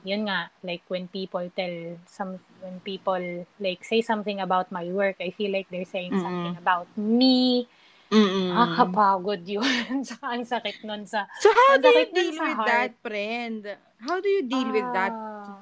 yun 0.09 0.25
nga, 0.25 0.49
like 0.65 0.83
when 0.89 1.05
people 1.09 1.45
tell 1.53 1.77
some, 2.09 2.41
when 2.65 2.81
people 2.81 3.21
like 3.61 3.85
say 3.85 4.01
something 4.01 4.41
about 4.41 4.73
my 4.73 4.89
work, 4.89 5.21
I 5.21 5.29
feel 5.31 5.53
like 5.53 5.69
they're 5.69 5.85
saying 5.89 6.17
Mm-mm. 6.17 6.25
something 6.25 6.57
about 6.57 6.89
me, 6.97 7.69
Mm-mm. 8.09 8.57
Nakakapagod 8.57 9.45
yun. 9.45 10.01
Saka 10.09 10.33
ang 10.33 10.45
sakit 10.49 10.81
nun 10.89 11.05
sa... 11.05 11.29
So 11.45 11.53
how 11.53 11.77
do 11.77 11.89
you 11.93 12.09
deal 12.09 12.37
with 12.41 12.57
heart. 12.57 12.69
that, 12.73 12.93
friend? 13.05 13.61
How 14.01 14.17
do 14.17 14.29
you 14.33 14.43
deal 14.49 14.69
with 14.73 14.89
that? 14.97 15.13
Ah, 15.13 15.61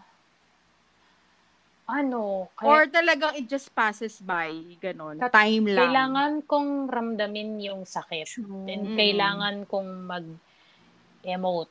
ano, 1.86 2.50
Or 2.62 2.86
kaya, 2.86 2.90
talagang 2.90 3.34
it 3.38 3.46
just 3.46 3.70
passes 3.74 4.18
by, 4.18 4.50
ganon. 4.78 5.18
Tat- 5.22 5.34
Time 5.34 5.66
lang. 5.70 5.78
kailangan 5.86 6.32
kong 6.46 6.70
ramdamin 6.90 7.62
yung 7.62 7.82
sakit. 7.86 8.42
And 8.66 8.90
Mm. 8.90 8.98
kailangan 8.98 9.56
kong 9.66 9.90
mag-emote. 10.06 11.70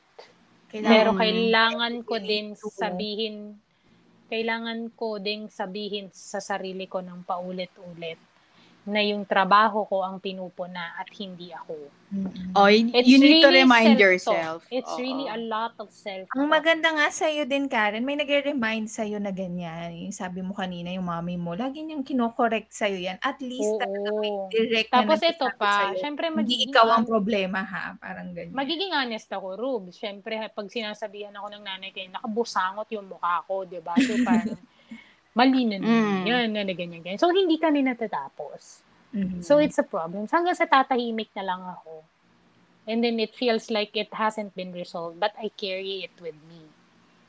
Kailangan 0.76 0.92
Pero 0.92 1.10
kailangan 1.16 1.94
ko 2.04 2.14
din 2.20 2.52
sabihin, 2.52 3.56
kailangan 4.28 4.92
ko 4.92 5.16
ding 5.16 5.48
sabihin 5.48 6.12
sa 6.12 6.36
sarili 6.36 6.84
ko 6.84 7.00
ng 7.00 7.24
paulit-ulit 7.24 8.20
na 8.86 9.02
yung 9.02 9.26
trabaho 9.26 9.82
ko 9.82 10.00
ang 10.00 10.22
pinupuna 10.22 10.94
at 10.94 11.10
hindi 11.18 11.50
ako. 11.50 11.74
Mhm. 12.06 12.54
Oh, 12.54 12.70
y- 12.70 12.86
It's 12.94 13.10
you 13.10 13.18
need 13.18 13.42
to 13.42 13.50
really 13.50 13.66
remind 13.66 13.98
self-talk. 13.98 14.06
yourself. 14.06 14.58
It's 14.70 14.86
Oo. 14.88 15.02
really 15.02 15.26
a 15.26 15.34
lot 15.36 15.74
of 15.82 15.90
self 15.90 16.30
Ang 16.32 16.46
maganda 16.46 16.94
nga 16.94 17.10
sa'yo 17.10 17.42
din, 17.44 17.66
Karen, 17.66 18.06
may 18.06 18.14
nagre-remind 18.14 18.86
sa'yo 18.86 19.18
na 19.18 19.34
ganyan. 19.34 19.90
Yung 19.90 20.14
sabi 20.14 20.38
mo 20.38 20.54
kanina, 20.54 20.94
yung 20.94 21.02
mami 21.02 21.34
mo, 21.34 21.58
lagi 21.58 21.82
niyang 21.82 22.06
kinokorrect 22.06 22.70
sa'yo 22.70 22.94
yan. 22.94 23.18
At 23.18 23.42
least, 23.42 23.74
talaga 23.74 24.08
may 24.14 24.30
Oo. 24.30 24.46
direct 24.48 24.90
Tapos 24.94 25.18
na 25.18 25.28
ito 25.28 25.46
pa, 25.58 25.72
sa'yo. 25.90 25.98
syempre 25.98 26.30
Hindi 26.30 26.38
magiging, 26.46 26.70
ikaw 26.70 26.86
ang 26.94 27.06
problema, 27.10 27.60
ha? 27.66 27.98
Parang 27.98 28.30
ganyan. 28.30 28.54
magiging 28.54 28.94
honest 28.94 29.26
ako, 29.26 29.58
Rube. 29.58 29.90
Syempre, 29.90 30.38
pag 30.46 30.66
sinasabihan 30.70 31.34
ako 31.34 31.46
ng 31.58 31.64
nanay 31.66 31.90
ko, 31.90 32.06
nakabusangot 32.06 32.86
yung 32.94 33.10
mukha 33.10 33.42
ko, 33.42 33.66
di 33.66 33.82
ba? 33.82 33.98
So, 33.98 34.14
parang, 34.22 34.54
mali 35.36 35.68
na 35.68 35.76
naman. 35.76 36.24
Mm. 36.24 36.24
Yan, 36.24 36.48
yan, 36.56 36.68
ganyan, 36.72 37.00
ganyan. 37.04 37.20
So, 37.20 37.28
hindi 37.28 37.60
kami 37.60 37.84
natatapos. 37.84 38.80
Mhm. 39.12 39.44
So, 39.44 39.60
it's 39.60 39.76
a 39.76 39.84
problem. 39.84 40.24
So, 40.24 40.40
hanggang 40.40 40.56
sa 40.56 40.64
tatahimik 40.64 41.28
na 41.36 41.44
lang 41.44 41.60
ako. 41.60 42.02
And 42.88 43.04
then, 43.04 43.20
it 43.20 43.36
feels 43.36 43.68
like 43.68 43.92
it 43.92 44.08
hasn't 44.16 44.56
been 44.56 44.72
resolved, 44.72 45.20
but 45.20 45.36
I 45.36 45.52
carry 45.52 46.08
it 46.08 46.16
with 46.24 46.40
me. 46.48 46.64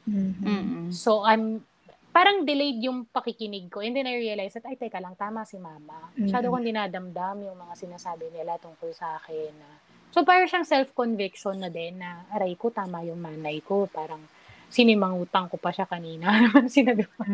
Mhm. 0.08 0.39
Mm-mm. 0.39 0.88
So, 0.95 1.28
I'm, 1.28 1.68
parang 2.16 2.47
delayed 2.47 2.80
yung 2.80 3.12
pakikinig 3.12 3.68
ko. 3.68 3.84
And 3.84 3.91
then 3.91 4.08
I 4.08 4.16
realized 4.16 4.55
that, 4.55 4.66
ay, 4.72 4.80
teka 4.80 5.03
lang, 5.03 5.20
tama 5.20 5.43
si 5.43 5.60
mama. 5.60 6.08
Masyado 6.16 6.47
Mm-mm. 6.47 6.53
kong 6.55 6.66
dinadamdam 6.66 7.36
yung 7.43 7.60
mga 7.60 7.76
sinasabi 7.76 8.32
nila 8.32 8.55
tungkol 8.55 8.89
sa 8.95 9.20
akin. 9.20 9.51
Na, 9.51 9.70
so, 10.16 10.24
parang 10.24 10.47
siyang 10.47 10.66
self-conviction 10.66 11.60
na 11.60 11.68
din 11.68 11.99
na, 11.99 12.24
aray 12.32 12.55
ko, 12.55 12.72
tama 12.72 13.03
yung 13.03 13.20
manay 13.20 13.60
ko. 13.60 13.91
Parang, 13.91 14.24
sinimangutang 14.70 15.47
ko 15.51 15.57
pa 15.59 15.72
siya 15.72 15.88
kanina. 15.88 16.28
sinabi 16.72 17.03
ko. 17.05 17.24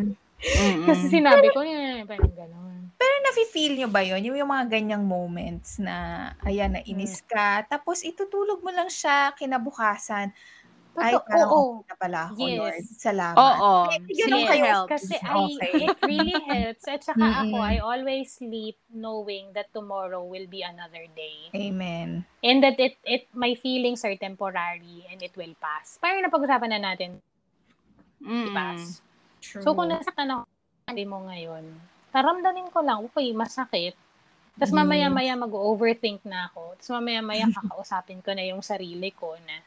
Mm-mm. 0.43 0.91
Kasi 0.91 1.07
sinabi 1.07 1.47
ko, 1.55 1.63
eh, 1.63 2.03
parang 2.03 2.35
gano'n. 2.35 2.99
Pero 2.99 3.15
nafe-feel 3.23 3.79
nyo 3.79 3.87
ba 3.87 4.03
yun? 4.03 4.19
Yung, 4.27 4.35
yung 4.35 4.51
mga 4.51 4.67
ganyang 4.75 5.03
moments 5.07 5.79
na, 5.79 6.29
ayan, 6.43 6.75
nainis 6.75 7.23
ka, 7.23 7.63
tapos 7.63 8.03
itutulog 8.03 8.59
mo 8.59 8.67
lang 8.67 8.91
siya 8.91 9.31
kinabukasan. 9.39 10.35
Ay, 10.93 11.17
parang 11.17 11.49
oo. 11.49 11.61
okay 11.81 11.89
na 11.89 11.95
pala 11.97 12.19
ako, 12.29 12.43
Yes. 12.45 12.57
Lord. 12.59 12.83
Salamat. 13.01 13.37
Oo. 13.39 13.73
Ganun 14.05 14.39
Yes. 14.39 14.49
kayo. 14.49 14.63
helps. 14.63 14.89
Kasi 14.93 15.15
Okay. 15.17 15.71
I, 15.73 15.89
it 15.89 15.97
really 16.05 16.39
helps. 16.45 16.83
At 16.85 17.01
saka 17.01 17.17
Mm-mm. 17.19 17.41
ako, 17.49 17.55
I 17.57 17.75
always 17.81 18.27
sleep 18.29 18.77
knowing 18.93 19.57
that 19.57 19.73
tomorrow 19.73 20.21
will 20.21 20.45
be 20.45 20.61
another 20.61 21.09
day. 21.11 21.49
Amen. 21.51 22.29
And 22.39 22.61
that 22.61 22.77
it, 22.77 23.01
it, 23.03 23.25
my 23.33 23.57
feelings 23.57 24.05
are 24.05 24.13
temporary 24.13 25.09
and 25.09 25.17
it 25.17 25.33
will 25.33 25.57
pass. 25.57 25.97
Parang 25.97 26.21
napag-usapan 26.21 26.77
na 26.77 26.93
natin, 26.93 27.17
Mm-mm. 28.21 28.53
pass. 28.53 29.01
True. 29.41 29.65
So, 29.65 29.73
kung 29.73 29.89
nasaktan 29.89 30.29
ako 30.29 30.45
hindi 30.85 31.05
mo 31.07 31.25
ngayon, 31.25 31.63
naramdamin 32.13 32.69
ko 32.69 32.85
lang, 32.85 33.01
okay, 33.01 33.33
masakit. 33.33 33.95
Tapos 34.53 34.69
Mm. 34.69 34.85
mamaya-maya 34.85 35.33
mag-overthink 35.33 36.21
na 36.23 36.45
ako. 36.47 36.77
Tapos 36.77 36.93
mamaya-maya 36.93 37.49
kakausapin 37.57 38.21
ko 38.21 38.37
na 38.37 38.45
yung 38.45 38.61
sarili 38.61 39.09
ko 39.09 39.33
na 39.41 39.57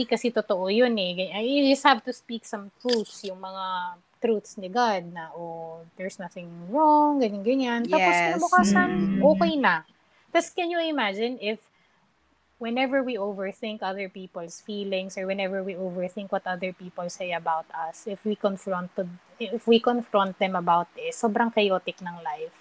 di 0.00 0.08
kasi 0.08 0.32
totoo 0.32 0.72
yun 0.72 0.96
eh. 0.96 1.28
You 1.44 1.68
just 1.68 1.84
have 1.84 2.00
to 2.08 2.12
speak 2.16 2.48
some 2.48 2.72
truths, 2.80 3.20
yung 3.28 3.36
mga 3.44 3.64
truths 4.20 4.56
ni 4.56 4.72
God 4.72 5.12
na, 5.12 5.28
oh, 5.36 5.84
there's 6.00 6.16
nothing 6.16 6.48
wrong, 6.72 7.20
ganyan-ganyan. 7.20 7.84
Tapos 7.84 8.16
Yes. 8.16 8.24
kinabukasan, 8.24 8.88
Mm. 9.20 9.24
okay 9.36 9.52
na. 9.60 9.84
Tapos 10.32 10.48
can 10.56 10.72
you 10.72 10.80
imagine 10.80 11.36
if 11.40 11.60
whenever 12.60 13.00
we 13.02 13.16
overthink 13.16 13.80
other 13.80 14.08
people's 14.08 14.60
feelings 14.60 15.16
or 15.16 15.24
whenever 15.24 15.64
we 15.64 15.72
overthink 15.74 16.28
what 16.32 16.44
other 16.44 16.72
people 16.72 17.08
say 17.08 17.32
about 17.32 17.64
us, 17.72 18.04
if 18.06 18.24
we 18.24 18.36
confront 18.36 18.92
if 19.40 19.64
we 19.64 19.80
confront 19.80 20.36
them 20.36 20.52
about 20.56 20.88
this, 20.92 21.16
sobrang 21.20 21.48
chaotic 21.52 21.96
ng 22.04 22.16
life. 22.20 22.59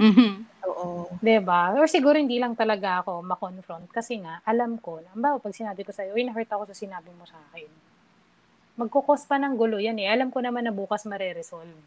Mhm. 0.00 0.30
Oo. 0.64 1.06
'Di 1.20 1.38
ba? 1.44 1.76
Or 1.76 1.86
siguro 1.86 2.16
hindi 2.16 2.40
lang 2.40 2.56
talaga 2.56 3.04
ako 3.04 3.20
makonfront 3.22 3.86
kasi 3.92 4.18
nga 4.18 4.40
alam 4.48 4.80
ko 4.80 4.98
ba 5.14 5.36
pag 5.38 5.54
sinabi 5.54 5.84
ko 5.84 5.92
sa 5.92 6.02
iyo, 6.02 6.16
uy, 6.16 6.24
na-hurt 6.26 6.50
ako 6.50 6.72
sa 6.72 6.76
sinabi 6.76 7.12
mo 7.14 7.28
sa 7.28 7.38
akin. 7.50 7.68
Magkukos 8.74 9.30
pa 9.30 9.38
ng 9.38 9.54
gulo 9.54 9.78
yan 9.78 10.00
eh. 10.02 10.10
Alam 10.10 10.34
ko 10.34 10.42
naman 10.42 10.66
na 10.66 10.74
bukas 10.74 11.06
mare-resolve 11.06 11.78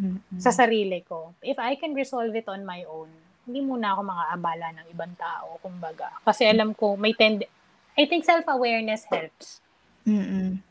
Mm-mm. 0.00 0.40
sa 0.40 0.48
sarili 0.48 1.04
ko. 1.04 1.36
If 1.44 1.60
I 1.60 1.76
can 1.76 1.92
resolve 1.92 2.32
it 2.32 2.48
on 2.48 2.64
my 2.64 2.80
own, 2.88 3.12
hindi 3.44 3.60
muna 3.60 3.92
ako 3.92 4.00
mga 4.08 4.24
abala 4.32 4.66
ng 4.72 4.86
ibang 4.88 5.12
tao, 5.20 5.60
kumbaga. 5.60 6.08
Kasi 6.24 6.48
alam 6.48 6.72
ko, 6.72 6.96
may 6.96 7.12
tend... 7.12 7.44
I 7.92 8.08
think 8.08 8.24
self-awareness 8.24 9.04
helps. 9.12 9.60
Mm-mm. 10.08 10.64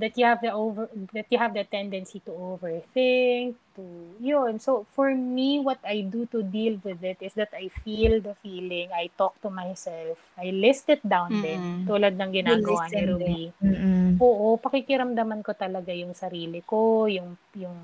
That 0.00 0.16
you 0.16 0.24
have 0.24 0.40
the 0.40 0.50
over 0.50 0.88
that 1.12 1.28
you 1.28 1.36
have 1.36 1.52
the 1.52 1.68
tendency 1.68 2.18
to 2.24 2.32
overthink, 2.32 3.54
to 3.76 3.82
yun. 4.18 4.56
So 4.58 4.88
for 4.96 5.12
me, 5.12 5.60
what 5.60 5.78
I 5.84 6.00
do 6.00 6.24
to 6.32 6.40
deal 6.42 6.80
with 6.80 7.04
it 7.04 7.20
is 7.20 7.36
that 7.36 7.52
I 7.52 7.68
feel 7.84 8.18
the 8.24 8.32
feeling, 8.40 8.88
I 8.90 9.12
talk 9.20 9.36
to 9.44 9.52
myself, 9.52 10.16
I 10.40 10.48
list 10.48 10.88
it 10.88 11.04
down 11.04 11.44
din, 11.44 11.60
Mm. 11.60 11.84
tulad 11.84 12.16
ng 12.16 12.32
ginagawa 12.32 12.88
ni 12.88 13.00
Ruby. 13.04 13.42
Mm-mm. 13.60 14.16
Oo, 14.16 14.56
pakikiramdaman 14.56 15.44
ko 15.44 15.52
talaga 15.52 15.92
yung 15.92 16.16
sarili 16.16 16.64
ko, 16.64 17.04
yung 17.06 17.36
yung 17.54 17.76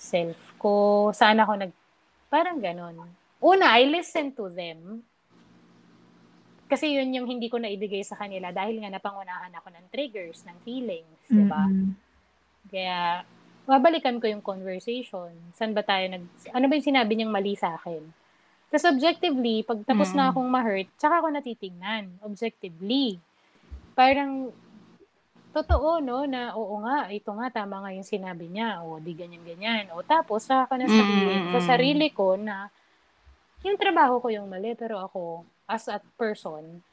self 0.00 0.56
ko, 0.56 1.12
saan 1.12 1.36
ako 1.38 1.52
nag 1.68 1.72
parang 2.32 2.58
ganon. 2.64 2.96
Una, 3.44 3.76
I 3.76 3.86
listen 3.92 4.32
to 4.32 4.48
them. 4.48 5.04
Kasi 6.72 6.96
yun 6.96 7.12
yung 7.12 7.28
hindi 7.28 7.52
ko 7.52 7.60
naibigay 7.60 8.00
sa 8.00 8.16
kanila 8.16 8.48
dahil 8.48 8.80
nga 8.80 8.88
napangunahan 8.88 9.52
ako 9.60 9.68
ng 9.76 9.86
triggers, 9.92 10.40
ng 10.48 10.56
feelings, 10.64 11.20
di 11.28 11.44
ba? 11.44 11.68
Mm-mm. 11.68 11.92
Kaya, 12.72 13.28
babalikan 13.68 14.16
ko 14.16 14.24
yung 14.24 14.40
conversation. 14.40 15.28
Saan 15.52 15.76
ba 15.76 15.84
tayo 15.84 16.08
nag... 16.08 16.24
Ano 16.56 16.64
ba 16.66 16.74
yung 16.80 16.88
sinabi 16.88 17.12
niyang 17.12 17.28
mali 17.28 17.52
sa 17.52 17.76
akin? 17.76 18.00
Tapos 18.72 18.88
objectively, 18.88 19.60
pag 19.60 19.84
tapos 19.84 20.10
Mm. 20.10 20.16
na 20.16 20.24
akong 20.32 20.48
ma-hurt, 20.48 20.88
tsaka 20.96 21.20
ako 21.20 21.28
natitignan. 21.28 22.08
Objectively. 22.24 23.20
Parang, 23.92 24.48
totoo, 25.52 26.00
no, 26.00 26.24
na 26.24 26.56
oo 26.56 26.80
nga, 26.80 27.12
ito 27.12 27.28
nga, 27.36 27.52
tama 27.52 27.84
nga 27.84 27.92
yung 27.92 28.08
sinabi 28.08 28.48
niya. 28.48 28.80
O, 28.80 28.96
di 28.96 29.12
ganyan-ganyan. 29.12 29.92
O, 29.92 30.00
tapos, 30.00 30.48
saka 30.48 30.72
ko 30.72 30.80
na 30.80 30.88
sabihin 30.88 31.52
Mm, 31.52 31.52
sa 31.52 31.76
sarili 31.76 32.08
ko 32.08 32.40
na 32.40 32.72
yung 33.60 33.76
trabaho 33.76 34.24
ko 34.24 34.32
yung 34.32 34.48
mali, 34.48 34.72
pero 34.72 34.96
ako, 35.04 35.44
as 35.72 35.88
a 35.88 35.96
person, 36.20 36.84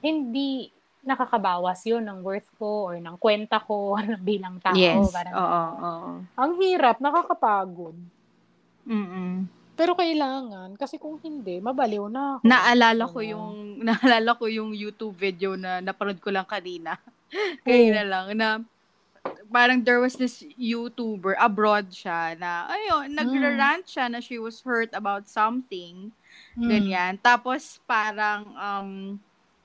hindi 0.00 0.72
nakakabawas 1.04 1.84
yun 1.84 2.00
ng 2.00 2.24
worth 2.24 2.48
ko 2.56 2.88
or 2.88 2.96
ng 2.96 3.20
kwenta 3.20 3.60
ko 3.60 3.92
bilang 4.24 4.56
tao. 4.56 4.72
Yes. 4.72 5.12
Parang, 5.12 5.34
Oo, 5.36 5.62
oo. 5.84 6.10
Ang 6.40 6.52
hirap, 6.64 6.96
nakakapagod. 6.96 7.96
Mm-mm. 8.88 9.44
Pero 9.74 9.98
kailangan, 9.98 10.78
kasi 10.78 10.96
kung 10.96 11.18
hindi, 11.20 11.58
mabaliw 11.58 12.06
na 12.08 12.38
ako. 12.38 12.42
Naalala 12.46 13.04
ko 13.10 13.18
yung 13.20 13.54
naalala 13.88 14.30
ko 14.38 14.46
yung 14.48 14.70
YouTube 14.72 15.18
video 15.18 15.58
na 15.58 15.84
napanood 15.84 16.22
ko 16.22 16.32
lang 16.32 16.48
kanina. 16.48 16.96
Kanina 17.66 18.06
lang 18.06 18.26
na 18.38 18.48
parang 19.50 19.82
there 19.82 19.98
was 19.98 20.14
this 20.14 20.46
YouTuber 20.54 21.34
abroad 21.40 21.90
siya 21.90 22.38
na 22.38 22.70
ayun, 22.70 23.10
nagra-rant 23.10 23.82
siya 23.86 24.06
na 24.06 24.22
she 24.22 24.38
was 24.38 24.62
hurt 24.62 24.94
about 24.94 25.26
something, 25.26 26.14
Mm. 26.54 26.68
ganyan. 26.70 27.12
Tapos 27.18 27.82
parang 27.84 28.46
um 28.54 28.90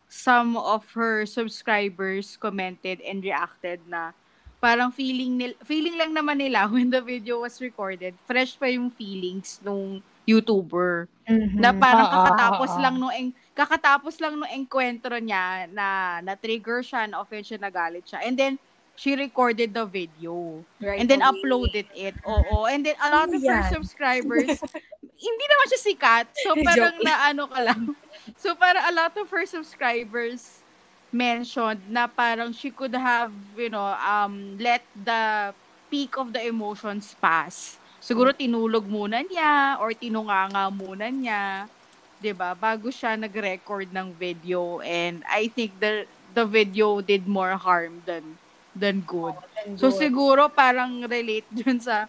some 0.09 0.57
of 0.57 0.89
her 0.97 1.25
subscribers 1.29 2.33
commented 2.41 2.97
and 3.05 3.21
reacted 3.21 3.77
na 3.85 4.11
parang 4.59 4.91
feeling 4.91 5.39
nil 5.39 5.53
feeling 5.63 5.95
lang 5.95 6.11
naman 6.11 6.41
nila 6.41 6.67
when 6.73 6.89
the 6.89 6.99
video 6.99 7.41
was 7.45 7.61
recorded, 7.61 8.17
fresh 8.27 8.57
pa 8.59 8.67
yung 8.67 8.89
feelings 8.91 9.61
nung 9.63 10.01
YouTuber. 10.27 11.09
Mhm. 11.25 11.57
Na 11.57 11.73
parang 11.73 12.09
kakatapos 12.09 12.71
lang 12.77 12.95
no 13.01 13.09
eng 13.09 13.33
kakatapos 13.55 14.15
lang 14.21 14.37
no 14.37 14.45
enkwentro 14.45 15.17
niya 15.17 15.65
na 15.73 16.19
na-trigger 16.21 16.85
siya, 16.85 17.09
na-offend 17.09 17.45
siya, 17.45 17.57
nagalit 17.57 18.05
siya. 18.05 18.21
And 18.21 18.37
then 18.37 18.53
she 18.99 19.15
recorded 19.15 19.71
the 19.71 19.87
video. 19.87 20.59
Right 20.83 20.99
and 20.99 21.07
then 21.07 21.23
away. 21.23 21.31
uploaded 21.31 21.87
it. 21.95 22.15
Oo. 22.27 22.67
And 22.67 22.83
then 22.83 22.99
a 22.99 23.09
lot 23.09 23.31
of 23.31 23.39
her 23.39 23.63
yan? 23.63 23.71
subscribers, 23.71 24.59
hindi 25.19 25.45
naman 25.45 25.65
siya 25.67 25.81
sikat. 25.83 26.25
So 26.39 26.55
parang 26.67 26.95
na 27.03 27.15
ano 27.29 27.43
ka 27.45 27.59
lang. 27.61 27.83
So 28.39 28.53
parang 28.55 28.85
a 28.87 28.93
lot 28.93 29.13
of 29.19 29.27
her 29.31 29.43
subscribers 29.43 30.61
mentioned 31.09 31.81
na 31.89 32.05
parang 32.05 32.53
she 32.53 32.69
could 32.69 32.93
have, 32.93 33.33
you 33.57 33.67
know, 33.67 33.97
um, 33.99 34.53
let 34.61 34.85
the 34.93 35.51
peak 35.89 36.15
of 36.15 36.31
the 36.31 36.41
emotions 36.45 37.17
pass. 37.17 37.81
Siguro 37.99 38.31
tinulog 38.31 38.85
muna 38.85 39.25
niya 39.25 39.81
or 39.81 39.91
tinunganga 39.91 40.69
muna 40.71 41.09
niya, 41.09 41.65
'di 42.21 42.31
ba? 42.31 42.53
Bago 42.53 42.93
siya 42.93 43.17
nag-record 43.19 43.89
ng 43.91 44.13
video 44.15 44.79
and 44.85 45.25
I 45.25 45.49
think 45.51 45.75
the 45.81 46.05
the 46.31 46.45
video 46.45 47.01
did 47.01 47.25
more 47.25 47.57
harm 47.57 48.05
than 48.05 48.37
than 48.77 49.01
good. 49.03 49.35
So 49.75 49.89
siguro 49.89 50.47
parang 50.47 51.03
relate 51.09 51.47
dun 51.57 51.81
sa 51.81 52.05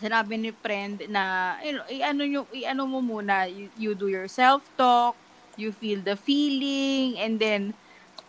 sinabi 0.00 0.34
ni 0.38 0.50
friend 0.52 1.06
na 1.08 1.54
you 1.62 1.78
know, 1.78 1.86
i-ano 1.88 2.22
nyo, 2.26 2.42
i-ano 2.52 2.82
mo 2.86 3.00
muna. 3.00 3.46
You, 3.48 3.70
you 3.78 3.90
do 3.94 4.08
your 4.08 4.28
self 4.28 4.66
talk, 4.76 5.16
you 5.56 5.70
feel 5.72 6.02
the 6.02 6.16
feeling 6.18 7.18
and 7.18 7.38
then 7.38 7.74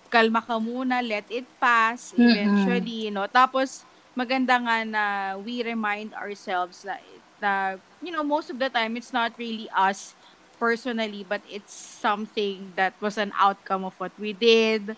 kalma 0.10 0.40
ka 0.46 0.62
muna, 0.62 1.02
let 1.02 1.26
it 1.30 1.46
pass 1.60 2.14
eventually, 2.16 3.10
no? 3.10 3.26
Tapos 3.28 3.84
maganda 4.16 4.56
nga 4.62 4.76
na 4.86 5.04
we 5.42 5.60
remind 5.66 6.14
ourselves 6.16 6.86
na, 6.88 6.96
na 7.42 7.52
you 8.00 8.14
know, 8.14 8.24
most 8.24 8.50
of 8.50 8.58
the 8.62 8.70
time 8.70 8.96
it's 8.96 9.12
not 9.12 9.34
really 9.36 9.68
us 9.76 10.16
personally 10.56 11.28
but 11.28 11.44
it's 11.52 11.76
something 11.76 12.72
that 12.80 12.96
was 13.04 13.20
an 13.20 13.36
outcome 13.36 13.84
of 13.84 13.92
what 14.00 14.16
we 14.16 14.32
did 14.32 14.96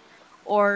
or 0.47 0.71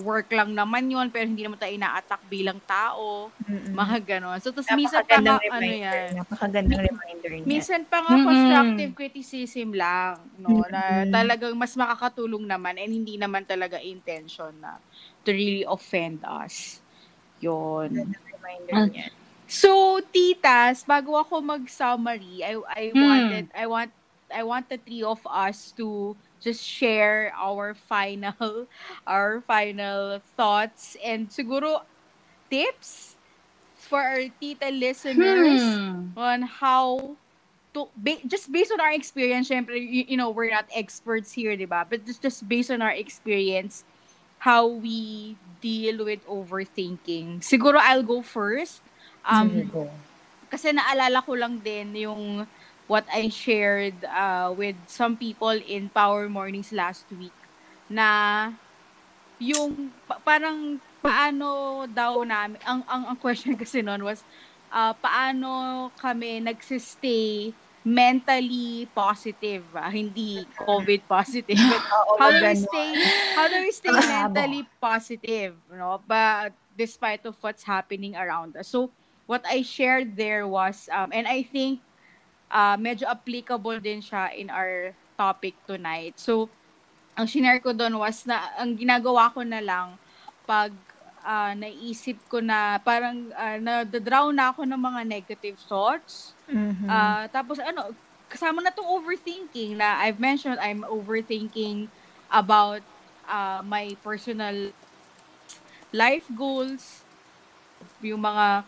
work 0.00 0.30
lang 0.30 0.54
naman 0.54 0.86
yun 0.86 1.10
pero 1.10 1.26
hindi 1.26 1.42
naman 1.42 1.58
tayo 1.58 1.74
ina-attack 1.74 2.22
bilang 2.30 2.62
tao 2.62 3.34
Mm-mm. 3.50 3.74
mga 3.74 3.96
ganon. 4.06 4.38
So, 4.38 4.54
tapos 4.54 4.70
minsan 4.70 5.02
pa 5.08 5.18
nga, 5.18 5.36
ano 5.50 5.66
yan, 5.66 6.12
Napakagandang 6.14 6.82
reminder 6.86 7.32
niya. 7.34 7.46
minsan 7.48 7.82
pa 7.90 7.98
nga 7.98 8.14
Mm-mm. 8.14 8.26
constructive 8.28 8.92
criticism 8.94 9.74
lang, 9.74 10.30
no, 10.38 10.62
na 10.70 11.02
Mm-mm. 11.02 11.10
talagang 11.10 11.54
mas 11.58 11.74
makakatulong 11.74 12.46
naman 12.46 12.78
and 12.78 12.92
hindi 12.94 13.18
naman 13.18 13.42
talaga 13.42 13.82
intention 13.82 14.54
na 14.62 14.78
to 15.26 15.34
really 15.34 15.66
offend 15.66 16.22
us. 16.22 16.78
Yun. 17.42 18.14
reminder 18.30 18.76
Ah. 18.76 18.86
niya. 18.86 19.06
So, 19.50 20.00
titas, 20.14 20.86
bago 20.86 21.12
ako 21.18 21.42
mag-summary, 21.44 22.40
I 22.40 22.56
I 22.72 22.84
Hmm. 22.94 23.02
wanted 23.04 23.44
I 23.52 23.66
want 23.68 23.90
I 24.32 24.42
want 24.46 24.70
the 24.72 24.78
three 24.80 25.04
of 25.04 25.20
us 25.28 25.76
to 25.76 26.16
just 26.42 26.64
share 26.66 27.32
our 27.38 27.72
final 27.74 28.66
our 29.06 29.40
final 29.46 30.18
thoughts 30.36 30.96
and 31.04 31.30
siguro 31.30 31.86
tips 32.50 33.16
for 33.76 34.02
our 34.02 34.26
tita 34.40 34.70
listeners 34.70 35.62
Hmm. 35.62 36.12
on 36.16 36.42
how 36.42 37.16
to 37.74 37.88
ba- 37.96 38.22
just 38.26 38.52
based 38.52 38.72
on 38.72 38.80
our 38.80 38.92
experience 38.92 39.48
syempre 39.48 39.78
you, 39.78 40.04
you 40.08 40.16
know 40.16 40.30
we're 40.30 40.50
not 40.50 40.66
experts 40.74 41.32
here 41.32 41.56
di 41.56 41.64
ba? 41.64 41.86
But 41.88 42.04
just 42.04 42.22
just 42.22 42.44
based 42.48 42.70
on 42.70 42.82
our 42.82 42.92
experience 42.92 43.84
how 44.42 44.66
we 44.66 45.36
deal 45.62 46.04
with 46.04 46.20
overthinking. 46.26 47.40
Siguro 47.46 47.78
I'll 47.80 48.04
go 48.04 48.20
first. 48.22 48.82
Um 49.24 49.70
Sige, 49.70 49.88
kasi 50.52 50.68
naalala 50.74 51.24
ko 51.24 51.32
lang 51.38 51.58
din 51.64 51.96
yung 51.96 52.44
what 52.92 53.08
I 53.08 53.32
shared 53.32 54.04
uh, 54.04 54.52
with 54.52 54.76
some 54.84 55.16
people 55.16 55.56
in 55.56 55.88
Power 55.88 56.28
Mornings 56.28 56.76
last 56.76 57.08
week 57.16 57.32
na 57.88 58.52
yung 59.40 59.88
pa- 60.04 60.20
parang 60.20 60.76
paano 61.00 61.88
daw 61.88 62.20
namin 62.20 62.60
ang 62.68 62.84
ang, 62.84 63.08
ang 63.08 63.16
question 63.16 63.56
kasi 63.62 63.80
noon 63.80 64.04
was 64.04 64.20
uh, 64.68 64.92
paano 65.00 65.88
kami 65.96 66.44
nagsistay 66.44 67.56
mentally 67.80 68.84
positive 68.92 69.64
ah, 69.72 69.88
hindi 69.88 70.44
covid 70.54 71.00
positive. 71.08 71.56
How 72.20 72.28
do 72.28 72.44
we 72.44 72.54
stay 72.54 72.92
how 73.34 73.46
do 73.48 73.56
we 73.56 73.72
stay 73.72 73.90
mentally 73.90 74.62
positive 74.78 75.56
no? 75.72 75.96
But 76.04 76.52
despite 76.76 77.24
of 77.24 77.40
what's 77.40 77.64
happening 77.64 78.14
around 78.20 78.54
us. 78.54 78.68
So 78.68 78.92
what 79.24 79.42
I 79.48 79.64
shared 79.64 80.14
there 80.14 80.44
was 80.44 80.92
um 80.92 81.08
and 81.10 81.24
I 81.24 81.42
think 81.42 81.80
uh, 82.52 82.76
medyo 82.76 83.08
applicable 83.08 83.80
din 83.80 84.04
siya 84.04 84.30
in 84.36 84.52
our 84.52 84.92
topic 85.16 85.56
tonight 85.64 86.14
so 86.20 86.46
ang 87.16 87.24
shinare 87.28 87.60
ko 87.60 87.72
doon 87.72 87.96
was 87.96 88.24
na 88.28 88.52
ang 88.60 88.76
ginagawa 88.76 89.32
ko 89.32 89.40
na 89.44 89.60
lang 89.60 89.96
pag 90.44 90.72
ah, 91.22 91.54
naisip 91.54 92.18
ko 92.26 92.42
na 92.42 92.82
parang 92.82 93.30
uh, 93.32 93.56
na-drown 93.60 94.34
na 94.34 94.50
ako 94.50 94.66
ng 94.66 94.80
mga 94.80 95.00
negative 95.06 95.56
thoughts 95.68 96.34
Mhm. 96.52 96.88
Ah, 96.88 97.24
tapos 97.32 97.56
ano, 97.62 97.96
kasama 98.28 98.60
na 98.60 98.72
tong 98.72 98.88
overthinking 98.88 99.76
na 99.76 100.04
I've 100.04 100.20
mentioned 100.20 100.60
I'm 100.60 100.84
overthinking 100.84 101.88
about 102.28 102.84
uh, 103.28 103.60
my 103.64 103.96
personal 104.04 104.72
life 105.92 106.24
goals, 106.32 107.04
yung 108.00 108.24
mga 108.24 108.64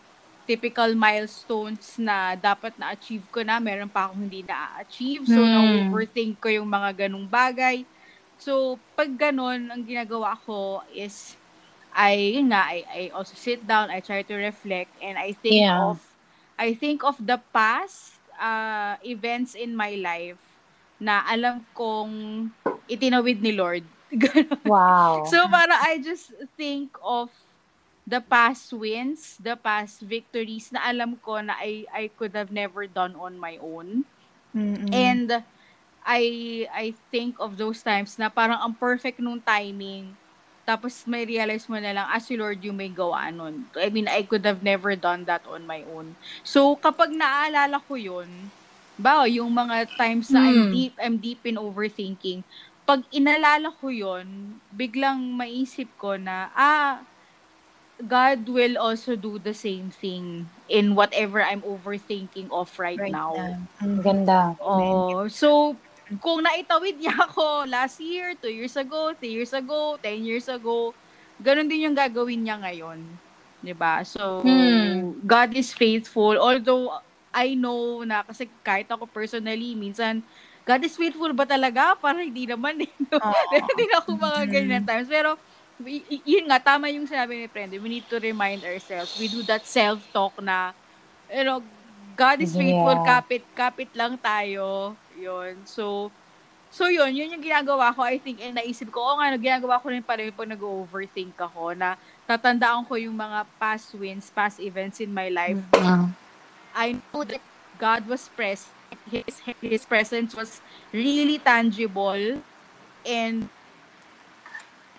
typical 0.47 0.93
milestones 0.95 1.97
na 1.99 2.37
dapat 2.37 2.77
na-achieve 2.79 3.25
ko 3.33 3.41
na, 3.45 3.59
meron 3.59 3.89
pa 3.91 4.07
akong 4.09 4.23
hindi 4.25 4.45
na-achieve. 4.45 5.25
So, 5.29 5.45
Hmm. 5.45 5.49
na-overthink 5.49 6.39
ko 6.41 6.49
yung 6.53 6.69
mga 6.69 7.07
ganong 7.07 7.27
bagay. 7.29 7.85
So, 8.37 8.81
pag 8.97 9.13
ganon, 9.17 9.69
ang 9.71 9.83
ginagawa 9.85 10.37
ko 10.45 10.81
is, 10.93 11.35
I, 11.93 12.37
yun 12.39 12.51
nga, 12.53 12.67
I, 12.69 12.77
I 12.87 13.01
also 13.15 13.33
sit 13.37 13.63
down, 13.65 13.89
I 13.89 14.01
try 14.03 14.21
to 14.23 14.35
reflect, 14.35 14.95
and 15.01 15.17
I 15.17 15.33
think 15.33 15.69
Yeah. 15.69 15.75
of 15.75 15.99
I 16.57 16.73
think 16.73 17.03
of 17.03 17.19
the 17.19 17.41
past 17.51 18.23
uh, 18.39 18.95
events 19.03 19.55
in 19.55 19.75
my 19.75 19.95
life 19.99 20.39
na 20.99 21.23
alam 21.27 21.67
kong 21.75 22.47
itinawid 22.87 23.43
ni 23.43 23.51
Lord. 23.51 23.87
Wow. 24.63 25.29
so 25.29 25.47
para 25.51 25.75
I 25.91 25.99
just 25.99 26.31
think 26.55 26.95
of 27.03 27.31
the 28.05 28.21
past 28.21 28.73
wins, 28.73 29.37
the 29.41 29.57
past 29.57 30.01
victories 30.05 30.69
na 30.73 30.81
alam 30.85 31.17
ko 31.21 31.41
na 31.41 31.57
I 31.59 31.85
I 31.93 32.03
could 32.13 32.33
have 32.37 32.53
never 32.53 32.85
done 32.87 33.15
on 33.17 33.37
my 33.41 33.57
own. 33.61 34.05
Mhm. 34.53 34.89
And 34.93 35.29
I 36.05 36.23
I 36.71 36.95
think 37.11 37.37
of 37.41 37.57
those 37.57 37.81
times 37.83 38.17
na 38.21 38.29
parang 38.29 38.61
ang 38.61 38.75
perfect 38.77 39.19
nung 39.21 39.41
timing. 39.41 40.17
Tapos 40.65 41.05
may 41.09 41.25
realize 41.25 41.65
mo 41.69 41.77
na 41.81 41.93
lang, 41.93 42.07
ah, 42.09 42.21
si 42.21 42.37
Lord 42.37 42.61
yung 42.65 42.77
may 42.79 42.89
gawa 42.93 43.29
nun. 43.33 43.69
I 43.77 43.89
mean, 43.93 44.09
I 44.09 44.25
could 44.25 44.45
have 44.45 44.61
never 44.65 44.95
done 44.97 45.25
that 45.29 45.45
on 45.49 45.65
my 45.65 45.85
own. 45.85 46.17
So, 46.45 46.77
kapag 46.81 47.13
naaalala 47.13 47.81
ko 47.85 47.95
yun, 47.97 48.53
ba, 48.97 49.25
yung 49.29 49.53
mga 49.53 49.93
times 49.97 50.33
na 50.33 50.41
I'm 50.47 50.65
Hmm. 50.65 50.71
deep, 50.71 50.97
I'm 51.01 51.21
deep 51.21 51.45
in 51.45 51.57
overthinking, 51.61 52.45
pag 52.85 53.05
inalala 53.13 53.73
ko 53.77 53.89
yun, 53.93 54.59
biglang 54.73 55.37
maisip 55.37 55.93
ko 55.97 56.17
na, 56.17 56.49
ah, 56.57 57.05
God 58.03 58.43
will 58.51 58.75
also 58.75 59.15
do 59.15 59.39
the 59.39 59.55
same 59.55 59.87
thing 59.87 60.51
in 60.67 60.95
whatever 60.99 61.39
I'm 61.39 61.63
overthinking 61.63 62.51
of 62.51 62.75
right, 62.75 62.99
Right 62.99 63.11
now. 63.11 63.31
Mhm. 63.79 64.03
Ganda. 64.03 64.39
Oh, 64.59 65.27
so 65.31 65.79
kung 66.19 66.43
naitawid 66.43 66.99
niya 66.99 67.15
ako 67.31 67.65
last 67.65 67.97
year, 68.03 68.35
two 68.35 68.51
years 68.51 68.75
ago, 68.75 69.15
three 69.15 69.31
years 69.31 69.55
ago, 69.55 69.95
10 70.03 70.21
years 70.27 70.45
ago, 70.51 70.91
ganun 71.39 71.71
din 71.71 71.87
yung 71.87 71.97
gagawin 71.97 72.43
niya 72.43 72.59
ngayon. 72.59 72.99
ba? 73.79 74.03
So, 74.05 74.43
Hmm. 74.45 75.17
God 75.25 75.55
is 75.57 75.73
faithful. 75.73 76.37
Although, 76.37 76.93
I 77.33 77.55
know 77.57 78.05
na 78.05 78.21
kasi 78.23 78.47
kahit 78.61 78.87
ako 78.91 79.09
personally, 79.09 79.73
minsan, 79.75 80.21
God 80.63 80.81
is 80.85 80.95
faithful 80.97 81.33
ba 81.33 81.45
talaga? 81.45 81.97
Parang 81.97 82.23
hindi 82.25 82.45
naman 82.45 82.79
eh. 82.85 82.91
no? 83.09 83.17
Meron 83.51 83.75
din 83.77 83.91
ako 83.97 84.09
mga 84.17 84.41
ganyan 84.49 84.83
times. 84.85 85.09
Pero, 85.09 85.37
y- 85.81 86.23
yun 86.23 86.47
nga, 86.47 86.59
tama 86.61 86.87
yung 86.87 87.07
sinabi 87.07 87.43
ni 87.43 87.47
Friend. 87.47 87.71
We 87.75 87.89
need 87.89 88.07
to 88.07 88.19
remind 88.19 88.63
ourselves. 88.63 89.15
We 89.19 89.27
do 89.27 89.43
that 89.47 89.67
self-talk 89.67 90.39
na, 90.39 90.71
you 91.27 91.43
know, 91.43 91.59
God 92.15 92.39
is 92.39 92.55
faithful, 92.55 92.95
Yeah. 92.95 93.07
kapit, 93.19 93.43
kapit 93.51 93.91
lang 93.91 94.15
tayo. 94.15 94.95
Yun. 95.19 95.67
So, 95.67 96.07
so 96.71 96.87
yun, 96.87 97.11
yun 97.11 97.35
yung 97.35 97.43
ginagawa 97.43 97.91
ko. 97.91 98.07
I 98.07 98.15
think, 98.19 98.39
and 98.39 98.55
naisip 98.55 98.87
ko, 98.87 99.03
oh 99.03 99.19
nga, 99.19 99.35
no, 99.35 99.39
ginagawa 99.39 99.83
ko 99.83 99.91
rin 99.91 100.03
pa 100.03 100.15
rin 100.15 100.31
pag 100.31 100.47
nag-overthink 100.47 101.35
ako 101.35 101.75
na 101.75 101.99
tatandaan 102.23 102.87
ko 102.87 102.95
yung 102.95 103.15
mga 103.15 103.43
past 103.59 103.91
wins, 103.99 104.31
past 104.31 104.63
events 104.63 105.03
in 105.03 105.11
my 105.11 105.27
life. 105.27 105.59
Ah. 105.75 106.07
I 106.71 106.99
know 107.11 107.27
that 107.27 107.43
God 107.75 108.07
was 108.07 108.31
present. 108.31 108.71
His, 109.11 109.43
his 109.59 109.83
presence 109.83 110.31
was 110.31 110.63
really 110.95 111.35
tangible 111.35 112.39
and 113.03 113.51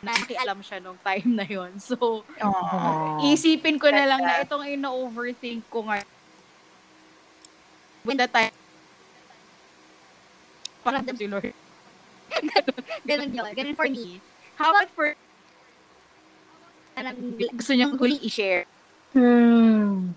nakialam 0.05 0.61
siya 0.61 0.79
nung 0.81 1.01
time 1.01 1.31
na 1.33 1.47
yon 1.49 1.81
So. 1.87 2.25
Wow. 2.41 3.21
isipin 3.25 3.81
ko 3.81 3.89
na 3.89 4.05
lang 4.05 4.21
na 4.21 4.45
itong 4.45 4.67
ino-overthink 4.69 5.65
ko 5.73 5.89
nga 5.89 6.05
when 8.07 8.21
the 8.21 8.29
time 8.29 8.55
parang 10.87 11.03
si 11.03 11.27
Lord. 11.27 11.51
ganun, 12.31 12.79
ganun 13.11 13.31
yun. 13.35 13.45
Ganun 13.59 13.75
for 13.75 13.91
me. 13.91 14.23
How 14.55 14.71
about 14.71 14.91
for 14.95 15.19
parang 16.95 17.19
gusto 17.59 17.75
niyang 17.75 17.99
huli 17.99 18.23
i-share? 18.23 18.71
Hmm. 19.11 20.15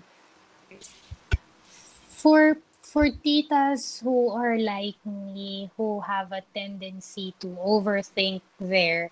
For 2.06 2.62
for 2.86 3.10
titas 3.10 3.98
who 4.02 4.30
are 4.30 4.58
like 4.58 4.98
me, 5.02 5.74
who 5.74 6.00
have 6.06 6.30
a 6.30 6.46
tendency 6.54 7.34
to 7.42 7.50
overthink 7.58 8.40
their 8.62 9.10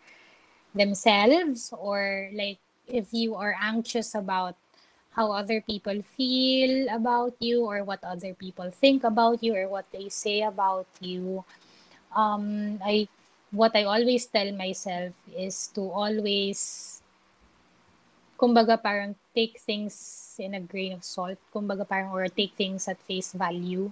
themselves, 0.74 1.72
or 1.76 2.30
like 2.32 2.58
if 2.86 3.12
you 3.12 3.34
are 3.34 3.56
anxious 3.60 4.14
about 4.14 4.56
how 5.12 5.32
other 5.32 5.60
people 5.60 6.00
feel 6.02 6.86
about 6.94 7.34
you, 7.40 7.64
or 7.66 7.82
what 7.84 8.02
other 8.04 8.34
people 8.34 8.70
think 8.70 9.04
about 9.04 9.42
you, 9.42 9.54
or 9.54 9.68
what 9.68 9.86
they 9.92 10.08
say 10.08 10.42
about 10.42 10.86
you, 11.00 11.44
um, 12.14 12.78
I 12.84 13.08
what 13.50 13.74
I 13.74 13.84
always 13.84 14.26
tell 14.26 14.52
myself 14.52 15.12
is 15.36 15.68
to 15.74 15.88
always 15.90 17.02
kumbaga 18.38 18.78
parang 18.80 19.16
take 19.34 19.58
things 19.58 20.36
in 20.38 20.54
a 20.54 20.62
grain 20.62 20.94
of 20.94 21.02
salt, 21.02 21.38
kumbaga 21.50 21.82
parang 21.82 22.14
or 22.14 22.28
take 22.28 22.54
things 22.54 22.86
at 22.86 23.00
face 23.02 23.32
value. 23.34 23.90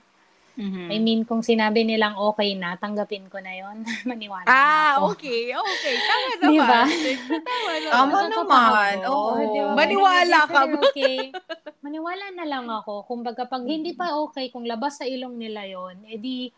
Mm-hmm. 0.57 0.89
I 0.89 0.97
mean, 0.99 1.21
kung 1.23 1.45
sinabi 1.45 1.85
nilang 1.85 2.17
okay 2.17 2.57
na, 2.57 2.75
tanggapin 2.75 3.29
ko 3.29 3.37
na 3.39 3.53
yon 3.53 3.85
Maniwala 4.09 4.45
na 4.45 4.53
Ah, 4.53 4.91
ako. 4.97 5.13
okay. 5.13 5.53
Okay. 5.53 5.95
Tama 6.09 6.29
Di 6.43 6.57
ba? 6.57 6.81
naman. 6.81 6.87
Tama 6.89 7.71
naman. 7.77 7.93
Tama 7.93 8.21
naman. 8.27 8.97
Oo. 9.05 9.31
Di 9.37 9.61
ba? 9.61 9.73
Maniwala 9.75 10.39
ka 10.45 10.61
ba? 10.65 10.79
Okay. 10.89 11.19
Maniwala 11.81 12.27
na 12.33 12.45
lang 12.45 12.67
ako. 12.67 13.05
Kumbaga, 13.05 13.45
pag 13.45 13.63
hindi 13.63 13.93
pa 13.93 14.17
okay, 14.19 14.49
kung 14.49 14.65
labas 14.65 14.97
sa 14.97 15.05
ilong 15.05 15.37
nila 15.37 15.69
yon 15.69 16.01
edi 16.09 16.49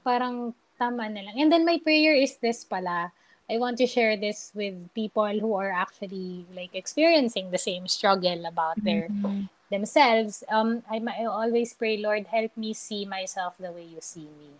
parang 0.00 0.52
tama 0.76 1.08
na 1.08 1.24
lang. 1.24 1.34
And 1.34 1.48
then 1.48 1.64
my 1.64 1.80
prayer 1.80 2.12
is 2.12 2.36
this 2.38 2.60
pala. 2.62 3.08
I 3.44 3.56
want 3.56 3.76
to 3.80 3.86
share 3.86 4.16
this 4.16 4.52
with 4.52 4.72
people 4.92 5.28
who 5.40 5.52
are 5.54 5.72
actually 5.72 6.44
like 6.52 6.72
experiencing 6.72 7.48
the 7.48 7.60
same 7.60 7.88
struggle 7.88 8.44
about 8.44 8.76
their 8.80 9.08
Mhm. 9.08 9.48
Themselves. 9.70 10.44
Um, 10.48 10.82
I, 10.90 11.00
I 11.00 11.24
always 11.24 11.72
pray, 11.74 11.96
Lord, 11.98 12.26
help 12.28 12.56
me 12.56 12.74
see 12.74 13.04
myself 13.04 13.56
the 13.58 13.72
way 13.72 13.84
you 13.84 14.00
see 14.00 14.28
me. 14.28 14.50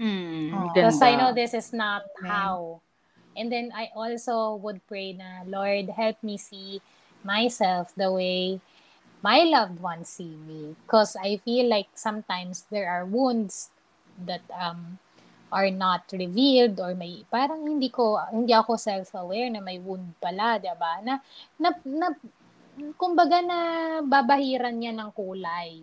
Mm, 0.00 0.52
Oh. 0.52 0.70
Because 0.74 1.02
I 1.02 1.14
ganda. 1.14 1.16
know 1.16 1.34
this 1.34 1.54
is 1.54 1.72
not 1.72 2.04
Amen. 2.20 2.30
how. 2.30 2.80
And 3.36 3.52
then 3.52 3.72
I 3.74 3.90
also 3.94 4.54
would 4.56 4.80
pray 4.86 5.12
na, 5.12 5.44
Lord, 5.46 5.90
help 5.90 6.22
me 6.22 6.38
see 6.38 6.80
myself 7.24 7.92
the 7.96 8.12
way 8.12 8.60
my 9.22 9.42
loved 9.42 9.80
ones 9.80 10.08
see 10.08 10.36
me. 10.46 10.76
Because 10.86 11.16
I 11.16 11.38
feel 11.38 11.68
like 11.68 11.88
sometimes 11.94 12.64
there 12.70 12.88
are 12.88 13.04
wounds 13.04 13.70
that 14.24 14.42
um 14.54 14.98
are 15.52 15.70
not 15.70 16.08
revealed 16.12 16.80
or 16.80 16.94
may 16.94 17.22
parang 17.30 17.62
hindi 17.66 17.88
ko 17.88 18.18
hindi 18.32 18.52
ako 18.52 18.74
self-aware 18.76 19.50
na 19.50 19.60
may 19.62 19.78
wound 19.78 20.14
pala, 20.18 20.58
'di 20.58 20.72
ba? 20.74 20.98
Na, 21.04 21.20
na, 21.60 21.70
na 21.84 22.08
kumbaga 22.96 23.40
na 23.40 23.58
babahiran 24.04 24.76
niya 24.76 24.92
ng 24.92 25.10
kulay 25.12 25.80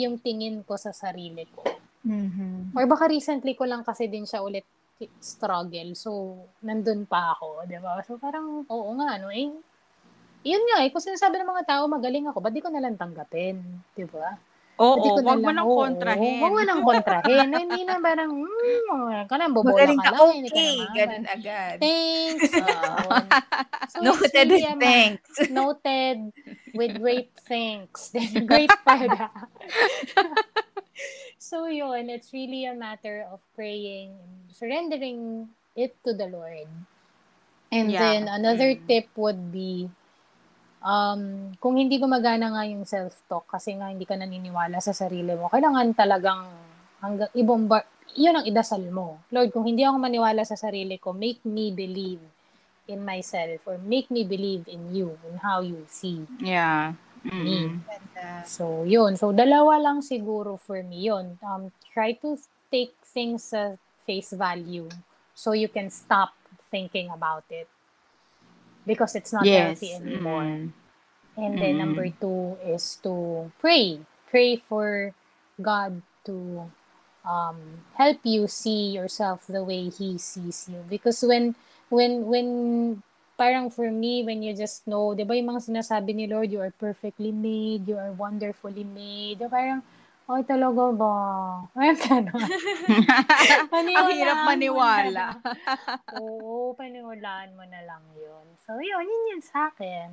yung 0.00 0.16
tingin 0.16 0.64
ko 0.64 0.76
sa 0.80 0.96
sarili 0.96 1.44
ko. 1.52 1.64
Mhm. 2.04 2.72
Or 2.72 2.88
baka 2.88 3.10
recently 3.10 3.52
ko 3.52 3.68
lang 3.68 3.84
kasi 3.84 4.08
din 4.08 4.24
siya 4.24 4.40
ulit 4.40 4.64
struggle. 5.20 5.96
So, 5.96 6.40
nandun 6.60 7.08
pa 7.08 7.36
ako, 7.36 7.64
di 7.64 7.76
ba? 7.80 8.00
So, 8.04 8.20
parang, 8.20 8.68
oo 8.68 8.90
nga, 9.00 9.16
no? 9.16 9.32
Eh, 9.32 9.48
yun 10.44 10.62
nga 10.72 10.84
eh, 10.84 10.92
kung 10.92 11.04
sinasabi 11.04 11.40
ng 11.40 11.52
mga 11.52 11.64
tao, 11.68 11.84
magaling 11.88 12.28
ako, 12.28 12.38
ba't 12.40 12.52
di 12.52 12.60
ko 12.64 12.68
nalang 12.68 13.00
tanggapin? 13.00 13.60
Di 13.96 14.04
ba? 14.08 14.36
Oo, 14.80 15.20
wag 15.20 15.38
mo 15.44 15.50
nang 15.52 15.68
kontrahin. 15.68 16.40
Huwag 16.40 16.54
mo 16.56 16.62
nang 16.64 16.80
kontrahin. 16.80 17.52
Hindi 17.52 17.84
na 17.84 18.00
parang, 18.00 18.32
hmm, 18.32 19.28
ka 19.28 19.34
na, 19.36 19.52
bobola 19.52 19.76
Magaling 19.76 20.00
ka 20.00 20.08
ka, 20.08 20.12
lang. 20.16 20.40
ka 20.40 20.48
okay. 20.48 20.76
naman. 20.80 20.96
Ganun 20.96 21.24
agad. 21.28 21.76
Thanks. 21.84 22.50
Yun. 22.56 23.24
so, 23.92 23.98
Noted 24.00 24.48
with 24.48 24.64
thanks. 24.80 25.30
Noted 25.52 26.18
with 26.72 26.92
great 26.96 27.30
thanks. 27.44 28.08
great 28.48 28.72
pada. 28.88 29.28
so 31.36 31.68
yun, 31.68 32.08
it's 32.08 32.32
really 32.32 32.64
a 32.64 32.74
matter 32.74 33.28
of 33.28 33.40
praying 33.54 34.16
and 34.16 34.48
surrendering 34.48 35.48
it 35.76 35.92
to 36.08 36.16
the 36.16 36.26
Lord. 36.26 36.68
And 37.70 37.92
Yeah. 37.92 38.00
then 38.00 38.22
another 38.32 38.74
Mm. 38.74 38.82
tip 38.88 39.06
would 39.14 39.52
be 39.52 39.92
um 40.80 41.52
kung 41.60 41.76
hindi 41.76 42.00
gumagana 42.00 42.52
nga 42.56 42.64
yung 42.64 42.88
self-talk 42.88 43.44
kasi 43.48 43.76
nga 43.76 43.92
hindi 43.92 44.08
ka 44.08 44.16
naniniwala 44.16 44.80
sa 44.80 44.96
sarili 44.96 45.36
mo, 45.36 45.52
kailangan 45.52 45.92
talagang 45.92 46.48
hanggang 47.00 47.30
ibomba 47.36 47.84
yun 48.18 48.34
ang 48.34 48.46
idasal 48.46 48.82
mo. 48.90 49.22
Lord, 49.30 49.54
kung 49.54 49.66
hindi 49.66 49.86
ako 49.86 50.02
maniwala 50.02 50.42
sa 50.42 50.58
sarili 50.58 50.98
ko, 50.98 51.14
make 51.14 51.46
me 51.46 51.70
believe 51.70 52.18
in 52.90 53.06
myself 53.06 53.62
or 53.70 53.78
make 53.78 54.10
me 54.10 54.26
believe 54.26 54.66
in 54.66 54.90
you, 54.90 55.14
in 55.30 55.38
how 55.38 55.62
you 55.62 55.86
see 55.86 56.26
Yeah. 56.42 56.98
Mm. 57.22 57.84
Ganda. 57.84 58.42
So, 58.48 58.82
yun. 58.88 59.14
So, 59.14 59.30
dalawa 59.30 59.78
lang 59.78 60.00
siguro 60.00 60.56
for 60.56 60.80
me 60.82 61.06
yun. 61.06 61.36
Um, 61.44 61.70
try 61.92 62.16
to 62.24 62.34
take 62.72 62.96
things 63.04 63.52
sa 63.52 63.76
face 64.08 64.32
value 64.32 64.88
so 65.36 65.52
you 65.52 65.68
can 65.68 65.92
stop 65.92 66.32
thinking 66.72 67.12
about 67.12 67.44
it. 67.52 67.68
Because 68.90 69.14
it's 69.14 69.30
not 69.30 69.46
Yes. 69.46 69.78
healthy 69.78 69.94
anymore. 69.94 70.50
Mm. 70.50 70.74
And 71.38 71.52
then 71.62 71.78
Mm. 71.78 71.82
number 71.86 72.06
two 72.10 72.58
is 72.66 72.98
to 73.06 73.46
pray. 73.62 74.02
Pray 74.26 74.58
for 74.58 75.14
God 75.62 76.02
to 76.26 76.66
um, 77.22 77.86
help 77.94 78.18
you 78.26 78.50
see 78.50 78.90
yourself 78.90 79.46
the 79.46 79.62
way 79.62 79.88
He 79.94 80.18
sees 80.18 80.66
you. 80.66 80.82
Because 80.90 81.22
when, 81.22 81.54
when, 81.88 82.26
when, 82.26 82.48
parang 83.38 83.70
for 83.70 83.90
me, 83.94 84.26
when 84.26 84.42
you 84.42 84.52
just 84.58 84.86
know, 84.90 85.14
di 85.14 85.22
ba 85.22 85.38
yung 85.38 85.54
mga 85.54 85.70
sinasabi 85.70 86.10
ni 86.18 86.26
Lord, 86.26 86.50
you 86.50 86.58
are 86.60 86.74
perfectly 86.74 87.30
made, 87.30 87.86
you 87.86 87.96
are 87.96 88.10
wonderfully 88.12 88.84
made. 88.84 89.38
Parang, 89.46 89.86
ay 90.36 90.42
talaga 90.46 90.84
ba? 90.94 91.14
Ay, 91.74 91.94
gano'n. 91.98 92.46
Ang 93.98 94.06
hirap 94.14 94.38
maniwala. 94.46 95.24
Oo, 96.18 96.74
paniwalaan 96.74 97.54
mo 97.54 97.64
na 97.66 97.80
lang 97.86 98.02
yun. 98.18 98.46
So, 98.66 98.78
yun, 98.78 99.06
yun 99.06 99.30
yun 99.34 99.42
sa 99.42 99.70
akin. 99.70 100.10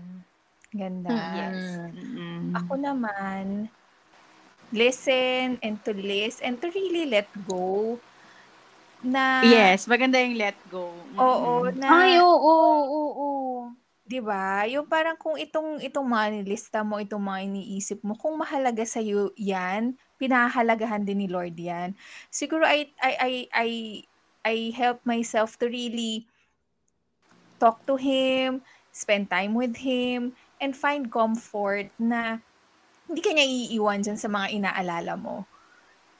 Ganda. 0.73 1.13
Yes. 1.33 1.57
Mm. 1.95 2.53
Ako 2.53 2.73
naman, 2.77 3.69
listen 4.73 5.57
and 5.63 5.77
to 5.85 5.95
list 5.95 6.43
and 6.43 6.59
to 6.59 6.67
really 6.75 7.07
let 7.07 7.27
go 7.47 7.97
na 9.05 9.47
Yes, 9.47 9.87
maganda 9.87 10.19
yung 10.19 10.35
let 10.37 10.57
go. 10.67 10.91
Mm. 10.91 11.21
oo 11.21 11.51
na 11.77 11.89
Ay, 11.93 12.19
oo, 12.19 12.35
oo, 12.35 13.01
oo. 13.15 13.71
'di 14.07 14.19
ba 14.23 14.63
yung 14.71 14.87
parang 14.87 15.19
kung 15.19 15.35
itong 15.35 15.83
itong 15.83 16.07
mga 16.07 16.27
nilista 16.39 16.79
mo 16.81 16.95
itong 17.03 17.19
mga 17.19 17.39
iniisip 17.51 17.99
mo 18.07 18.15
kung 18.15 18.39
mahalaga 18.39 18.87
sa 18.87 19.03
iyo 19.03 19.35
yan 19.35 19.99
pinahahalagahan 20.17 21.05
din 21.05 21.23
ni 21.23 21.27
Lord 21.29 21.55
yan 21.57 21.93
siguro 22.33 22.65
I 22.65 22.91
I 22.99 23.13
I 23.17 23.33
I, 23.53 23.69
I 24.43 24.55
help 24.73 25.01
myself 25.05 25.57
to 25.61 25.69
really 25.69 26.25
talk 27.57 27.81
to 27.85 27.97
him 27.97 28.61
spend 28.97 29.29
time 29.29 29.53
with 29.53 29.77
him 29.77 30.33
and 30.57 30.73
find 30.73 31.13
comfort 31.13 31.93
na 32.01 32.41
hindi 33.05 33.21
ka 33.21 33.31
niya 33.31 33.45
iiwan 33.45 34.01
dyan 34.01 34.17
sa 34.17 34.27
mga 34.27 34.57
inaalala 34.57 35.13
mo. 35.13 35.45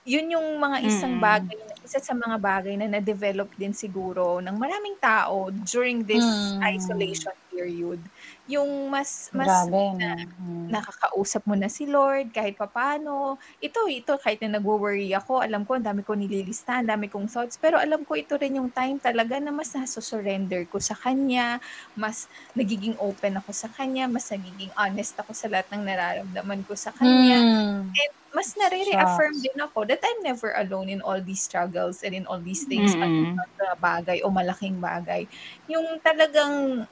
Yun 0.08 0.32
yung 0.40 0.48
mga 0.64 0.80
isang 0.88 1.20
Mm. 1.20 1.20
bagay, 1.20 1.60
isa 1.84 2.00
sa 2.00 2.16
mga 2.16 2.40
bagay 2.40 2.80
na 2.80 2.88
na-develop 2.88 3.52
din 3.60 3.76
siguro 3.76 4.40
ng 4.40 4.56
maraming 4.56 4.96
tao 5.04 5.52
during 5.52 6.08
this 6.08 6.56
Mm. 6.56 6.68
isolation 6.72 7.36
period. 7.52 8.08
Yung 8.48 8.88
mas, 8.88 9.28
mas 9.36 9.68
Grabe, 9.68 9.84
na, 10.00 10.08
Mm. 10.40 10.78
nakakausap 10.80 11.44
mo 11.48 11.56
na 11.60 11.68
si 11.72 11.88
Lord 11.92 12.32
kahit 12.32 12.56
papano. 12.60 13.36
Ito, 13.60 13.88
ito, 13.92 14.16
kahit 14.24 14.40
na 14.48 14.60
nagwo-worry 14.60 15.12
ako, 15.16 15.44
alam 15.44 15.68
ko, 15.68 15.76
ang 15.80 15.84
dami 15.88 16.04
ko 16.08 16.16
nililista, 16.16 16.80
ang 16.80 16.88
dami 16.92 17.12
kong 17.12 17.28
thoughts, 17.28 17.60
pero 17.60 17.76
alam 17.80 18.04
ko 18.08 18.16
ito 18.16 18.36
rin 18.40 18.60
yung 18.64 18.72
time 18.72 19.00
talaga 19.04 19.40
na 19.44 19.52
mas 19.52 19.72
nasa-surrender 19.76 20.68
ko 20.72 20.80
sa 20.80 20.96
Kanya, 20.96 21.60
mas 22.00 22.28
nagiging 22.56 22.96
open 23.00 23.40
ako 23.44 23.52
sa 23.56 23.68
Kanya, 23.72 24.08
mas 24.08 24.28
nagiging 24.32 24.72
honest 24.80 25.20
ako 25.20 25.36
sa 25.36 25.52
lahat 25.52 25.68
ng 25.76 25.84
nararamdaman 25.84 26.64
ko 26.64 26.76
sa 26.80 26.96
Kanya. 26.96 27.44
Mm. 27.44 27.98
Mas 28.38 28.54
nare-reaffirm 28.54 29.34
din 29.42 29.58
ako 29.58 29.90
that 29.90 29.98
I'm 30.06 30.22
never 30.22 30.54
alone 30.54 30.94
in 30.94 31.02
all 31.02 31.18
these 31.18 31.42
struggles 31.42 32.06
and 32.06 32.14
in 32.14 32.30
all 32.30 32.38
these 32.38 32.70
things, 32.70 32.94
pati 32.94 33.34
sa 33.58 33.74
bagay 33.82 34.22
o 34.22 34.30
malaking 34.30 34.78
bagay. 34.78 35.26
Yung 35.66 35.98
talagang 36.06 36.86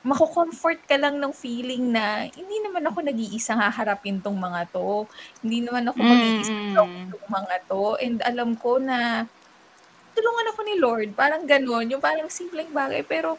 mako-comfort 0.00 0.80
ka 0.88 0.96
lang 0.96 1.20
ng 1.20 1.28
feeling 1.36 1.92
na 1.92 2.24
hindi 2.32 2.56
naman 2.64 2.88
ako 2.88 3.04
nag-iisang 3.04 3.60
haharapin 3.60 4.16
tong 4.24 4.40
mga 4.40 4.64
to. 4.72 5.04
Hindi 5.44 5.68
naman 5.68 5.84
ako 5.92 5.98
mag-iisang 6.00 6.72
Mm-mm. 6.72 7.12
tong 7.12 7.26
mga 7.28 7.56
to. 7.68 7.84
And 8.00 8.16
alam 8.24 8.56
ko 8.56 8.80
na 8.80 9.28
tulungan 10.16 10.50
ako 10.56 10.60
ni 10.64 10.74
Lord. 10.80 11.08
Parang 11.12 11.44
ganun. 11.44 11.84
Yung 11.92 12.00
parang 12.00 12.32
simpleng 12.32 12.72
bagay. 12.72 13.04
Pero 13.04 13.36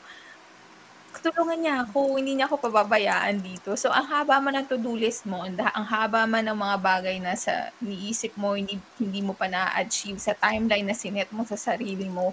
tulungan 1.17 1.57
niya 1.57 1.75
ako. 1.89 2.21
Hindi 2.21 2.37
niya 2.37 2.45
ako 2.45 2.69
pababayaan 2.69 3.41
dito. 3.41 3.73
So, 3.73 3.89
ang 3.89 4.05
haba 4.05 4.37
man 4.37 4.61
ng 4.61 4.69
to-do 4.69 4.93
list 4.93 5.25
mo, 5.25 5.41
ang, 5.41 5.85
haba 5.89 6.29
man 6.29 6.45
ng 6.45 6.57
mga 6.57 6.77
bagay 6.77 7.17
na 7.17 7.33
sa 7.33 7.73
niisip 7.81 8.37
mo, 8.37 8.53
hindi, 8.53 8.77
hindi 9.01 9.19
mo 9.25 9.33
pa 9.33 9.49
na-achieve 9.49 10.21
sa 10.21 10.37
timeline 10.37 10.85
na 10.85 10.93
sinet 10.93 11.33
mo 11.33 11.41
sa 11.49 11.57
sarili 11.57 12.05
mo. 12.05 12.29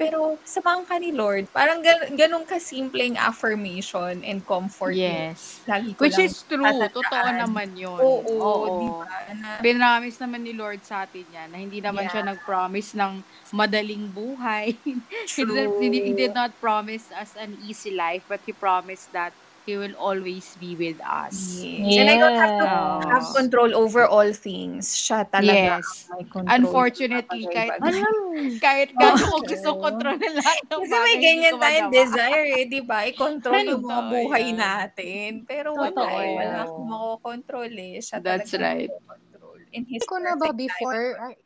Pero 0.00 0.40
samahan 0.40 0.88
ka 0.88 0.96
ni 0.96 1.12
Lord. 1.12 1.44
Parang 1.52 1.84
gan- 1.84 2.08
ganun 2.16 2.48
kasimpleng 2.48 3.20
affirmation 3.20 4.24
and 4.24 4.40
comfort. 4.40 4.96
Yes. 4.96 5.60
Lagi 5.68 5.92
ko 5.92 6.08
Which 6.08 6.16
is 6.16 6.40
true. 6.48 6.64
tatandaan. 6.64 6.88
Totoo 6.88 7.28
naman 7.36 7.68
yun. 7.76 8.00
Oo, 8.00 8.80
di 8.80 8.88
ba? 8.88 9.04
Na, 9.36 9.60
Pinamis 9.60 10.16
naman 10.16 10.40
ni 10.40 10.56
Lord 10.56 10.80
sa 10.80 11.04
atin 11.04 11.28
yan 11.28 11.52
na 11.52 11.60
hindi 11.60 11.84
naman 11.84 12.08
Yeah. 12.08 12.12
siya 12.16 12.22
nag-promise 12.32 12.96
ng 12.96 13.20
madaling 13.52 14.08
buhay. 14.08 14.72
he, 15.36 15.42
did, 15.44 15.68
he 15.92 16.12
did 16.16 16.32
not 16.32 16.56
promise 16.56 17.12
us 17.12 17.36
an 17.36 17.60
easy 17.60 17.92
life, 17.92 18.24
but 18.24 18.40
He 18.42 18.56
promised 18.56 19.12
that 19.12 19.36
He 19.66 19.76
will 19.76 19.94
always 19.94 20.56
be 20.56 20.74
with 20.74 20.98
us. 21.04 21.60
Yes. 21.62 22.00
And 22.00 22.08
I 22.10 22.16
don't 22.16 22.34
have 22.34 22.54
to 22.58 22.66
Yes. 22.66 23.06
have 23.12 23.24
control 23.36 23.70
over 23.76 24.02
all 24.08 24.32
things. 24.32 24.96
Siya 24.96 25.28
talaga 25.30 25.78
Yes. 25.78 26.08
may 26.10 26.24
control. 26.26 26.48
Unfortunately, 26.58 27.44
kahit, 27.52 27.74
kahit 28.64 28.88
gano'n 28.96 29.28
ko 29.30 29.38
gusto 29.44 29.70
kontrolin 29.78 30.32
lahat 30.36 30.58
ng 30.66 30.80
Kasi 30.80 30.94
may 30.96 31.16
ganyan 31.22 31.56
tayong 31.60 31.90
desire 31.92 32.46
eh, 32.56 32.64
di 32.66 32.80
ba? 32.82 33.04
I-control 33.06 33.62
yung 33.68 33.84
mga 33.84 34.02
buhay 34.10 34.46
natin. 34.56 35.30
Pero 35.46 35.76
wala 35.76 35.92
Totoo 35.92 36.18
eh. 36.24 36.34
Wala 36.34 36.56
akong 36.66 36.86
makokontrol 36.88 37.72
eh. 37.72 37.94
Siya 38.00 38.18
That's 38.20 38.50
talaga 38.52 38.64
right. 38.64 38.90
control. 39.06 39.60
In 39.70 39.82
His 39.86 40.02
ko 40.04 40.16
na 40.18 40.34
ba 40.34 40.50
before, 40.56 41.14
time. 41.20 41.38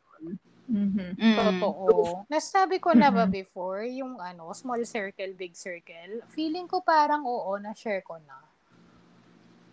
Mhm. 0.65 1.13
Mm. 1.13 1.37
totoo. 1.37 2.25
Nasabi 2.25 2.81
ko 2.81 2.97
na 2.97 3.13
ba 3.13 3.29
Mhm. 3.29 3.33
before, 3.33 3.85
yung 3.85 4.17
ano, 4.17 4.49
small 4.51 4.81
circle, 4.83 5.29
big 5.37 5.53
circle, 5.53 6.25
feeling 6.33 6.65
ko 6.65 6.81
parang 6.81 7.21
oo, 7.21 7.53
na-share 7.61 8.01
ko 8.01 8.17
na. 8.17 8.37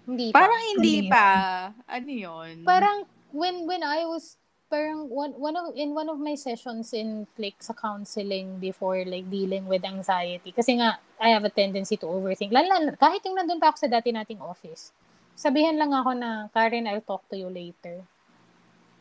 Hindi 0.05 0.34
pa. 0.34 0.43
Parang 0.43 0.62
hindi 0.76 0.95
Ano 0.99 1.07
yun? 1.07 1.12
pa. 1.12 1.28
Ano 1.88 2.11
yun? 2.11 2.55
parang 2.66 2.97
when 3.32 3.64
when 3.64 3.80
I 3.80 4.05
was 4.05 4.36
parang 4.68 5.09
one 5.09 5.36
one 5.36 5.53
of 5.55 5.72
in 5.76 5.93
one 5.93 6.09
of 6.09 6.16
my 6.16 6.32
sessions 6.34 6.93
in 6.93 7.28
like 7.36 7.61
sa 7.61 7.76
counseling 7.76 8.57
before 8.57 9.05
like 9.05 9.28
dealing 9.28 9.68
with 9.68 9.84
anxiety 9.84 10.49
kasi 10.49 10.80
nga 10.80 10.97
I 11.20 11.28
have 11.32 11.45
a 11.45 11.53
tendency 11.53 12.01
to 12.01 12.09
overthink 12.09 12.57
lalo 12.57 12.88
kahit 12.97 13.20
yung 13.28 13.36
nandun 13.36 13.61
pa 13.61 13.68
ako 13.68 13.84
sa 13.84 13.93
dati 13.93 14.16
nating 14.16 14.40
office 14.40 14.97
sabihan 15.36 15.76
lang 15.76 15.93
ako 15.93 16.16
na 16.16 16.49
Karen 16.57 16.88
I'll 16.88 17.05
talk 17.05 17.20
to 17.28 17.36
you 17.36 17.53
later 17.53 18.01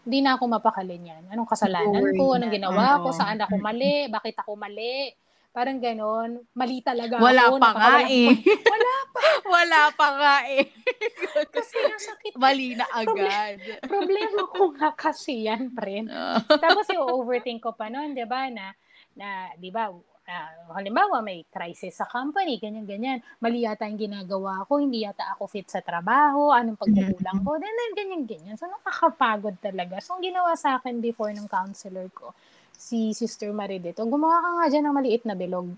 hindi 0.01 0.19
na 0.25 0.33
ako 0.33 0.43
mapakalin 0.49 1.03
yan. 1.05 1.23
Anong 1.29 1.49
kasalanan 1.49 2.01
ko? 2.17 2.33
Anong 2.33 2.53
ginawa 2.53 3.01
ko? 3.05 3.13
Saan 3.13 3.37
ako 3.37 3.61
mali? 3.61 4.09
Bakit 4.09 4.41
ako 4.41 4.57
mali? 4.57 5.13
Parang 5.51 5.83
ganon. 5.83 6.47
Mali 6.55 6.79
talaga 6.79 7.19
Wala 7.19 7.51
ako. 7.51 7.59
pa 7.59 7.69
nga 7.75 7.95
eh. 8.07 8.31
Wala 8.47 8.93
pa. 9.11 9.21
Wala 9.59 9.81
pa 9.91 10.07
nga 10.15 10.35
eh. 10.47 10.63
kasi 11.55 11.75
nasakit 11.75 12.33
Mali 12.39 12.79
na 12.79 12.87
agad. 12.87 13.59
problema 13.91 14.47
ko 14.47 14.71
nga 14.71 14.95
kasi 14.95 15.51
yan, 15.51 15.75
friend. 15.75 16.07
Tapos 16.47 16.87
yung 16.87 17.03
overthink 17.03 17.59
ko 17.59 17.75
pa 17.75 17.91
noon, 17.91 18.15
'di 18.15 18.23
ba, 18.31 18.47
na 18.47 18.71
na 19.11 19.51
'di 19.59 19.69
ba, 19.75 19.91
ah, 20.31 20.71
halimbawa 20.79 21.19
may 21.19 21.43
crisis 21.51 21.99
sa 21.99 22.07
company, 22.07 22.55
ganyan-ganyan. 22.55 23.19
Mali 23.43 23.67
yata 23.67 23.83
yung 23.91 23.99
ginagawa 23.99 24.63
ko, 24.63 24.79
hindi 24.79 25.03
yata 25.03 25.35
ako 25.35 25.51
fit 25.51 25.67
sa 25.67 25.83
trabaho, 25.83 26.55
anong 26.55 26.79
pagkukulang 26.79 27.43
ko, 27.43 27.59
then, 27.59 27.75
then 27.75 27.91
ganyan-ganyan. 27.99 28.55
So, 28.55 28.71
nakakapagod 28.71 29.59
talaga. 29.59 29.99
So, 29.99 30.15
ang 30.15 30.23
ginawa 30.23 30.55
sa 30.55 30.79
akin 30.79 31.03
before 31.03 31.35
ng 31.35 31.51
counselor 31.51 32.07
ko, 32.15 32.31
si 32.71 33.11
Sister 33.11 33.51
Maridito, 33.51 34.01
gumawa 34.07 34.39
ka 34.41 34.49
nga 34.57 34.65
dyan 34.71 34.83
ng 34.87 34.95
maliit 34.95 35.23
na 35.27 35.35
bilog. 35.35 35.69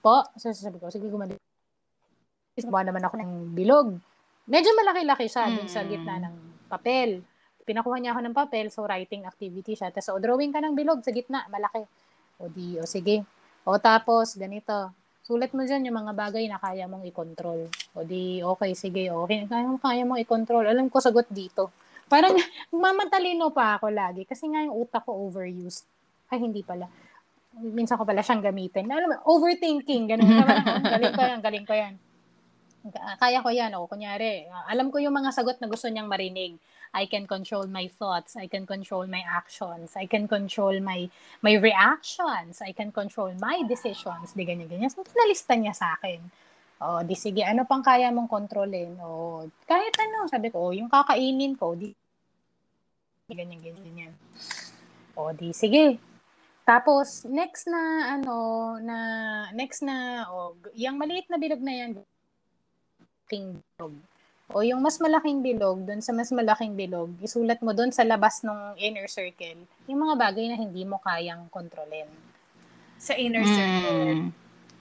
Po, 0.00 0.24
so 0.38 0.52
sabi 0.54 0.78
ko, 0.80 0.88
sige 0.88 1.04
gumawa 1.10 1.34
gumawa 2.54 2.86
naman 2.86 3.02
ako 3.02 3.14
ng 3.18 3.32
bilog. 3.52 3.98
Medyo 4.46 4.70
malaki-laki 4.78 5.26
siya 5.26 5.50
dun 5.50 5.66
sa 5.66 5.82
Mm. 5.82 5.88
gitna 5.90 6.14
ng 6.22 6.34
papel. 6.70 7.24
Pinakuha 7.64 7.96
niya 7.96 8.12
ako 8.12 8.20
ng 8.22 8.36
papel, 8.36 8.68
so 8.68 8.84
writing 8.84 9.24
activity 9.24 9.72
siya. 9.72 9.88
Tapos, 9.88 10.12
o, 10.12 10.20
drawing 10.20 10.52
ka 10.52 10.60
ng 10.60 10.76
bilog 10.76 11.00
sa 11.00 11.10
gitna, 11.10 11.48
malaki. 11.48 11.82
O 12.38 12.52
di, 12.52 12.76
o 12.76 12.84
sige. 12.84 13.24
O 13.64 13.80
tapos, 13.80 14.36
ganito. 14.36 14.92
Sulat 15.24 15.56
mo 15.56 15.64
dyan 15.64 15.88
yung 15.88 16.04
mga 16.04 16.12
bagay 16.12 16.44
na 16.52 16.60
kaya 16.60 16.84
mong 16.84 17.08
i-control. 17.08 17.64
O 17.96 18.04
di, 18.04 18.44
okay, 18.44 18.76
sige, 18.76 19.08
okay. 19.08 19.48
Kaya, 19.48 19.72
kaya 19.80 20.04
mong 20.04 20.20
i-control. 20.20 20.68
Alam 20.68 20.92
ko 20.92 21.00
sagot 21.00 21.24
dito. 21.32 21.72
Parang, 22.12 22.36
mamatalino 22.84 23.48
pa 23.48 23.80
ako 23.80 23.88
lagi. 23.88 24.28
Kasi 24.28 24.52
nga 24.52 24.60
yung 24.60 24.84
utak 24.84 25.08
ko 25.08 25.16
overused. 25.16 25.88
Ay, 26.28 26.44
hindi 26.44 26.60
pala. 26.60 26.92
Minsan 27.56 27.96
ko 27.96 28.04
pala 28.04 28.20
siyang 28.20 28.44
gamitin. 28.44 28.84
Alam 28.84 29.16
mo, 29.16 29.16
overthinking. 29.32 30.12
Ganun. 30.12 30.28
Parang, 30.28 30.60
galing 30.84 31.14
ko 31.16 31.22
yan, 31.24 31.40
galing 31.40 31.64
ko 31.64 31.72
yan. 31.72 31.94
Kaya 33.16 33.40
ko 33.40 33.48
yan. 33.48 33.72
O, 33.80 33.88
kunyari, 33.88 34.44
alam 34.68 34.92
ko 34.92 35.00
yung 35.00 35.16
mga 35.16 35.32
sagot 35.32 35.56
na 35.56 35.72
gusto 35.72 35.88
niyang 35.88 36.12
marinig. 36.12 36.60
I 36.94 37.10
can 37.10 37.26
control 37.26 37.66
my 37.66 37.90
thoughts. 37.90 38.38
I 38.38 38.46
can 38.46 38.64
control 38.70 39.10
my 39.10 39.26
actions. 39.26 39.98
I 39.98 40.06
can 40.06 40.30
control 40.30 40.78
my 40.78 41.10
my 41.42 41.58
reactions. 41.58 42.62
I 42.62 42.70
can 42.70 42.94
control 42.94 43.34
my 43.42 43.66
decisions. 43.66 44.30
Di 44.30 44.46
ganyan, 44.46 44.70
ganyan. 44.70 44.94
So, 44.94 45.02
nalista 45.02 45.58
niya 45.58 45.74
sa 45.74 45.98
akin. 45.98 46.22
O, 46.78 47.02
di 47.02 47.18
sige, 47.18 47.42
ano 47.42 47.66
pang 47.66 47.82
kaya 47.82 48.14
mong 48.14 48.30
kontrolin? 48.30 48.94
O, 49.02 49.42
kahit 49.66 49.94
ano, 49.98 50.30
sabi 50.30 50.54
ko, 50.54 50.70
o, 50.70 50.74
yung 50.74 50.90
kakainin 50.90 51.58
ko, 51.58 51.74
di 51.74 51.90
ganyan, 53.26 53.58
ganyan, 53.58 53.82
ganyan. 53.82 54.12
O, 55.18 55.34
di 55.34 55.50
sige. 55.50 55.98
Tapos, 56.62 57.26
next 57.28 57.66
na, 57.68 58.16
ano, 58.16 58.34
na, 58.80 58.98
next 59.52 59.82
na, 59.82 60.26
o, 60.30 60.54
yung 60.78 60.96
maliit 60.96 61.26
na 61.26 61.38
bilog 61.40 61.62
na 61.62 61.74
yan, 61.74 61.90
king 63.28 63.58
bilog. 63.74 63.94
O 64.52 64.60
yung 64.60 64.84
mas 64.84 65.00
malaking 65.00 65.40
bilog, 65.40 65.80
doon 65.88 66.04
sa 66.04 66.12
mas 66.12 66.28
malaking 66.28 66.76
bilog, 66.76 67.08
isulat 67.24 67.64
mo 67.64 67.72
doon 67.72 67.88
sa 67.88 68.04
labas 68.04 68.44
ng 68.44 68.76
inner 68.76 69.08
circle, 69.08 69.64
yung 69.88 70.04
mga 70.04 70.14
bagay 70.20 70.52
na 70.52 70.60
hindi 70.60 70.84
mo 70.84 71.00
kayang 71.00 71.48
kontrolin. 71.48 72.06
Sa 73.00 73.16
inner 73.16 73.44
circle. 73.44 74.04
Mm. 74.04 74.28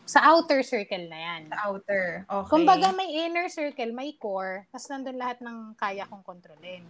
Sa 0.04 0.20
outer 0.36 0.62
circle 0.68 1.08
na 1.08 1.20
yan. 1.20 1.42
Sa 1.48 1.60
outer. 1.72 2.28
Okay. 2.28 2.50
Kumbaga 2.52 2.92
may 2.92 3.08
inner 3.24 3.48
circle, 3.48 3.96
may 3.96 4.12
core, 4.20 4.68
tapos 4.68 4.92
nandun 4.92 5.16
lahat 5.16 5.40
ng 5.40 5.80
kaya 5.80 6.04
kong 6.12 6.28
kontrolin. 6.28 6.84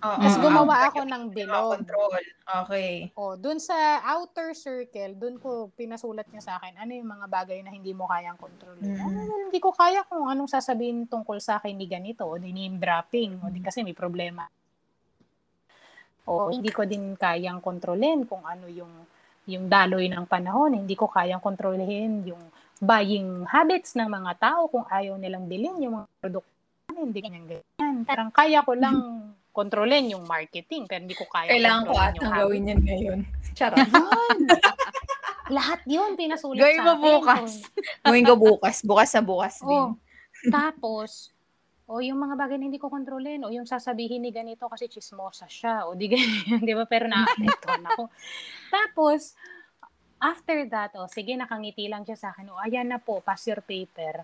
Oo, 0.00 0.16
Tapos 0.16 0.36
Mm. 0.36 0.42
gumawa 0.42 0.76
ako 0.88 1.00
ng 1.04 1.24
bilog. 1.28 1.70
makontrol. 1.76 2.24
Okay. 2.64 2.92
O, 3.12 3.36
dun 3.36 3.60
sa 3.60 3.76
outer 4.16 4.56
circle, 4.56 5.12
dun 5.12 5.36
ko 5.36 5.68
pinasulat 5.76 6.24
niya 6.32 6.40
sa 6.40 6.52
akin, 6.56 6.80
ano 6.80 6.92
yung 6.96 7.10
mga 7.10 7.26
bagay 7.28 7.60
na 7.60 7.68
hindi 7.68 7.92
mo 7.92 8.08
kayang 8.08 8.40
kontrolin. 8.40 8.80
Mm. 8.80 8.96
Ah, 8.96 9.12
hindi 9.44 9.60
ko 9.60 9.76
kaya 9.76 10.00
kung 10.08 10.24
anong 10.24 10.48
sasabihin 10.48 11.04
tungkol 11.04 11.36
sa 11.36 11.60
akin 11.60 11.76
ni 11.76 11.84
ganito, 11.84 12.24
o 12.24 12.40
di 12.40 12.48
name 12.48 12.80
dropping, 12.80 13.44
o 13.44 13.52
di 13.52 13.60
kasi 13.60 13.84
may 13.84 13.92
problema. 13.92 14.48
O 16.24 16.48
hindi 16.48 16.70
ko 16.70 16.86
din 16.86 17.12
kayang 17.14 17.60
kontrolin 17.60 18.24
kung 18.24 18.44
ano 18.44 18.70
yung 18.70 18.92
yung 19.48 19.66
daloy 19.66 20.06
ng 20.06 20.24
panahon. 20.24 20.78
Hindi 20.78 20.94
ko 20.94 21.10
kayang 21.10 21.42
kontrolin 21.42 22.22
yung 22.22 22.40
buying 22.78 23.44
habits 23.44 23.98
ng 23.98 24.06
mga 24.06 24.32
tao 24.38 24.70
kung 24.70 24.86
ayaw 24.86 25.18
nilang 25.18 25.44
bilhin 25.44 25.76
yung 25.82 26.00
mga 26.00 26.08
produkto. 26.22 26.52
Hindi 26.88 27.18
ganyan 27.18 27.44
ganyan. 27.48 27.96
Parang 28.06 28.30
kaya 28.30 28.62
ko 28.62 28.72
lang 28.78 28.96
kontrolin 29.50 30.14
yung 30.14 30.24
marketing, 30.26 30.86
pero 30.86 31.02
hindi 31.02 31.18
ko 31.18 31.26
kaya 31.26 31.50
Kailangan 31.50 31.82
ko 31.86 31.94
atang 31.98 32.14
yung 32.22 32.34
gawin 32.38 32.70
yan 32.70 32.80
ngayon. 32.86 33.18
Charot. 33.58 33.82
Lahat 35.56 35.82
yun 35.82 36.14
pinasulat 36.14 36.62
Gawin 36.62 36.78
sa 36.78 36.84
mo 36.86 36.92
akin. 36.94 37.02
bukas. 37.02 37.50
gawin 38.06 38.24
ko 38.24 38.34
bukas. 38.38 38.76
Bukas 38.86 39.10
na 39.10 39.22
bukas 39.26 39.54
din. 39.58 39.74
Oh, 39.74 39.98
tapos, 40.48 41.34
o 41.90 41.98
yung 41.98 42.22
mga 42.22 42.38
bagay 42.38 42.56
na 42.56 42.70
hindi 42.70 42.78
ko 42.78 42.86
kontrolin, 42.86 43.42
o 43.42 43.50
yung 43.50 43.66
sasabihin 43.66 44.22
ni 44.22 44.30
ganito 44.30 44.70
kasi 44.70 44.86
chismosa 44.86 45.50
siya, 45.50 45.90
o 45.90 45.98
di 45.98 46.06
ganyan, 46.06 46.62
di 46.62 46.70
ba? 46.70 46.86
Pero 46.86 47.10
nakakaliton 47.10 47.82
ako. 47.90 48.02
Tapos, 48.70 49.34
after 50.22 50.62
that, 50.70 50.94
o 50.94 51.10
sige, 51.10 51.34
nakangiti 51.34 51.90
lang 51.90 52.06
siya 52.06 52.14
sa 52.14 52.28
akin, 52.30 52.46
o 52.54 52.62
ayan 52.62 52.86
na 52.86 53.02
po, 53.02 53.18
pass 53.18 53.42
your 53.50 53.58
paper. 53.58 54.22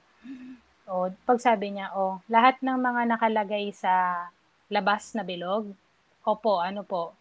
O, 0.86 1.10
pag 1.26 1.42
sabi 1.42 1.74
niya, 1.74 1.90
o, 1.98 2.22
lahat 2.30 2.62
ng 2.62 2.78
mga 2.78 3.02
nakalagay 3.18 3.74
sa 3.74 4.24
labas 4.66 5.14
na 5.14 5.22
bilog, 5.22 5.70
opo, 6.26 6.58
ano 6.58 6.82
po, 6.82 7.14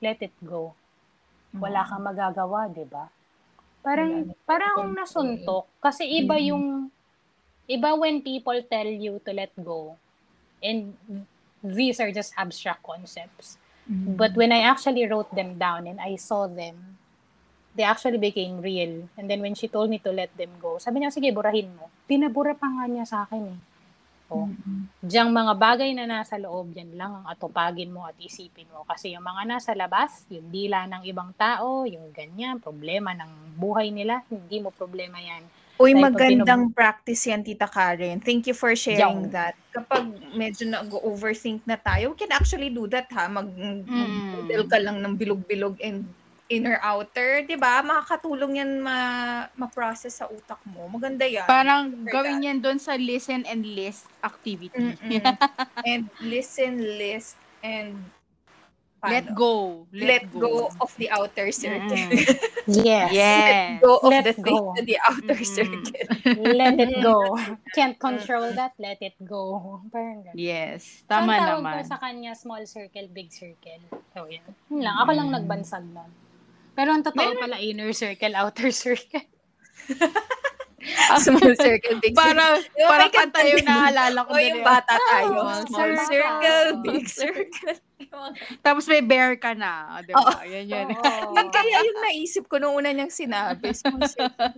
let 0.00 0.20
it 0.20 0.34
go. 0.44 0.76
Wala 1.56 1.86
kang 1.86 2.04
magagawa, 2.04 2.68
di 2.68 2.84
ba? 2.84 3.08
Parang, 3.80 4.28
parang 4.44 4.92
nasuntok. 4.92 5.68
Kasi 5.80 6.04
iba 6.20 6.36
Mhm. 6.36 6.46
yung, 6.50 6.64
iba 7.64 7.88
when 7.96 8.20
people 8.20 8.56
tell 8.68 8.88
you 8.88 9.16
to 9.24 9.30
let 9.32 9.52
go. 9.56 9.96
And 10.60 10.96
these 11.60 12.00
are 12.00 12.12
just 12.12 12.36
abstract 12.36 12.84
concepts. 12.84 13.56
Mhm. 13.88 14.16
But 14.16 14.36
when 14.36 14.52
I 14.52 14.64
actually 14.64 15.04
wrote 15.08 15.32
them 15.32 15.56
down 15.56 15.88
and 15.88 16.00
I 16.00 16.16
saw 16.16 16.48
them, 16.48 16.96
they 17.74 17.84
actually 17.84 18.20
became 18.20 18.60
real. 18.60 19.08
And 19.16 19.28
then 19.28 19.40
when 19.40 19.56
she 19.56 19.68
told 19.68 19.88
me 19.88 19.98
to 20.04 20.12
let 20.12 20.32
them 20.36 20.56
go, 20.60 20.76
sabi 20.78 21.00
niya, 21.00 21.12
sige, 21.12 21.32
burahin 21.32 21.72
mo. 21.76 21.88
Pinabura 22.04 22.52
pa 22.56 22.68
nga 22.68 22.84
niya 22.88 23.04
sa 23.04 23.24
akin 23.24 23.56
eh. 23.56 23.58
Oh. 24.32 24.48
Mhm. 24.48 24.88
Diyang 25.04 25.30
mga 25.30 25.52
bagay 25.60 25.90
na 25.92 26.08
nasa 26.08 26.40
loob, 26.40 26.72
yan 26.72 26.96
lang 26.96 27.12
ang 27.12 27.26
atupagin 27.28 27.92
mo 27.92 28.08
at 28.08 28.16
isipin 28.16 28.64
mo. 28.72 28.82
Kasi 28.88 29.12
yung 29.12 29.24
mga 29.24 29.44
nasa 29.44 29.76
labas, 29.76 30.24
yung 30.32 30.48
dila 30.48 30.88
ng 30.88 31.04
ibang 31.04 31.36
tao, 31.36 31.84
yung 31.84 32.08
ganyan, 32.10 32.56
problema 32.56 33.12
ng 33.12 33.58
buhay 33.60 33.92
nila, 33.92 34.24
hindi 34.32 34.64
mo 34.64 34.72
problema 34.72 35.20
yan. 35.20 35.44
Uy, 35.74 35.90
Dahil 35.90 36.06
magandang 36.06 36.70
practice 36.70 37.26
yan, 37.26 37.42
Tita 37.42 37.66
Karen. 37.66 38.22
Thank 38.22 38.46
you 38.46 38.54
for 38.54 38.70
sharing 38.78 39.26
Yung. 39.26 39.34
that. 39.34 39.58
Kapag 39.74 40.06
medyo 40.32 40.70
nag-overthink 40.70 41.66
na 41.66 41.74
tayo, 41.74 42.14
we 42.14 42.16
can 42.16 42.30
actually 42.30 42.70
do 42.70 42.86
that 42.86 43.10
ha. 43.10 43.26
Mag, 43.26 43.50
Mm. 43.50 44.70
ka 44.70 44.78
lang 44.78 45.02
ng 45.02 45.18
bilog-bilog 45.18 45.74
and 45.82 46.06
inner 46.48 46.76
outer, 46.84 47.42
'di 47.44 47.56
ba? 47.56 47.80
Makakatulong 47.80 48.60
'yan 48.60 48.70
ma 48.84 48.98
ma-process 49.56 50.20
sa 50.20 50.28
utak 50.28 50.60
mo. 50.68 50.86
Maganda 50.92 51.24
'yan. 51.24 51.46
Parang 51.48 51.84
For 52.04 52.12
gawin 52.12 52.44
yan 52.44 52.58
doon 52.60 52.78
sa 52.78 52.94
listen 53.00 53.44
and 53.48 53.64
list 53.64 54.08
activity. 54.20 54.72
And 55.84 56.08
listen, 56.20 56.80
list 56.80 57.36
and 57.60 57.96
Let 59.04 59.24
paano? 59.28 59.36
go. 59.36 59.84
Let, 59.92 60.24
go. 60.32 60.72
of 60.80 60.90
the 60.96 61.12
outer 61.12 61.52
circle. 61.52 61.92
Mm. 62.64 62.80
Yes. 62.88 63.12
Yes. 63.12 63.44
Let 63.44 63.84
go 63.84 63.92
of 64.00 64.08
Let 64.08 64.24
the 64.24 64.32
thing 64.32 64.56
go. 64.56 64.72
to 64.72 64.80
the 64.80 64.96
outer 65.04 65.36
Mm-mm. 65.36 65.44
circle. 65.44 66.08
Let 66.56 66.80
it 66.80 66.92
go. 67.04 67.36
Can't 67.76 68.00
control 68.00 68.48
that, 68.56 68.72
let 68.80 68.96
it 69.04 69.12
go. 69.20 69.84
Parang 69.92 70.24
ganun. 70.24 70.40
Yes. 70.40 71.04
So, 71.12 71.20
Tama 71.20 71.36
tawag 71.36 71.60
naman. 71.60 71.84
ko 71.84 71.84
sa 71.84 72.00
kanya, 72.00 72.32
small 72.32 72.64
circle, 72.64 73.04
big 73.12 73.28
circle. 73.28 73.84
So, 74.16 74.24
yan. 74.24 74.40
Yun 74.72 74.80
lang. 74.80 74.96
Ako 75.04 75.10
lang 75.12 75.28
Mm. 75.28 75.34
nagbansag 75.36 75.84
nun. 75.84 76.08
Pero 76.74 76.90
ang 76.90 77.02
totoo 77.06 77.38
pala, 77.38 77.62
inner 77.62 77.94
circle, 77.94 78.34
outer 78.34 78.70
circle. 78.74 79.22
Small 81.16 81.56
circle, 81.56 81.96
big 82.02 82.12
circle. 82.12 82.20
Para, 82.20 82.60
para 82.76 83.04
kanta 83.08 83.40
yung 83.48 83.64
naalala 83.64 84.20
ko 84.28 84.36
O 84.36 84.42
yung 84.42 84.60
eh. 84.60 84.66
bata 84.66 84.94
tayo. 85.00 85.32
Oh, 85.32 85.64
Small 85.64 85.94
circle, 86.04 86.68
big 86.84 87.06
circle. 87.08 87.78
Tapos 88.60 88.84
may 88.86 89.00
bear 89.00 89.36
ka 89.36 89.52
na. 89.52 90.00
Di 90.02 90.12
ba? 90.12 90.42
Yan 90.44 90.66
yun. 90.66 90.86
Oo. 90.94 91.32
Yan 91.36 91.48
kaya 91.56 91.76
yung 91.82 92.00
naisip 92.00 92.48
ko 92.48 92.58
nung 92.58 92.76
una 92.76 92.90
niyang 92.90 93.12
sinabi. 93.12 93.70
Small 93.72 94.04
circle. 94.06 94.54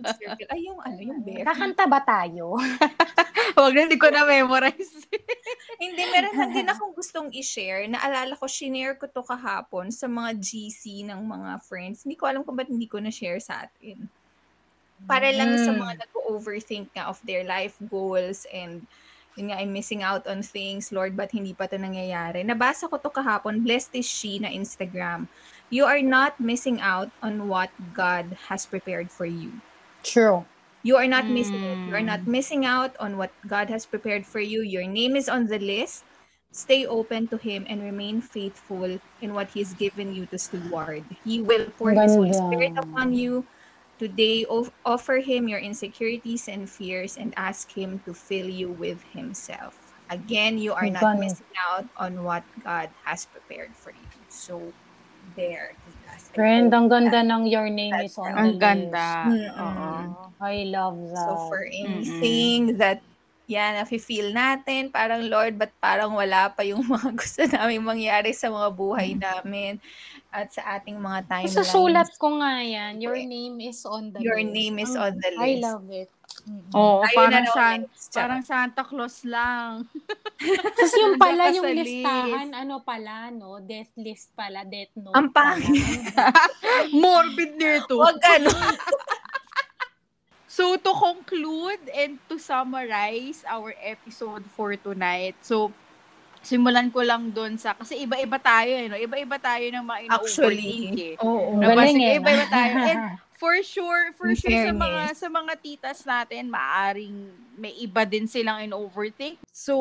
Ay, 0.49 0.67
yung 0.67 0.79
ano, 0.79 0.99
yung 0.99 1.21
bear. 1.21 1.45
Kakanta 1.45 1.85
ba 1.85 1.99
tayo? 2.01 2.55
Huwag 3.57 3.73
na, 3.73 3.87
hindi 3.87 3.97
ko 3.97 4.09
na-memorize. 4.09 5.07
Hindi, 5.81 6.01
meron 6.09 6.33
lang 6.33 6.51
din 6.53 6.69
akong 6.69 6.93
gustong 6.93 7.29
i-share. 7.33 7.85
Naalala 7.85 8.33
ko, 8.33 8.49
shinare 8.49 8.97
ko 8.97 9.05
to 9.05 9.21
kahapon 9.21 9.93
sa 9.93 10.09
mga 10.09 10.33
GC 10.37 11.05
ng 11.05 11.21
mga 11.21 11.61
friends. 11.61 12.01
Hindi 12.01 12.17
ko 12.17 12.25
alam 12.25 12.41
kung 12.41 12.57
ba't 12.57 12.65
hindi 12.65 12.89
ko 12.89 12.97
na-share 12.97 13.37
sa 13.37 13.65
atin. 13.65 14.09
Para 15.05 15.29
lang 15.29 15.53
sa 15.61 15.69
Mm. 15.69 15.77
mga 15.77 15.93
nag-overthink 16.01 16.89
nga 16.97 17.05
of 17.13 17.21
their 17.29 17.45
life 17.45 17.77
goals 17.85 18.49
and 18.49 18.89
yun 19.37 19.53
nga, 19.53 19.61
I'm 19.61 19.71
missing 19.71 20.01
out 20.01 20.25
on 20.25 20.41
things, 20.41 20.91
Lord, 20.91 21.15
but 21.15 21.31
hindi 21.31 21.53
pa 21.53 21.69
to 21.69 21.77
nangyayari. 21.77 22.41
Nabasa 22.41 22.89
ko 22.89 22.97
to 22.97 23.13
kahapon, 23.13 23.61
blessed 23.61 23.93
is 24.01 24.09
she 24.09 24.41
na 24.41 24.49
Instagram. 24.49 25.29
You 25.69 25.85
are 25.85 26.01
not 26.01 26.41
missing 26.41 26.81
out 26.81 27.13
on 27.21 27.47
what 27.47 27.69
God 27.93 28.35
has 28.49 28.65
prepared 28.65 29.13
for 29.13 29.29
you. 29.29 29.61
True. 30.01 30.43
You 30.81 30.97
are 30.97 31.07
not 31.07 31.29
missing 31.29 31.61
it. 31.61 31.79
You 31.85 31.93
are 31.93 32.05
Mm. 32.05 32.11
not 32.17 32.23
missing 32.25 32.65
out 32.65 32.97
on 32.97 33.17
what 33.21 33.29
God 33.45 33.69
has 33.69 33.85
prepared 33.85 34.25
for 34.25 34.39
you. 34.41 34.63
Your 34.65 34.87
name 34.87 35.15
is 35.15 35.29
on 35.29 35.47
the 35.51 35.59
list. 35.59 36.07
Stay 36.49 36.87
open 36.87 37.27
to 37.29 37.37
Him 37.37 37.67
and 37.69 37.83
remain 37.83 38.23
faithful 38.23 38.97
in 39.21 39.29
what 39.35 39.51
He's 39.53 39.75
given 39.77 40.15
you 40.15 40.25
to 40.31 40.39
steward. 40.39 41.03
He 41.21 41.43
will 41.43 41.69
pour 41.75 41.93
His 41.93 42.15
Holy 42.15 42.31
Ganda. 42.31 42.39
Spirit 42.47 42.73
upon 42.79 43.13
you 43.13 43.45
Today, 43.97 44.45
offer 44.85 45.17
him 45.17 45.47
your 45.49 45.57
insecurities 45.59 46.47
and 46.47 46.69
fears 46.69 47.17
and 47.17 47.33
ask 47.35 47.73
him 47.73 47.99
to 48.05 48.13
fill 48.13 48.45
you 48.45 48.69
with 48.69 49.01
himself. 49.13 49.73
Again, 50.09 50.57
you 50.61 50.71
are 50.71 50.87
not 50.87 51.17
missing 51.19 51.51
out 51.57 51.89
on 51.97 52.23
what 52.23 52.45
God 52.63 52.89
has 53.03 53.25
prepared 53.25 53.73
for 53.75 53.91
you. 53.91 54.07
So, 54.29 54.71
there. 55.35 55.73
Friend, 56.37 56.69
ang 56.69 56.87
ganda 56.87 57.09
that- 57.09 57.25
ng 57.25 57.49
your 57.49 57.67
name 57.73 57.97
is 58.05 58.13
on 58.21 58.31
the 58.31 58.37
Ang 58.37 58.49
list. 58.53 58.61
ganda. 58.61 59.09
Mm-mm. 59.25 59.57
Oo. 59.57 60.31
I 60.37 60.69
love 60.69 60.97
that. 61.11 61.25
So, 61.25 61.49
for 61.49 61.65
anything 61.65 62.77
that 62.77 63.01
yan, 63.47 63.79
nafe-feel 63.79 64.29
natin, 64.29 64.91
parang 64.91 65.23
Lord, 65.23 65.55
but 65.55 65.71
parang 65.77 66.11
wala 66.11 66.51
pa 66.51 66.61
yung 66.61 66.83
mga 66.91 67.09
gusto 67.11 67.41
namin 67.43 67.79
mangyari 67.81 68.31
sa 68.31 68.47
mga 68.47 68.69
buhay 68.69 69.15
namin 69.15 69.79
at 70.29 70.51
sa 70.51 70.75
ating 70.75 70.99
mga 70.99 71.23
timelines. 71.25 71.55
Susulat 71.55 72.11
ko 72.15 72.37
nga 72.37 72.59
yan. 72.59 72.99
Your 72.99 73.15
name 73.15 73.63
is 73.63 73.81
on 73.83 74.11
the 74.11 74.19
Your 74.19 74.37
list. 74.37 74.51
name 74.51 74.75
is 74.77 74.91
Ang- 74.91 74.99
on 75.01 75.13
the 75.17 75.31
I 75.33 75.51
list. 75.55 75.63
love 75.63 75.87
it. 75.89 76.09
Mm-mm. 76.43 76.71
Oo, 76.75 77.01
Tayo 77.01 77.15
na 77.15 77.15
parang, 77.17 77.45
raw 77.45 77.55
san, 77.55 77.79
parang 78.13 78.41
Santa 78.43 78.83
Claus 78.83 79.23
lang. 79.23 79.87
Tapos 80.75 80.93
yung 80.93 81.15
pala, 81.23 81.49
yung 81.49 81.65
listahan, 81.65 82.47
list. 82.47 82.61
ano 82.61 82.73
pala, 82.83 83.31
no? 83.31 83.57
Death 83.59 83.95
list 83.95 84.27
pala, 84.31 84.63
death 84.63 84.91
note 84.93 85.15
Ang 85.15 85.31
pangit. 85.31 86.03
Morbid 86.93 87.55
nito. 87.55 87.95
Huwag 87.95 88.19
ganun. 88.19 88.53
So 90.47 90.79
to 90.79 90.91
conclude 90.95 91.91
and 91.91 92.17
to 92.31 92.39
summarize 92.39 93.43
our 93.43 93.75
episode 93.83 94.47
for 94.55 94.79
tonight. 94.79 95.35
So 95.43 95.75
simulan 96.39 96.87
ko 96.95 97.03
lang 97.03 97.35
doon 97.35 97.59
sa 97.59 97.75
kasi 97.75 98.07
iba-iba 98.07 98.39
tayo 98.39 98.71
eh, 98.71 98.87
no? 98.87 98.95
Iba-iba 98.95 99.35
tayo 99.35 99.67
ng 99.67 99.83
mga 99.83 99.99
ino-overthink 100.07 100.95
eh. 100.95 101.13
Actually, 101.19 101.19
oo. 101.19 101.59
No, 101.59 101.67
Galing 101.75 101.99
kasi 101.99 102.07
eh. 102.07 102.19
iba-iba 102.23 102.45
tayo. 102.47 102.73
And 102.79 102.99
for 103.41 103.55
sure, 103.61 104.15
for 104.15 104.31
In 104.31 104.39
sure 104.39 104.65
sa 104.65 104.73
mga 104.73 105.03
sa 105.13 105.27
mga 105.27 105.53
titas 105.59 105.99
natin, 106.07 106.47
maaring 106.47 107.17
may 107.57 107.73
iba 107.83 108.07
din 108.07 108.29
silang 108.29 108.63
in-overthink. 108.63 109.43
So, 109.51 109.75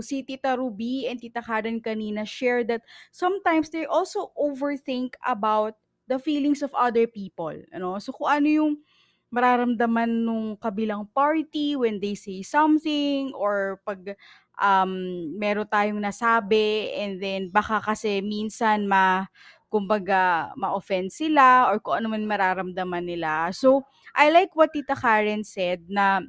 si 0.00 0.24
Tita 0.24 0.56
Ruby 0.56 1.06
and 1.06 1.20
Tita 1.20 1.44
Karen 1.44 1.78
kanina 1.78 2.24
share 2.24 2.64
that 2.66 2.82
sometimes 3.12 3.68
they 3.70 3.84
also 3.84 4.32
overthink 4.34 5.14
about 5.22 5.76
the 6.08 6.16
feelings 6.16 6.64
of 6.64 6.72
other 6.72 7.04
people. 7.04 7.52
Ano? 7.70 8.00
So, 8.00 8.16
kung 8.16 8.32
ano 8.32 8.48
yung 8.48 8.72
mararamdaman 9.28 10.08
nung 10.24 10.56
kabilang 10.56 11.04
party 11.12 11.76
when 11.76 12.00
they 12.00 12.14
say 12.16 12.40
something 12.42 13.32
or 13.36 13.78
pag 13.84 14.16
um, 14.60 14.92
meron 15.36 15.68
tayong 15.68 16.00
nasabi 16.02 16.92
and 16.96 17.20
then 17.22 17.48
baka 17.52 17.78
kasi 17.84 18.20
minsan 18.24 18.88
ma 18.88 19.28
kumbaga 19.68 20.48
ma-offend 20.56 21.12
sila 21.12 21.68
or 21.68 21.76
kung 21.80 22.00
ano 22.00 22.08
man 22.08 22.24
mararamdaman 22.24 23.04
nila. 23.04 23.52
So, 23.52 23.84
I 24.16 24.32
like 24.32 24.56
what 24.56 24.72
Tita 24.72 24.96
Karen 24.96 25.44
said 25.44 25.84
na 25.92 26.24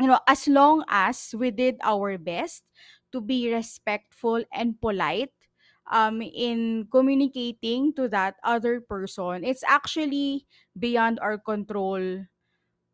you 0.00 0.06
know, 0.06 0.20
as 0.26 0.48
long 0.48 0.84
as 0.88 1.34
we 1.36 1.50
did 1.50 1.76
our 1.82 2.16
best 2.18 2.64
to 3.12 3.20
be 3.20 3.52
respectful 3.52 4.42
and 4.52 4.80
polite 4.80 5.32
um, 5.90 6.22
in 6.22 6.86
communicating 6.90 7.92
to 7.94 8.08
that 8.08 8.36
other 8.44 8.80
person, 8.80 9.44
it's 9.44 9.64
actually 9.66 10.46
beyond 10.78 11.18
our 11.20 11.38
control. 11.38 12.24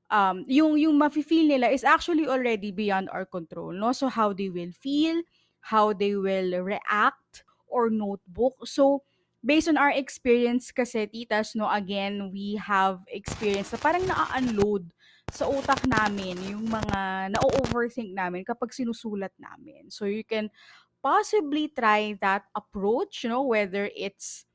Um, 0.07 0.47
yung 0.47 0.79
yung 0.79 0.95
mafe-feel 0.95 1.51
nila 1.51 1.71
is 1.75 1.83
actually 1.83 2.31
already 2.31 2.71
beyond 2.71 3.11
our 3.11 3.27
control, 3.27 3.75
no? 3.75 3.91
So 3.91 4.07
how 4.07 4.31
they 4.33 4.49
will 4.49 4.71
feel, 4.71 5.23
how 5.67 5.93
they 5.93 6.15
will 6.15 6.63
react 6.63 7.43
or 7.67 7.91
notebook. 7.91 8.63
So 8.71 9.03
based 9.43 9.67
on 9.69 9.77
our 9.77 9.91
experience 9.91 10.71
kasi 10.71 11.07
titas 11.07 11.55
no 11.55 11.71
again 11.71 12.35
we 12.35 12.59
have 12.59 13.03
experience 13.11 13.71
na 13.71 13.79
parang 13.79 14.03
na-unload 14.07 14.91
sa 15.31 15.47
utak 15.51 15.83
namin 15.87 16.39
yung 16.47 16.67
mga 16.71 17.31
na-overthink 17.35 18.15
namin 18.15 18.47
kapag 18.47 18.71
sinusulat 18.71 19.35
namin. 19.39 19.91
So 19.91 20.07
you 20.07 20.23
can 20.23 20.51
possibly 21.03 21.71
try 21.71 22.15
that 22.23 22.47
approach, 22.55 23.27
you 23.27 23.31
know, 23.31 23.43
whether 23.47 23.91
it's 23.95 24.46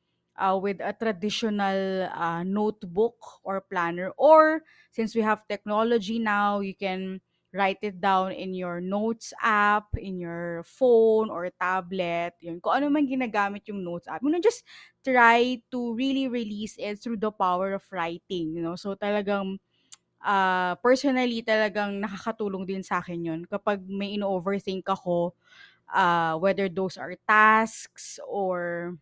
uh, 0.42 0.58
with 0.58 0.82
a 0.82 0.94
traditional 0.98 2.10
uh, 2.10 2.42
notebook 2.42 3.16
or 3.46 3.62
planner 3.62 4.10
or 4.18 4.66
since 4.90 5.14
we 5.14 5.22
have 5.22 5.46
technology 5.48 6.18
now, 6.18 6.60
you 6.60 6.74
can 6.74 7.22
write 7.54 7.78
it 7.84 8.00
down 8.02 8.32
in 8.32 8.56
your 8.56 8.80
notes 8.82 9.34
app, 9.44 9.86
in 10.00 10.18
your 10.18 10.64
phone 10.66 11.30
or 11.30 11.52
tablet. 11.62 12.34
Yun. 12.42 12.58
Kung 12.64 12.80
ano 12.82 12.90
man 12.90 13.06
ginagamit 13.06 13.68
yung 13.70 13.84
notes 13.84 14.08
app, 14.08 14.24
you 14.24 14.32
know, 14.32 14.40
just 14.42 14.64
try 15.06 15.62
to 15.70 15.94
really 15.94 16.28
release 16.28 16.76
it 16.80 16.98
through 17.04 17.20
the 17.20 17.32
power 17.32 17.74
of 17.76 17.84
writing, 17.92 18.56
you 18.56 18.64
know. 18.64 18.80
So 18.80 18.96
talagang 18.96 19.60
uh, 20.24 20.76
personally 20.82 21.42
talagang 21.44 22.00
nakakatulong 22.02 22.66
din 22.68 22.84
sa 22.86 23.02
akin 23.02 23.20
yun 23.26 23.42
kapag 23.50 23.82
may 23.86 24.16
ino-overthink 24.18 24.86
ako 24.88 25.34
uh, 25.94 26.36
whether 26.40 26.70
those 26.70 26.98
are 26.98 27.14
tasks 27.28 28.20
or 28.26 28.94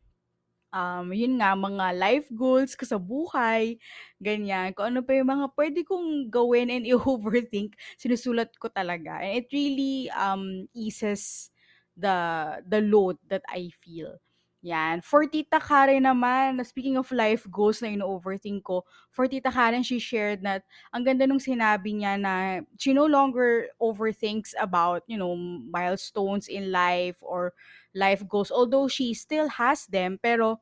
um, 0.73 1.11
yun 1.13 1.39
nga, 1.41 1.53
mga 1.57 1.85
life 1.97 2.27
goals 2.33 2.73
ko 2.77 2.85
sa 2.87 2.97
buhay, 3.01 3.77
ganyan. 4.21 4.71
Kung 4.75 4.93
ano 4.95 4.99
pa 5.05 5.13
yung 5.17 5.29
mga 5.31 5.47
pwede 5.57 5.79
kong 5.87 6.29
gawin 6.31 6.69
and 6.73 6.85
i-overthink, 6.91 7.75
sinusulat 7.99 8.53
ko 8.57 8.69
talaga. 8.71 9.21
And 9.23 9.41
it 9.43 9.47
really 9.53 10.09
um, 10.13 10.67
eases 10.75 11.51
the 11.99 12.59
the 12.63 12.79
load 12.79 13.19
that 13.27 13.43
I 13.49 13.69
feel. 13.83 14.17
Yan. 14.59 14.99
For 14.99 15.23
Tita 15.23 15.55
Karen 15.55 16.03
naman, 16.03 16.59
speaking 16.67 16.99
of 16.99 17.07
life 17.15 17.47
goals 17.47 17.79
na 17.79 17.95
ino-overthink 17.95 18.59
ko, 18.67 18.83
for 19.07 19.23
Tita 19.23 19.47
Karen, 19.55 19.87
she 19.87 20.03
shared 20.03 20.43
that 20.43 20.67
ang 20.91 21.07
ganda 21.07 21.23
nung 21.23 21.39
sinabi 21.39 21.95
niya 21.95 22.19
na 22.19 22.59
she 22.75 22.91
no 22.91 23.07
longer 23.07 23.71
overthinks 23.79 24.51
about, 24.59 25.07
you 25.07 25.15
know, 25.15 25.31
milestones 25.71 26.51
in 26.51 26.75
life 26.75 27.15
or 27.23 27.55
life 27.95 28.19
goals. 28.27 28.51
Although 28.51 28.91
she 28.91 29.15
still 29.15 29.47
has 29.47 29.87
them, 29.87 30.19
pero 30.19 30.59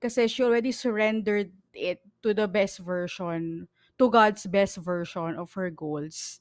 kasi 0.00 0.24
she 0.28 0.40
already 0.44 0.72
surrendered 0.72 1.52
it 1.76 2.00
to 2.24 2.32
the 2.32 2.48
best 2.48 2.80
version, 2.80 3.68
to 4.00 4.08
God's 4.08 4.48
best 4.48 4.80
version 4.80 5.36
of 5.36 5.52
her 5.52 5.68
goals. 5.68 6.40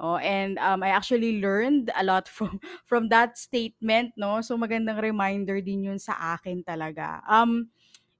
Oh, 0.00 0.16
and 0.16 0.58
um, 0.58 0.82
I 0.82 0.88
actually 0.94 1.40
learned 1.40 1.90
a 1.96 2.04
lot 2.04 2.28
from 2.36 2.60
from 2.86 3.08
that 3.10 3.38
statement, 3.38 4.14
no? 4.16 4.40
So 4.40 4.56
magandang 4.56 5.02
reminder 5.02 5.60
din 5.60 5.84
yun 5.86 5.98
sa 5.98 6.14
akin 6.38 6.62
talaga. 6.64 7.20
Um, 7.28 7.68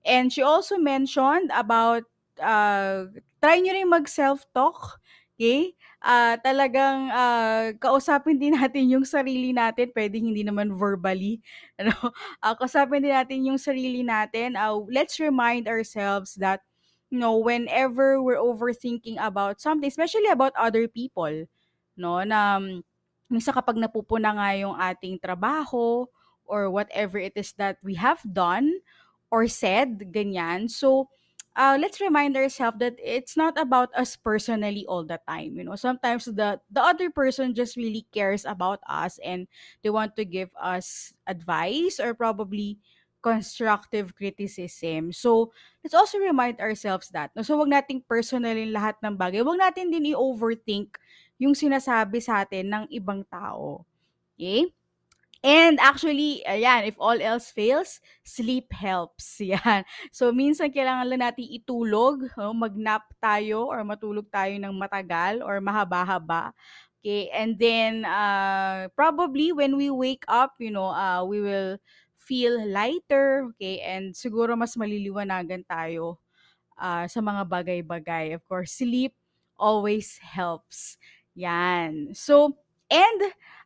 and 0.06 0.32
she 0.32 0.42
also 0.42 0.78
mentioned 0.78 1.50
about 1.54 2.04
uh, 2.42 3.06
try 3.42 3.58
nyo 3.60 3.72
rin 3.74 3.90
mag 3.90 4.08
self-talk. 4.08 5.00
Okay? 5.38 5.74
Ah, 6.02 6.34
talagang 6.42 7.10
ah, 7.14 7.70
kausapin 7.78 8.38
din 8.42 8.54
natin 8.58 8.90
yung 8.90 9.06
sarili 9.06 9.54
natin, 9.54 9.90
pwedeng 9.94 10.30
hindi 10.34 10.42
naman 10.42 10.74
verbally. 10.74 11.38
Ano? 11.80 11.94
Ah, 12.42 12.54
kausapin 12.58 13.02
din 13.06 13.14
natin 13.14 13.46
yung 13.46 13.58
sarili 13.60 14.02
natin. 14.02 14.58
Ah, 14.58 14.74
let's 14.90 15.18
remind 15.22 15.66
ourselves 15.70 16.34
that 16.42 16.62
you 17.10 17.18
know, 17.18 17.38
whenever 17.38 18.20
we're 18.22 18.36
overthinking 18.40 19.16
about 19.22 19.60
something, 19.60 19.88
especially 19.88 20.28
about 20.28 20.52
other 20.58 20.86
people, 20.88 21.46
no, 21.98 22.22
na 22.24 22.56
um, 22.56 22.80
minsan 23.28 23.52
kapag 23.52 23.76
napupuna 23.76 24.32
nga 24.32 24.48
yung 24.56 24.74
ating 24.78 25.20
trabaho 25.20 26.08
or 26.48 26.72
whatever 26.72 27.20
it 27.20 27.36
is 27.36 27.52
that 27.60 27.76
we 27.84 27.94
have 27.94 28.24
done 28.24 28.80
or 29.28 29.44
said, 29.46 30.08
ganyan. 30.08 30.70
So, 30.72 31.12
uh, 31.58 31.76
let's 31.76 32.00
remind 32.00 32.36
ourselves 32.36 32.78
that 32.78 32.96
it's 33.02 33.36
not 33.36 33.58
about 33.60 33.90
us 33.92 34.16
personally 34.16 34.86
all 34.88 35.04
the 35.04 35.20
time. 35.28 35.58
You 35.58 35.64
know, 35.68 35.76
sometimes 35.76 36.24
the 36.24 36.62
the 36.70 36.80
other 36.80 37.10
person 37.10 37.52
just 37.52 37.76
really 37.76 38.06
cares 38.14 38.46
about 38.46 38.80
us 38.88 39.18
and 39.20 39.50
they 39.82 39.90
want 39.90 40.16
to 40.16 40.24
give 40.24 40.48
us 40.56 41.12
advice 41.26 42.00
or 42.00 42.14
probably 42.14 42.78
constructive 43.20 44.14
criticism. 44.14 45.12
So, 45.12 45.52
let's 45.82 45.94
also 45.94 46.18
remind 46.22 46.62
ourselves 46.62 47.10
that. 47.10 47.34
No? 47.34 47.42
So, 47.42 47.58
wag 47.58 47.68
nating 47.68 48.06
personalin 48.06 48.70
lahat 48.72 49.02
ng 49.02 49.18
bagay. 49.18 49.42
Wag 49.44 49.58
natin 49.58 49.90
din 49.90 50.14
i-overthink 50.14 50.96
yung 51.38 51.54
sinasabi 51.54 52.18
sa 52.20 52.42
atin 52.44 52.66
ng 52.66 52.84
ibang 52.90 53.22
tao. 53.26 53.86
Okay? 54.34 54.70
And 55.38 55.78
actually, 55.78 56.42
ayan, 56.42 56.90
if 56.90 56.98
all 56.98 57.14
else 57.22 57.54
fails, 57.54 58.02
sleep 58.26 58.74
helps. 58.74 59.38
Yan. 59.42 59.86
So, 60.10 60.34
minsan 60.34 60.74
kailangan 60.74 61.06
lang 61.06 61.22
natin 61.22 61.46
itulog, 61.46 62.26
mag-nap 62.58 63.06
tayo 63.22 63.70
or 63.70 63.86
matulog 63.86 64.26
tayo 64.34 64.50
ng 64.58 64.74
matagal 64.74 65.38
or 65.46 65.62
mahaba-haba. 65.62 66.50
Okay, 66.98 67.30
and 67.30 67.54
then 67.54 68.02
uh, 68.02 68.90
probably 68.98 69.54
when 69.54 69.78
we 69.78 69.86
wake 69.86 70.26
up, 70.26 70.58
you 70.58 70.74
know, 70.74 70.90
uh, 70.90 71.22
we 71.22 71.38
will 71.38 71.78
feel 72.18 72.58
lighter, 72.66 73.46
okay, 73.54 73.78
and 73.86 74.18
siguro 74.18 74.58
mas 74.58 74.74
maliliwanagan 74.74 75.62
tayo 75.62 76.18
uh, 76.74 77.06
sa 77.06 77.22
mga 77.22 77.46
bagay-bagay. 77.46 78.34
Of 78.34 78.42
course, 78.50 78.82
sleep 78.82 79.14
always 79.54 80.18
helps. 80.18 80.98
Yan. 81.38 82.18
So, 82.18 82.58
and 82.90 83.20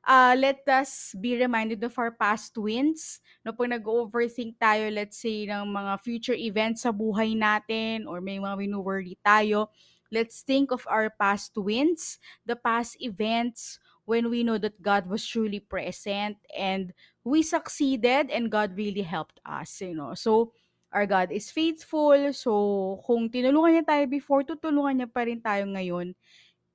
uh, 0.05 0.37
let 0.37 0.61
us 0.69 1.17
be 1.17 1.41
reminded 1.41 1.81
of 1.81 1.97
our 1.97 2.13
past 2.13 2.53
wins. 2.61 3.25
No, 3.49 3.57
pag 3.57 3.73
nag-overthink 3.73 4.61
tayo, 4.61 4.93
let's 4.93 5.17
say, 5.17 5.49
ng 5.49 5.73
mga 5.73 5.93
future 6.05 6.37
events 6.37 6.85
sa 6.85 6.93
buhay 6.93 7.33
natin 7.33 8.05
or 8.05 8.21
may 8.21 8.37
mga 8.37 8.61
winu-worry 8.61 9.17
tayo, 9.25 9.73
let's 10.13 10.45
think 10.45 10.69
of 10.69 10.85
our 10.85 11.09
past 11.17 11.57
wins, 11.57 12.21
the 12.45 12.61
past 12.61 13.01
events 13.01 13.81
when 14.05 14.29
we 14.29 14.45
know 14.45 14.61
that 14.61 14.77
God 14.85 15.09
was 15.09 15.25
truly 15.25 15.63
present 15.63 16.37
and 16.53 16.93
we 17.25 17.41
succeeded 17.41 18.29
and 18.29 18.53
God 18.53 18.77
really 18.77 19.07
helped 19.07 19.41
us, 19.49 19.81
you 19.81 19.97
know. 19.97 20.13
So, 20.13 20.53
our 20.93 21.09
God 21.09 21.33
is 21.33 21.49
faithful. 21.49 22.37
So, 22.37 23.01
kung 23.09 23.33
tinulungan 23.33 23.81
niya 23.81 23.85
tayo 23.89 24.05
before, 24.13 24.45
tutulungan 24.45 25.01
niya 25.01 25.09
pa 25.09 25.25
rin 25.25 25.41
tayo 25.41 25.65
ngayon 25.73 26.13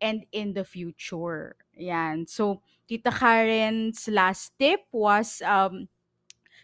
and 0.01 0.25
in 0.31 0.53
the 0.53 0.63
future. 0.63 1.55
Yan. 1.75 2.27
So, 2.27 2.61
Tita 2.87 3.11
Karen's 3.11 4.07
last 4.07 4.53
tip 4.57 4.81
was 4.91 5.41
um, 5.43 5.87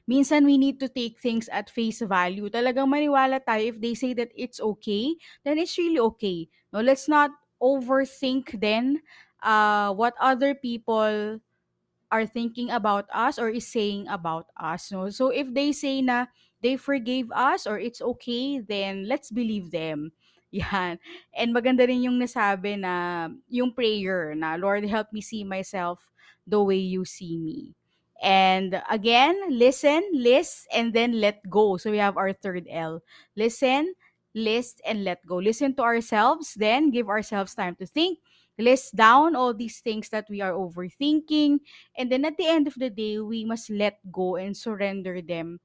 minsan 0.07 0.45
we 0.45 0.57
need 0.57 0.79
to 0.79 0.87
take 0.87 1.19
things 1.19 1.49
at 1.49 1.69
face 1.69 2.01
value. 2.01 2.49
Talagang 2.49 2.91
maniwala 2.91 3.43
tayo 3.43 3.75
if 3.75 3.81
they 3.81 3.93
say 3.93 4.13
that 4.13 4.31
it's 4.35 4.59
okay, 4.59 5.15
then 5.43 5.59
it's 5.59 5.77
really 5.77 5.99
okay. 5.99 6.47
No, 6.71 6.79
let's 6.79 7.07
not 7.07 7.31
overthink 7.61 8.59
then 8.59 9.01
uh, 9.43 9.93
what 9.93 10.15
other 10.19 10.55
people 10.55 11.39
are 12.11 12.25
thinking 12.25 12.69
about 12.69 13.09
us 13.11 13.39
or 13.39 13.49
is 13.49 13.67
saying 13.67 14.07
about 14.07 14.47
us. 14.55 14.91
No? 14.91 15.09
So 15.09 15.29
if 15.29 15.51
they 15.53 15.71
say 15.71 16.01
na 16.01 16.27
they 16.61 16.77
forgave 16.77 17.31
us 17.33 17.65
or 17.65 17.79
it's 17.79 18.01
okay, 18.01 18.59
then 18.59 19.07
let's 19.07 19.31
believe 19.31 19.71
them. 19.71 20.11
Yan. 20.53 21.01
And 21.33 21.49
maganda 21.49 21.81
rin 21.89 22.05
yung 22.05 22.21
nasabi 22.21 22.77
na 22.77 23.25
yung 23.49 23.73
prayer 23.73 24.37
na 24.37 24.53
Lord 24.53 24.85
help 24.85 25.09
me 25.09 25.17
see 25.17 25.41
myself 25.41 26.13
the 26.45 26.61
way 26.61 26.77
you 26.77 27.09
see 27.09 27.41
me. 27.41 27.73
And 28.21 28.77
again, 28.87 29.35
listen, 29.49 30.05
list, 30.13 30.69
and 30.71 30.93
then 30.93 31.19
let 31.19 31.41
go. 31.49 31.75
So 31.81 31.89
we 31.89 31.97
have 31.97 32.15
our 32.15 32.31
third 32.31 32.69
L. 32.69 33.01
Listen, 33.35 33.97
list, 34.37 34.79
and 34.85 35.03
let 35.03 35.25
go. 35.25 35.41
Listen 35.41 35.75
to 35.75 35.83
ourselves, 35.83 36.53
then 36.53 36.93
give 36.93 37.09
ourselves 37.09 37.57
time 37.57 37.75
to 37.81 37.89
think. 37.89 38.19
List 38.55 38.95
down 38.95 39.35
all 39.35 39.51
these 39.51 39.81
things 39.81 40.13
that 40.13 40.29
we 40.29 40.39
are 40.39 40.53
overthinking. 40.53 41.65
And 41.97 42.11
then 42.13 42.23
at 42.23 42.37
the 42.37 42.45
end 42.45 42.69
of 42.69 42.77
the 42.77 42.93
day, 42.93 43.17
we 43.17 43.43
must 43.43 43.73
let 43.73 43.97
go 44.13 44.37
and 44.37 44.55
surrender 44.55 45.19
them 45.19 45.59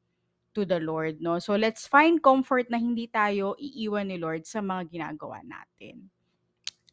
to 0.58 0.66
the 0.66 0.82
Lord. 0.82 1.22
No? 1.22 1.38
So 1.38 1.54
let's 1.54 1.86
find 1.86 2.18
comfort 2.18 2.66
na 2.66 2.82
hindi 2.82 3.06
tayo 3.06 3.54
iiwan 3.54 4.10
ni 4.10 4.18
Lord 4.18 4.42
sa 4.42 4.58
mga 4.58 4.90
ginagawa 4.90 5.38
natin. 5.46 6.10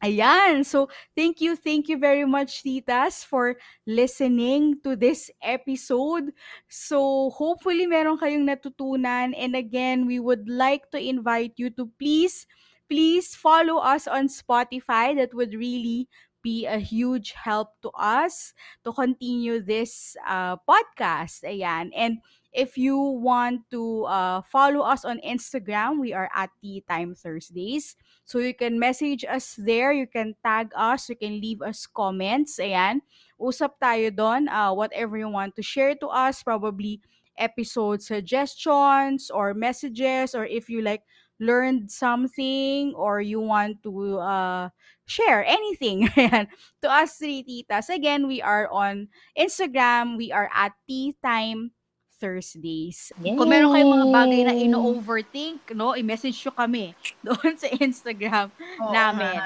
Ayan. 0.04 0.60
So, 0.60 0.92
thank 1.16 1.40
you, 1.40 1.56
thank 1.56 1.88
you 1.88 1.96
very 1.96 2.28
much, 2.28 2.60
titas, 2.60 3.24
for 3.24 3.56
listening 3.88 4.76
to 4.84 4.92
this 4.92 5.32
episode. 5.40 6.36
So, 6.68 7.32
hopefully, 7.32 7.88
meron 7.88 8.20
kayong 8.20 8.44
natutunan. 8.44 9.32
And 9.32 9.56
again, 9.56 10.04
we 10.04 10.20
would 10.20 10.52
like 10.52 10.92
to 10.92 11.00
invite 11.00 11.56
you 11.56 11.72
to 11.80 11.88
please, 11.96 12.44
please 12.92 13.32
follow 13.32 13.80
us 13.80 14.04
on 14.04 14.28
Spotify. 14.28 15.16
That 15.16 15.32
would 15.32 15.56
really 15.56 16.12
be 16.44 16.68
a 16.68 16.78
huge 16.78 17.32
help 17.32 17.74
to 17.82 17.90
us 17.96 18.52
to 18.84 18.92
continue 18.92 19.64
this 19.64 20.14
uh, 20.28 20.60
podcast. 20.68 21.40
Ayan. 21.40 21.88
And 21.96 22.20
if 22.56 22.80
you 22.80 22.96
want 22.96 23.68
to 23.70 24.08
uh, 24.08 24.40
follow 24.48 24.80
us 24.80 25.04
on 25.04 25.20
Instagram, 25.20 26.00
we 26.00 26.16
are 26.16 26.32
at 26.34 26.48
Tea 26.64 26.82
Time 26.88 27.14
Thursdays. 27.14 27.94
So 28.24 28.40
you 28.40 28.56
can 28.56 28.80
message 28.80 29.28
us 29.28 29.54
there, 29.60 29.92
you 29.92 30.08
can 30.08 30.34
tag 30.42 30.72
us, 30.74 31.12
you 31.12 31.16
can 31.20 31.38
leave 31.38 31.60
us 31.60 31.86
comments. 31.86 32.56
Ayan. 32.56 33.04
Usap 33.36 33.76
tayo 33.76 34.08
doon. 34.08 34.48
Uh, 34.48 34.72
whatever 34.72 35.20
you 35.20 35.28
want 35.28 35.52
to 35.60 35.62
share 35.62 35.92
to 36.00 36.08
us, 36.08 36.40
probably 36.40 37.04
episode 37.36 38.00
suggestions 38.00 39.28
or 39.28 39.52
messages, 39.52 40.32
or 40.32 40.48
if 40.48 40.72
you 40.72 40.80
like 40.80 41.04
learned 41.36 41.92
something 41.92 42.96
or 42.96 43.20
you 43.20 43.36
want 43.36 43.76
to 43.84 44.16
uh, 44.16 44.72
share 45.04 45.44
anything 45.44 46.08
to 46.80 46.88
us 46.88 47.20
three 47.20 47.44
titas. 47.44 47.92
Again, 47.92 48.24
we 48.26 48.40
are 48.40 48.72
on 48.72 49.12
Instagram. 49.36 50.16
We 50.16 50.32
are 50.32 50.48
at 50.56 50.72
Tea 50.88 51.12
Time 51.20 51.75
Thursdays. 52.16 53.12
Kung 53.14 53.46
meron 53.46 53.70
kayong 53.70 53.92
mga 53.92 54.06
bagay 54.10 54.40
na 54.42 54.52
Yay! 54.52 54.64
ino-overthink, 54.66 55.60
no, 55.70 55.92
i-message 55.92 56.40
nyo 56.40 56.52
kami 56.52 56.96
doon 57.24 57.52
sa 57.54 57.68
Instagram 57.70 58.48
Oo 58.80 58.88
namin. 58.88 59.36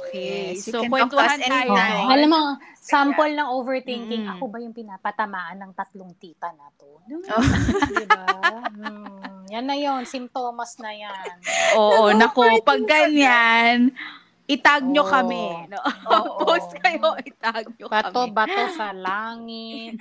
Okay. 0.00 0.52
yes. 0.52 0.66
You 0.66 0.72
So, 0.72 0.78
kwentuhan 0.84 1.38
tayo 1.38 1.70
doon. 1.70 2.06
Alam 2.10 2.28
mo, 2.28 2.42
sample 2.76 3.32
ng 3.32 3.48
overthinking, 3.48 4.24
Mm. 4.24 4.32
ako 4.34 4.44
ba 4.46 4.58
yung 4.58 4.72
pinapatamaan 4.72 5.56
ng 5.56 5.72
tatlong 5.72 6.12
tita 6.16 6.50
na 6.50 6.66
to? 6.74 6.98
Oh. 6.98 7.42
diba? 7.90 8.24
Hmm, 8.68 9.46
yan 9.46 9.64
na 9.64 9.74
yon 9.74 10.02
simptomas 10.04 10.76
na 10.78 10.90
yan. 10.90 11.30
Oo, 11.74 12.10
nako, 12.16 12.42
pag 12.60 12.82
ganyan, 12.82 13.94
itag 14.44 14.82
nyo 14.82 15.00
Oo. 15.00 15.08
kami. 15.08 15.44
No? 15.68 15.80
Oo. 16.10 16.44
Post 16.44 16.74
kayo, 16.76 17.16
itag 17.22 17.70
nyo 17.72 17.86
Bato, 17.86 18.20
kami. 18.24 18.32
bato 18.32 18.62
sa 18.74 18.90
langit. 18.90 19.96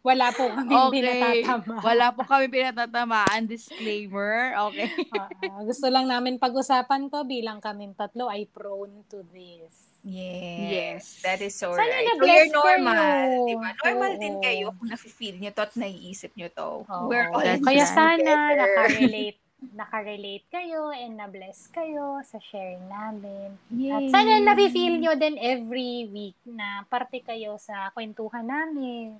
Wala 0.00 0.30
po 0.30 0.48
kami 0.48 0.70
Okay. 0.70 0.92
pinatatamaan. 0.94 1.82
Wala 1.82 2.06
po 2.10 2.20
kami 2.22 2.46
pinatatamaan. 2.46 3.40
Disclaimer. 3.44 4.36
Okay. 4.70 4.88
Ah, 5.46 5.62
gusto 5.62 5.86
lang 5.86 6.04
namin 6.04 6.36
pag-usapan 6.36 7.08
to 7.08 7.24
bilang 7.24 7.58
kaming 7.58 7.92
tatlo 7.92 8.26
ay 8.26 8.44
prone 8.46 9.04
to 9.06 9.24
this. 9.30 10.00
Yes. 10.02 10.68
Yes. 10.68 11.02
That 11.20 11.40
is 11.40 11.52
so 11.52 11.72
Sana 11.72 11.88
right. 11.88 12.06
So, 12.08 12.22
you're 12.22 12.46
normal. 12.48 12.94
kayo. 12.94 13.48
Diba? 13.48 13.68
Normal 13.74 14.12
din 14.16 14.34
Oo. 14.34 14.42
kayo 14.42 14.66
kung 14.72 14.88
nafe-feel 14.88 15.36
nyo 15.36 15.50
to 15.50 15.62
at 15.62 15.74
naiisip 15.74 16.30
nyo 16.34 16.48
to. 16.48 16.68
Oo. 16.84 17.06
We're 17.06 17.26
all 17.28 17.42
Kaya 17.42 17.84
sana 17.84 18.54
nakarelate 18.54 19.40
nakarelate 19.66 20.46
kayo 20.46 20.92
and 20.92 21.16
na-bless 21.16 21.66
kayo 21.68 22.20
sa 22.22 22.38
sharing 22.38 22.86
namin. 22.86 23.56
At 23.90 24.04
Yay. 24.04 24.12
sana 24.12 24.32
nafe-feel 24.44 24.94
nyo 24.96 25.16
din 25.16 25.34
every 25.36 26.06
week 26.06 26.38
na 26.44 26.84
parte 26.84 27.18
kayo 27.18 27.56
sa 27.56 27.90
kwentuhan 27.90 28.46
namin. 28.46 29.16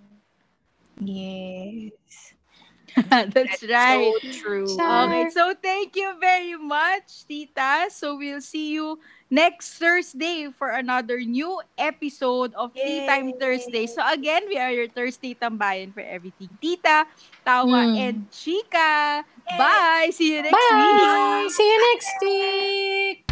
Yes. 1.01 1.93
That's 3.11 3.63
right. 3.69 4.13
So 4.23 4.31
true. 4.33 4.67
Char. 4.77 5.05
Okay, 5.05 5.31
so 5.31 5.53
thank 5.61 5.97
you 5.97 6.17
very 6.19 6.57
much, 6.57 7.27
Tita. 7.29 7.89
So 7.93 8.17
we'll 8.17 8.41
see 8.41 8.73
you 8.73 8.99
next 9.31 9.77
Thursday 9.77 10.49
for 10.49 10.71
another 10.71 11.21
new 11.21 11.61
episode 11.77 12.55
of 12.55 12.73
Tea 12.73 13.05
Time 13.05 13.29
Yay. 13.29 13.39
Thursday. 13.39 13.87
So 13.87 14.01
again, 14.01 14.49
we 14.49 14.57
are 14.57 14.73
your 14.73 14.89
Thursday 14.89 15.35
tambayan 15.37 15.93
for 15.93 16.01
everything. 16.01 16.49
Tita, 16.61 17.05
Tawa, 17.45 17.85
Mm. 17.85 17.99
and 18.01 18.17
Chika. 18.33 19.25
Bye! 19.59 20.09
See 20.13 20.33
you 20.35 20.43
next 20.43 20.57
Bye! 20.57 21.45
week! 21.45 21.53
See 21.53 21.69
you 21.69 21.79
next 21.93 22.13
week! 22.23 23.26